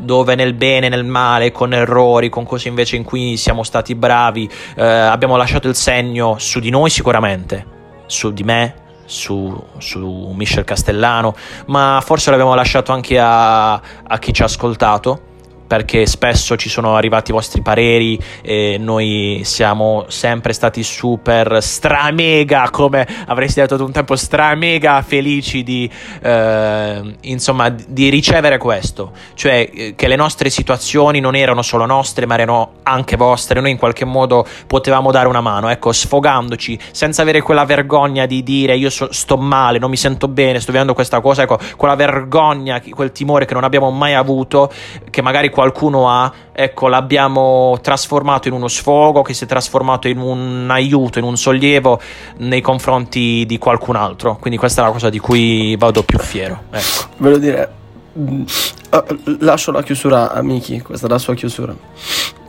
dove 0.00 0.36
nel 0.36 0.54
bene, 0.54 0.88
nel 0.88 1.04
male, 1.04 1.50
con 1.50 1.74
errori, 1.74 2.28
con 2.28 2.44
cose 2.44 2.68
invece 2.68 2.94
in 2.94 3.02
cui 3.02 3.36
siamo 3.36 3.64
stati 3.64 3.96
bravi, 3.96 4.48
eh, 4.76 4.84
abbiamo 4.84 5.36
lasciato 5.36 5.66
il 5.66 5.74
segno 5.74 6.36
su 6.38 6.60
di 6.60 6.70
noi 6.70 6.88
sicuramente, 6.88 7.66
su 8.06 8.32
di 8.32 8.44
me, 8.44 8.74
su, 9.04 9.62
su 9.78 10.32
Michel 10.34 10.64
Castellano, 10.64 11.34
ma 11.66 12.00
forse 12.04 12.30
l'abbiamo 12.30 12.54
lasciato 12.54 12.92
anche 12.92 13.18
a, 13.18 13.74
a 13.74 14.18
chi 14.18 14.32
ci 14.32 14.42
ha 14.42 14.46
ascoltato. 14.46 15.32
Perché 15.66 16.06
spesso 16.06 16.56
ci 16.56 16.68
sono 16.68 16.94
arrivati 16.96 17.30
i 17.30 17.34
vostri 17.34 17.62
pareri 17.62 18.18
e 18.42 18.76
noi 18.78 19.40
siamo 19.44 20.04
sempre 20.08 20.52
stati 20.52 20.82
super 20.82 21.62
stramega, 21.62 22.68
come 22.70 23.06
avresti 23.26 23.60
detto 23.60 23.76
tu 23.76 23.84
un 23.84 23.92
tempo, 23.92 24.14
stramega 24.14 25.02
felici 25.02 25.62
di, 25.62 25.90
eh, 26.22 27.16
insomma, 27.22 27.68
di 27.70 28.08
ricevere 28.08 28.58
questo. 28.58 29.12
Cioè 29.34 29.70
eh, 29.72 29.94
che 29.96 30.08
le 30.08 30.16
nostre 30.16 30.50
situazioni 30.50 31.20
non 31.20 31.34
erano 31.34 31.62
solo 31.62 31.86
nostre, 31.86 32.26
ma 32.26 32.34
erano 32.34 32.74
anche 32.82 33.16
vostre. 33.16 33.60
Noi 33.60 33.70
in 33.70 33.78
qualche 33.78 34.04
modo 34.04 34.46
potevamo 34.66 35.10
dare 35.10 35.28
una 35.28 35.40
mano, 35.40 35.68
ecco, 35.68 35.92
sfogandoci, 35.92 36.78
senza 36.90 37.22
avere 37.22 37.40
quella 37.40 37.64
vergogna 37.64 38.26
di 38.26 38.42
dire 38.42 38.76
io 38.76 38.90
so- 38.90 39.12
sto 39.12 39.36
male, 39.36 39.78
non 39.78 39.90
mi 39.90 39.96
sento 39.96 40.28
bene, 40.28 40.60
sto 40.60 40.72
vivendo 40.72 40.94
questa 40.94 41.20
cosa, 41.20 41.42
ecco, 41.42 41.58
quella 41.76 41.94
vergogna, 41.94 42.80
quel 42.90 43.12
timore 43.12 43.44
che 43.44 43.54
non 43.54 43.64
abbiamo 43.64 43.90
mai 43.90 44.14
avuto, 44.14 44.70
che 45.10 45.22
magari 45.22 45.50
qualcuno 45.54 46.10
ha, 46.10 46.30
ecco, 46.52 46.88
l'abbiamo 46.88 47.78
trasformato 47.80 48.48
in 48.48 48.54
uno 48.54 48.66
sfogo, 48.66 49.22
che 49.22 49.32
si 49.32 49.44
è 49.44 49.46
trasformato 49.46 50.08
in 50.08 50.18
un 50.18 50.66
aiuto, 50.68 51.20
in 51.20 51.24
un 51.24 51.36
sollievo 51.36 52.00
nei 52.38 52.60
confronti 52.60 53.44
di 53.46 53.56
qualcun 53.56 53.94
altro. 53.94 54.36
Quindi 54.36 54.58
questa 54.58 54.82
è 54.82 54.84
la 54.84 54.90
cosa 54.90 55.08
di 55.10 55.20
cui 55.20 55.76
vado 55.76 56.02
più 56.02 56.18
fiero, 56.18 56.64
ecco. 56.70 57.08
Voglio 57.18 57.38
dire, 57.38 57.72
mm, 58.18 58.42
eh, 58.90 59.04
lascio 59.38 59.70
la 59.70 59.82
chiusura 59.84 60.32
a 60.32 60.42
Miki, 60.42 60.82
questa 60.82 61.06
è 61.06 61.08
la 61.08 61.18
sua 61.18 61.34
chiusura. 61.34 61.74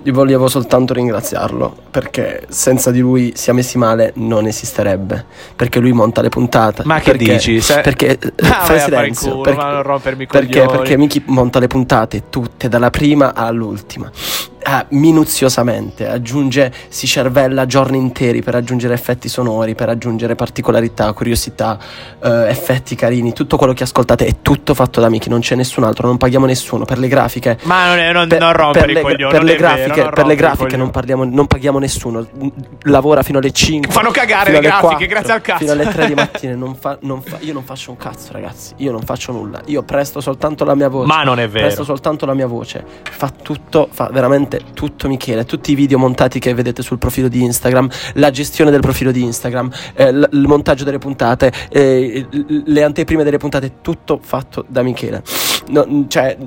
Io 0.06 0.14
volevo 0.14 0.47
soltanto 0.47 0.93
ringraziarlo 0.93 1.76
perché 1.89 2.45
senza 2.49 2.91
di 2.91 2.99
lui 2.99 3.34
sia 3.36 3.53
messi 3.53 3.80
male 3.80 4.12
non 4.18 4.45
esisterebbe. 4.45 5.26
Perché 5.56 5.80
lui 5.80 5.93
monta 5.93 6.22
le 6.22 6.30
puntate. 6.30 6.84
Ma 6.86 6.99
che 6.99 7.12
perché, 7.12 7.34
dici? 7.34 7.60
Se- 7.60 7.82
Perché 7.82 8.20
Ah, 8.43 8.66
fai 8.66 8.80
silenzio. 8.82 9.32
culo, 9.32 9.41
perché, 9.41 9.60
ma 9.60 9.72
non 9.72 9.82
rompermi 9.82 10.24
i 10.24 10.28
perché, 10.28 10.60
coglioni. 10.60 10.78
perché 10.78 10.97
Miki 10.97 11.24
monta 11.26 11.58
le 11.58 11.68
puntate 11.68 12.24
tutte, 12.30 12.70
dalla 12.70 12.91
prima 12.91 13.34
all'ultima. 13.34 14.12
Ah, 14.68 14.84
minuziosamente, 14.89 16.07
aggiunge, 16.07 16.74
si 16.88 17.05
cervella 17.05 17.68
giorni 17.68 17.97
interi 17.99 18.41
per 18.41 18.55
aggiungere 18.55 18.95
effetti 18.95 19.30
sonori, 19.30 19.76
per 19.76 19.89
aggiungere 19.89 20.34
particolarità, 20.34 21.13
curiosità, 21.13 21.78
eh, 22.20 22.47
effetti 22.49 22.95
carini. 22.95 23.32
Tutto 23.32 23.57
quello 23.57 23.74
che 23.74 23.84
ascoltate 23.84 24.26
è 24.26 24.36
tutto 24.41 24.74
fatto 24.74 24.99
da 25.01 25.07
Miki, 25.09 25.30
non 25.30 25.41
c'è 25.41 25.53
nessun 25.53 25.84
altro, 25.84 26.07
non 26.07 26.18
paghiamo 26.18 26.47
nessuno. 26.47 26.84
Per 26.84 26.97
le 26.97 27.07
grafiche 27.07 27.59
Ma 27.63 27.89
non, 27.89 27.99
è, 27.99 28.11
non, 28.11 28.28
per, 28.28 28.39
non 28.39 28.53
rompere 28.53 28.91
per 28.93 29.01
coglioni. 29.03 29.32
per 29.32 29.41
non 29.41 29.45
le 29.45 29.55
è 29.55 29.59
vero, 29.59 29.68
grafiche, 29.76 30.01
non 30.01 30.09
per 30.13 30.26
le 30.26 30.36
grafiche 30.36 30.78
non, 30.78 30.89
parliamo- 30.89 31.24
non 31.26 31.45
paghiamo 31.45 31.78
nessuno. 31.78 32.28
Lavora 32.86 33.22
fino 33.22 33.38
alle 33.38 33.51
5. 33.51 33.91
Fanno 33.91 34.09
cagare 34.09 34.51
le 34.51 34.61
grafiche, 34.61 34.88
4, 34.88 35.05
grazie 35.07 35.34
al 35.34 35.41
cazzo. 35.41 35.59
Fino 35.59 35.72
alle 35.74 35.86
3 35.86 36.07
di 36.07 36.13
mattina. 36.16 36.55
non 36.55 36.76
fa- 36.76 36.97
fa- 37.24 37.38
io 37.41 37.53
non 37.53 37.63
faccio 37.63 37.91
un 37.91 37.97
cazzo, 37.97 38.32
ragazzi. 38.32 38.74
Io 38.78 38.91
non 38.91 39.01
faccio 39.01 39.32
nulla. 39.32 39.61
Io 39.66 39.84
presto 39.84 40.22
soltanto 40.22 40.66
la 40.66 40.74
mia 40.74 40.89
voce. 40.89 41.05
Ma 41.07 41.22
non 41.22 41.39
è 41.39 41.47
vero. 41.47 41.66
Presto 41.66 41.84
soltanto 41.84 42.26
la 42.26 42.34
mia 42.34 42.47
voce. 42.47 42.84
Fa 43.11 43.30
tutto, 43.30 43.89
fa 43.91 44.09
veramente 44.11 44.55
tutto 44.74 45.08
Michele. 45.08 45.45
Tutti 45.45 45.72
i 45.72 45.76
video 45.76 45.97
montati 45.97 46.39
che 46.39 46.53
vedete 46.53 46.82
sul 46.82 46.97
profilo 46.97 47.28
di 47.28 47.41
Instagram, 47.43 47.89
la 48.14 48.32
gestione 48.32 48.72
del 48.72 48.82
profilo 48.82 49.12
di 49.12 49.24
Instagram, 49.24 49.72
eh, 49.95 50.12
l- 50.12 50.30
il 50.32 50.47
montaggio 50.47 50.84
delle 50.84 50.99
puntate, 50.99 51.51
eh, 51.70 52.26
le 52.66 52.84
anteprime 52.84 53.24
delle 53.24 53.38
puntate, 53.38 53.76
tutto 53.82 54.20
fatto 54.22 54.66
da 54.68 54.82
Michele. 54.82 55.24
No, 55.68 56.06
cioè, 56.08 56.38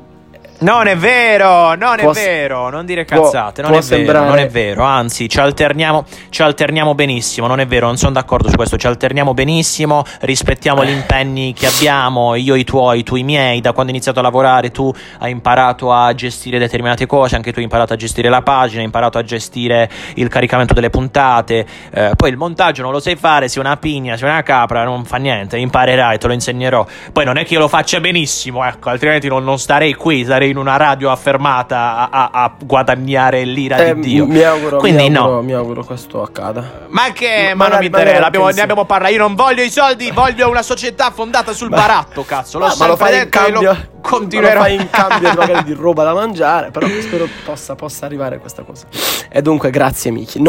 Non 0.61 0.89
è 0.89 0.97
vero, 0.97 1.77
non 1.77 1.99
Può 1.99 2.11
è 2.11 2.15
vero, 2.15 2.69
non 2.69 2.85
dire 2.85 3.05
può- 3.05 3.23
cazzate, 3.23 3.63
non 3.63 3.71
può 3.71 3.79
è 3.79 3.83
vero, 3.83 3.97
sembrare- 3.97 4.27
non 4.27 4.39
è 4.39 4.49
vero, 4.49 4.83
anzi 4.83 5.29
ci 5.29 5.39
alterniamo, 5.39 6.05
ci 6.31 6.43
alterniamo 6.43 6.97
benissimo, 6.97 7.47
non 7.47 7.61
è 7.61 7.67
vero, 7.69 7.87
non 7.87 7.97
sono 7.97 8.11
d'accordo 8.11 8.49
su 8.49 8.57
questo, 8.57 8.77
ci 8.77 8.89
alterniamo 8.89 9.35
benissimo, 9.35 10.03
rispettiamo 10.23 10.85
gli 10.85 10.91
impegni 10.91 11.53
che 11.53 11.67
abbiamo, 11.67 12.35
io 12.35 12.57
i 12.57 12.65
tuoi, 12.65 13.05
tu 13.05 13.15
i 13.15 13.23
miei, 13.23 13.61
da 13.61 13.71
quando 13.73 13.93
ho 13.93 13.95
iniziato 13.95 14.19
a 14.19 14.23
lavorare 14.23 14.73
tu 14.73 14.93
hai 15.21 15.31
imparato 15.31 15.93
a 15.93 16.13
gestire 16.15 16.59
determinate 16.59 17.07
cose, 17.07 17.37
anche 17.37 17.53
tu 17.53 17.59
hai 17.59 17.65
imparato 17.65 17.93
a 17.93 17.97
gestire 17.97 18.29
la 18.29 18.43
pagina, 18.43 18.81
hai 18.81 18.87
imparato 18.87 19.17
a 19.19 19.23
gestire 19.23 19.89
il 20.15 20.27
caricamento 20.27 20.75
delle 20.75 20.91
puntate, 20.91 21.65
eh, 21.93 22.13
poi 22.17 22.31
il 22.31 22.37
montaggio 22.37 22.83
non 22.83 22.91
lo 22.91 22.99
sai 22.99 23.15
fare, 23.15 23.47
sei 23.47 23.63
una 23.63 23.77
pigna, 23.77 24.17
sei 24.17 24.29
una 24.29 24.43
capra, 24.43 24.83
non 24.83 25.05
fa 25.05 25.19
niente, 25.19 25.57
imparerai, 25.57 26.19
te 26.19 26.27
lo 26.27 26.33
insegnerò, 26.33 26.85
poi 27.13 27.25
non 27.25 27.37
è 27.37 27.45
che 27.45 27.55
io 27.55 27.61
lo 27.61 27.69
faccia 27.69 28.01
benissimo, 28.01 28.65
ecco, 28.65 28.89
altrimenti 28.89 29.29
non, 29.29 29.45
non 29.45 29.61
starei 29.61 29.95
qui, 29.95 30.25
starei 30.25 30.47
in 30.49 30.57
una 30.57 30.77
radio 30.77 31.11
affermata 31.11 32.09
a, 32.11 32.29
a- 32.31 32.31
a 32.45 32.55
guadagnare 32.65 33.45
l'ira 33.45 33.77
Eh, 33.77 33.95
di 33.95 34.01
Dio. 34.01 34.27
Mi 34.27 34.43
auguro, 34.43 34.79
Quindi 34.79 35.09
mi 35.09 35.17
auguro, 35.17 35.35
no. 35.37 35.43
mi 35.43 35.53
auguro 35.53 35.85
questo 35.85 36.23
accada. 36.23 36.87
Ma 36.89 37.11
che? 37.13 37.53
Ma 37.55 37.65
Ma, 37.65 37.69
non 37.69 37.79
mi 37.81 37.87
interessa, 37.87 38.29
ne 38.29 38.61
abbiamo 38.61 38.85
parlato. 38.85 39.13
Io 39.13 39.19
non 39.21 39.35
voglio 39.35 39.63
i 39.63 39.71
soldi, 39.71 40.11
voglio 40.11 40.49
una 40.49 40.63
società 40.63 41.11
fondata 41.11 41.53
sul 41.53 41.69
baratto, 41.69 42.25
cazzo. 42.25 42.59
L'ho 42.59 42.67
Ma- 42.67 42.75
ma 42.79 42.87
lo 42.87 42.97
fai 42.97 43.13
in 43.15 43.19
detto 43.25 43.39
cambio, 43.39 43.61
lo 43.73 43.77
continuerò. 44.01 44.55
lo 44.55 44.61
fai 44.61 44.75
in 44.75 44.89
cambio 44.91 45.33
magari 45.37 45.65
di 45.65 45.73
roba 45.75 46.03
da 46.05 46.15
mangiare, 46.15 46.71
però 46.71 46.87
spero 47.01 47.27
possa, 47.45 47.75
possa 47.75 48.07
arrivare 48.07 48.39
questa 48.39 48.63
cosa. 48.63 48.87
E 49.31 49.43
dunque 49.43 49.71
grazie 49.71 50.11
Miki, 50.11 50.41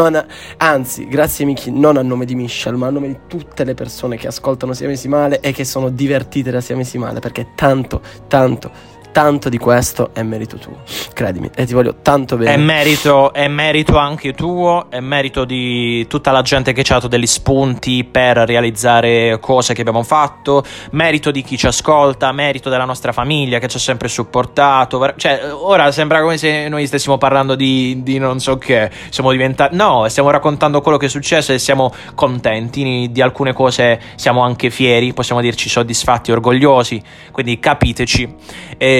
anzi 0.58 1.08
grazie 1.08 1.46
Miki 1.46 1.72
non 1.72 1.98
a 1.98 2.02
nome 2.02 2.26
di 2.26 2.36
Michelle, 2.36 2.78
ma 2.78 2.88
a 2.88 2.90
nome 2.92 3.08
di 3.08 3.18
tutte 3.28 3.64
le 3.64 3.74
persone 3.74 4.16
che 4.18 4.28
ascoltano 4.28 4.74
Siamesi 4.74 5.08
Male 5.08 5.40
e 5.42 5.52
che 5.52 5.66
sono 5.66 5.90
divertite 5.90 6.52
da 6.52 6.62
Siamesi 6.62 6.98
Male, 6.98 7.20
perché 7.20 7.48
tanto, 7.56 8.02
tanto, 8.28 8.72
tanto 9.12 9.50
di 9.50 9.58
questo 9.58 10.12
è 10.14 10.22
merito 10.24 10.58
tuo, 10.58 10.82
credimi, 11.14 11.50
e 11.56 11.66
ti 11.66 11.74
voglio 11.74 11.96
tanto 12.02 12.38
bene. 12.38 12.54
È 12.54 12.58
merito, 12.58 13.34
è 13.34 13.48
merito 13.48 13.98
anche 13.98 14.34
tuo, 14.34 14.88
è 14.90 15.00
merito 15.00 15.46
di 15.46 16.06
tutta 16.08 16.32
la 16.32 16.42
gente 16.42 16.74
che 16.74 16.84
ci 16.84 16.92
ha 16.92 16.96
dato 16.96 17.08
degli 17.08 17.28
spunti 17.28 18.04
per 18.04 18.38
realizzare 18.38 19.38
cose 19.40 19.74
che 19.74 19.82
abbiamo 19.82 20.04
fatto, 20.04 20.64
merito 20.92 21.32
di 21.32 21.42
chi 21.42 21.58
ci 21.58 21.68
ascolta, 21.68 22.32
merito 22.32 22.70
della 22.70 22.86
nostra 22.86 23.12
famiglia 23.12 23.60
che 23.60 23.68
ci 23.68 23.78
ha 23.78 23.80
sempre 23.80 24.08
supportato. 24.08 25.14
Cioè, 25.16 25.52
ora 25.52 25.92
sembra 25.92 26.22
come 26.22 26.38
se 26.38 26.68
noi 26.68 26.86
stessimo 26.88 27.18
parlando 27.18 27.56
di, 27.56 28.02
di 28.04 28.18
non 28.18 28.40
so 28.40 28.58
che, 28.58 28.90
siamo 29.10 29.32
diventati... 29.32 29.76
No, 29.76 30.08
stiamo 30.08 30.30
raccontando 30.30 30.82
quello 30.82 30.98
che 30.98 31.08
è 31.08 31.10
successo 31.10 31.54
e 31.54 31.60
siamo 31.60 31.94
contenti 32.16 33.10
di 33.12 33.22
alcune 33.22 33.54
cose, 33.54 34.00
siamo 34.16 34.44
anche 34.44 34.70
fieri, 34.70 35.14
possiamo 35.14 35.42
dirci 35.42 35.70
soddisfatti, 35.70 36.32
orgogliosi, 36.32 37.02
quindi 37.32 37.60
capiteci. 37.60 38.36
E 38.78 38.99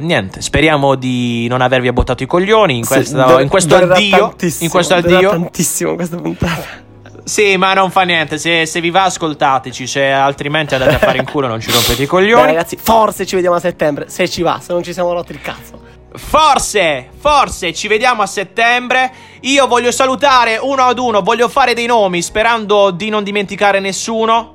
niente, 0.00 0.40
speriamo 0.42 0.94
di 0.94 1.46
non 1.48 1.60
avervi 1.60 1.90
bottato 1.92 2.22
i 2.22 2.26
coglioni 2.26 2.78
in, 2.78 2.84
Sì, 2.84 2.92
questo- 2.94 3.16
dur- 3.16 3.40
in 3.40 3.48
questo 3.48 3.76
addio. 3.76 4.34
In 4.60 4.68
questo 4.70 4.94
addio. 4.94 5.30
tantissimo 5.30 5.94
questa 5.94 6.16
puntata. 6.16 6.88
Sì, 7.24 7.56
ma 7.56 7.74
non 7.74 7.90
fa 7.90 8.02
niente. 8.02 8.38
Se, 8.38 8.66
se 8.66 8.80
vi 8.80 8.90
va, 8.90 9.04
ascoltateci. 9.04 9.86
Se 9.86 10.10
altrimenti 10.10 10.74
andate 10.74 10.94
a 10.96 10.98
fare 10.98 11.18
in 11.18 11.24
culo, 11.24 11.46
non 11.46 11.60
ci 11.60 11.70
rompete 11.70 11.94
i 12.02 12.04
Beh, 12.04 12.06
coglioni. 12.06 12.46
ragazzi, 12.46 12.76
forse 12.80 13.24
ci 13.26 13.34
vediamo 13.36 13.56
a 13.56 13.60
settembre, 13.60 14.08
se 14.08 14.28
ci 14.28 14.42
va, 14.42 14.58
se 14.60 14.72
non 14.72 14.82
ci 14.82 14.92
siamo 14.92 15.12
rotti 15.12 15.32
il 15.32 15.40
cazzo. 15.40 15.78
Forse, 16.12 17.08
forse 17.18 17.72
ci 17.72 17.86
vediamo 17.86 18.22
a 18.22 18.26
settembre. 18.26 19.12
Io 19.42 19.66
voglio 19.68 19.92
salutare 19.92 20.58
uno 20.60 20.82
ad 20.82 20.98
uno, 20.98 21.20
voglio 21.22 21.48
fare 21.48 21.72
dei 21.72 21.86
nomi 21.86 22.20
sperando 22.20 22.90
di 22.90 23.08
non 23.10 23.22
dimenticare 23.22 23.78
nessuno. 23.78 24.54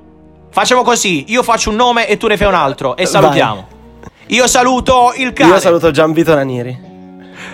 Facciamo 0.51 0.81
così, 0.83 1.25
io 1.29 1.43
faccio 1.43 1.69
un 1.69 1.75
nome 1.77 2.07
e 2.07 2.17
tu 2.17 2.27
ne 2.27 2.35
fai 2.35 2.47
un 2.47 2.53
altro 2.55 2.97
e 2.97 3.05
salutiamo. 3.05 3.67
Io 4.27 4.47
saluto 4.47 5.13
il 5.17 5.33
cane. 5.33 5.51
Io 5.53 5.59
saluto 5.59 5.91
Gianvito 5.91 6.33
Ranieri, 6.33 6.75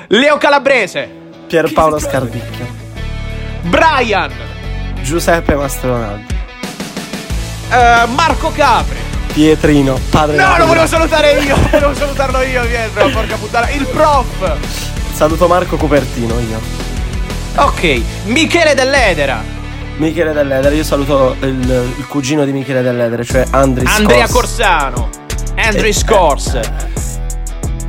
Leo 0.08 0.38
Calabrese, 0.38 1.10
Pierpaolo 1.48 2.00
Scardicchio, 2.00 2.66
Brian, 3.64 4.32
Giuseppe 5.02 5.56
Mastronaldo, 5.56 6.34
eh, 7.72 8.06
Marco 8.16 8.52
Capri. 8.56 9.00
Pietrino, 9.34 9.98
padre 10.10 10.36
No, 10.36 10.58
lo 10.58 10.66
volevo 10.66 10.88
salutare 10.88 11.40
io, 11.40 11.56
volevo 11.72 11.94
salutarlo 11.94 12.42
io, 12.42 12.66
Pietro, 12.66 13.10
porca 13.10 13.36
puttana. 13.36 13.70
Il 13.70 13.86
prof. 13.88 14.58
Saluto 15.14 15.48
Marco 15.48 15.76
Cupertino 15.78 16.40
io. 16.40 16.60
Ok, 17.56 18.02
Michele 18.26 18.74
Dell'Edera, 18.76 19.44
Michele 19.98 20.32
Dell'Edere, 20.32 20.76
io 20.76 20.84
saluto 20.86 21.36
il, 21.42 21.94
il 21.98 22.08
cugino 22.08 22.46
di 22.46 22.54
Michele 22.54 22.82
Dell'Edere, 22.82 23.26
cioè 23.26 23.44
Andri 23.52 23.86
Andrea 23.88 24.26
Scors. 24.26 24.56
Corsano, 24.56 25.10
Andrew 25.56 25.92
Scors, 25.92 26.60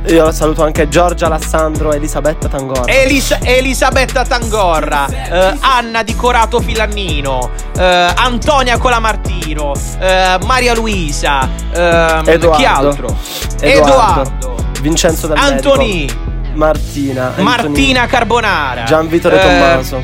Io 0.07 0.31
saluto 0.33 0.63
anche 0.63 0.89
Giorgia 0.89 1.27
Alessandro 1.27 1.93
e 1.93 1.95
Elisabetta 1.95 2.49
Tangora. 2.49 2.91
Elis- 2.91 3.37
Elisabetta 3.41 4.25
Tangorra, 4.25 5.07
eh, 5.07 5.57
Anna 5.61 6.03
di 6.03 6.13
Corato 6.15 6.59
Filannino, 6.59 7.49
eh, 7.77 8.11
Antonia 8.15 8.77
Colamartino, 8.77 9.71
eh, 9.99 10.37
Maria 10.45 10.73
Luisa, 10.75 11.47
ehm, 11.73 12.23
Edoardo. 12.27 12.51
chi 12.51 12.65
altro? 12.65 13.17
Edoardo. 13.61 14.55
Vincenzo 14.81 15.27
Del 15.27 15.37
Antoni, 15.37 16.09
Martina, 16.55 17.27
Anthony, 17.27 17.43
Martina 17.43 18.05
Carbonara, 18.05 18.83
Gian 18.83 19.07
Vittore 19.07 19.39
eh, 19.39 19.41
Tommaso. 19.41 20.03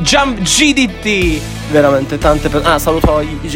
Gian 0.00 0.34
GDT. 0.34 1.40
Veramente 1.70 2.18
tante 2.18 2.50
persone. 2.50 2.74
Ah, 2.74 2.78
saluto 2.78 3.20
i, 3.20 3.38
i 3.40 3.48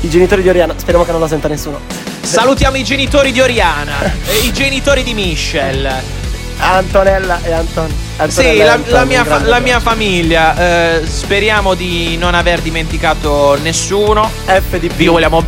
i 0.00 0.08
genitori 0.10 0.42
di 0.42 0.48
Oriana. 0.48 0.74
Speriamo 0.76 1.04
che 1.04 1.12
non 1.12 1.20
la 1.20 1.28
senta 1.28 1.48
nessuno. 1.48 1.80
Salutiamo 2.20 2.76
i 2.76 2.84
genitori 2.84 3.32
di 3.32 3.40
Oriana, 3.40 4.02
eh, 4.26 4.38
i 4.44 4.52
genitori 4.52 5.02
di 5.02 5.14
Michelle. 5.14 6.16
Antonella 6.60 7.40
e 7.42 7.52
Anton. 7.52 7.88
Sì, 7.88 7.94
Antonella 8.20 8.62
e 8.62 8.64
la, 8.66 8.72
Antonio, 8.72 8.96
la 8.98 9.04
mia, 9.04 9.24
fa- 9.24 9.40
la 9.42 9.58
mia 9.60 9.80
famiglia. 9.80 10.96
eh, 11.00 11.06
speriamo 11.06 11.74
di 11.74 12.16
non 12.16 12.34
aver 12.34 12.60
dimenticato 12.60 13.56
nessuno. 13.62 14.28
FDP. 14.44 14.94
Vi 14.94 15.06
vogliamo. 15.06 15.42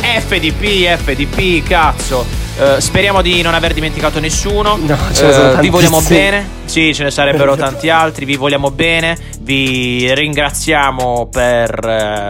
FDP, 0.00 0.96
FDP, 0.96 1.66
cazzo. 1.66 2.26
Eh, 2.58 2.80
speriamo 2.80 3.22
di 3.22 3.40
non 3.42 3.54
aver 3.54 3.72
dimenticato 3.72 4.20
nessuno. 4.20 4.76
No, 4.76 4.96
ce 5.12 5.26
ne 5.26 5.32
sono 5.32 5.52
Eh, 5.52 5.60
vi 5.60 5.70
vogliamo 5.70 6.00
bene. 6.02 6.46
Sì, 6.66 6.92
ce 6.94 7.04
ne 7.04 7.10
sarebbero 7.10 7.54
tanti 7.56 7.88
altri. 7.88 8.24
Vi 8.24 8.36
vogliamo 8.36 8.70
bene. 8.70 9.16
Vi 9.40 10.12
ringraziamo 10.14 11.28
per 11.32 11.70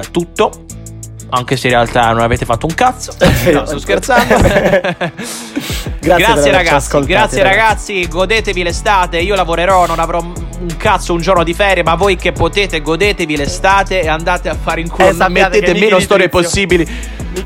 eh, 0.03 0.07
tutto. 0.11 0.64
Anche 1.35 1.57
se 1.57 1.69
in 1.69 1.75
realtà 1.75 2.11
non 2.13 2.23
avete 2.23 2.45
fatto 2.45 2.67
un 2.67 2.75
cazzo. 2.75 3.13
No, 3.53 3.67
sto 3.67 3.79
scherzando. 3.79 4.35
Grazie, 6.05 6.25
grazie 6.25 6.51
ragazzi, 6.51 7.01
grazie 7.07 7.43
ragazzi, 7.43 8.09
godetevi 8.09 8.63
l'estate. 8.63 9.19
Io 9.21 9.35
lavorerò, 9.35 9.87
non 9.87 9.99
avrò 9.99 10.21
un 10.21 10.77
cazzo 10.77 11.15
un 11.15 11.21
giorno 11.23 11.43
di 11.43 11.55
ferie, 11.55 11.83
ma 11.83 11.95
voi 11.95 12.17
che 12.17 12.33
potete, 12.33 12.83
godetevi 12.83 13.37
l'estate 13.37 14.03
e 14.03 14.09
andate 14.09 14.51
a 14.51 14.55
fare 14.55 14.83
in 14.83 14.89
culo. 14.91 15.09
Eh, 15.09 15.29
mettete 15.31 15.73
meno 15.73 16.01
storie 16.01 16.29
possibili. 16.29 16.87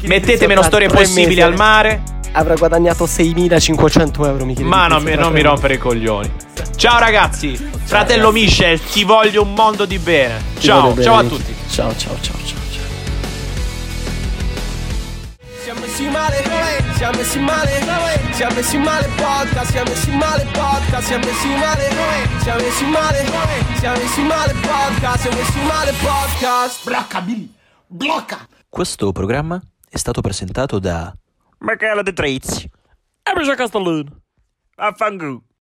Mettete 0.02 0.46
meno 0.48 0.62
storie 0.62 0.88
possibili 0.88 1.40
al 1.40 1.54
mare. 1.54 2.02
Avrà 2.32 2.54
guadagnato 2.54 3.04
6.500 3.04 4.26
euro, 4.26 4.44
Michele. 4.44 4.66
Ma 4.66 4.88
non 4.88 5.02
mi, 5.02 5.14
non 5.14 5.32
mi 5.32 5.40
rompere 5.40 5.74
i 5.74 5.78
coglioni. 5.78 6.30
Ciao 6.76 6.98
ragazzi, 6.98 7.56
fratello 7.84 8.30
Michel, 8.32 8.80
ti 8.80 9.04
voglio 9.04 9.42
un 9.42 9.54
mondo 9.54 9.84
di 9.84 9.98
bene. 9.98 10.34
Ciao, 10.58 11.00
ciao 11.00 11.16
a 11.16 11.24
tutti. 11.24 11.54
Ciao, 11.70 11.94
ciao, 11.96 12.16
ciao, 12.20 12.36
ciao. 12.44 12.57
Messi 15.98 16.10
male, 16.10 16.92
siamo 16.94 17.16
messi 17.16 17.38
male, 17.40 18.32
siamo 18.32 18.54
messi 18.54 18.78
male 18.78 19.08
podcast, 19.16 19.70
siamo 19.70 19.90
messi 19.90 20.10
male 20.10 20.44
podcast, 20.44 21.06
siamo 21.06 21.24
messi 21.24 21.48
male, 21.48 21.88
siamo 22.40 22.60
messi 22.60 22.84
male, 22.84 23.24
siamo 23.78 23.96
messi 23.96 24.22
male 24.22 24.52
podcast, 24.52 25.20
siamo 25.20 25.36
messi 25.36 25.60
male 25.62 25.92
podcast. 25.92 26.84
Blocca 26.84 27.20
Billy, 27.20 27.52
blocca. 27.88 28.46
Questo 28.68 29.10
programma 29.10 29.60
è 29.90 29.96
stato 29.96 30.20
presentato 30.20 30.78
da 30.78 31.12
Michele 31.58 32.04
De 32.04 32.12
Trezzi. 32.12 32.70
E 33.22 33.32
Michele 33.34 33.56
Castellino. 33.56 34.20
Affangu. 34.76 35.47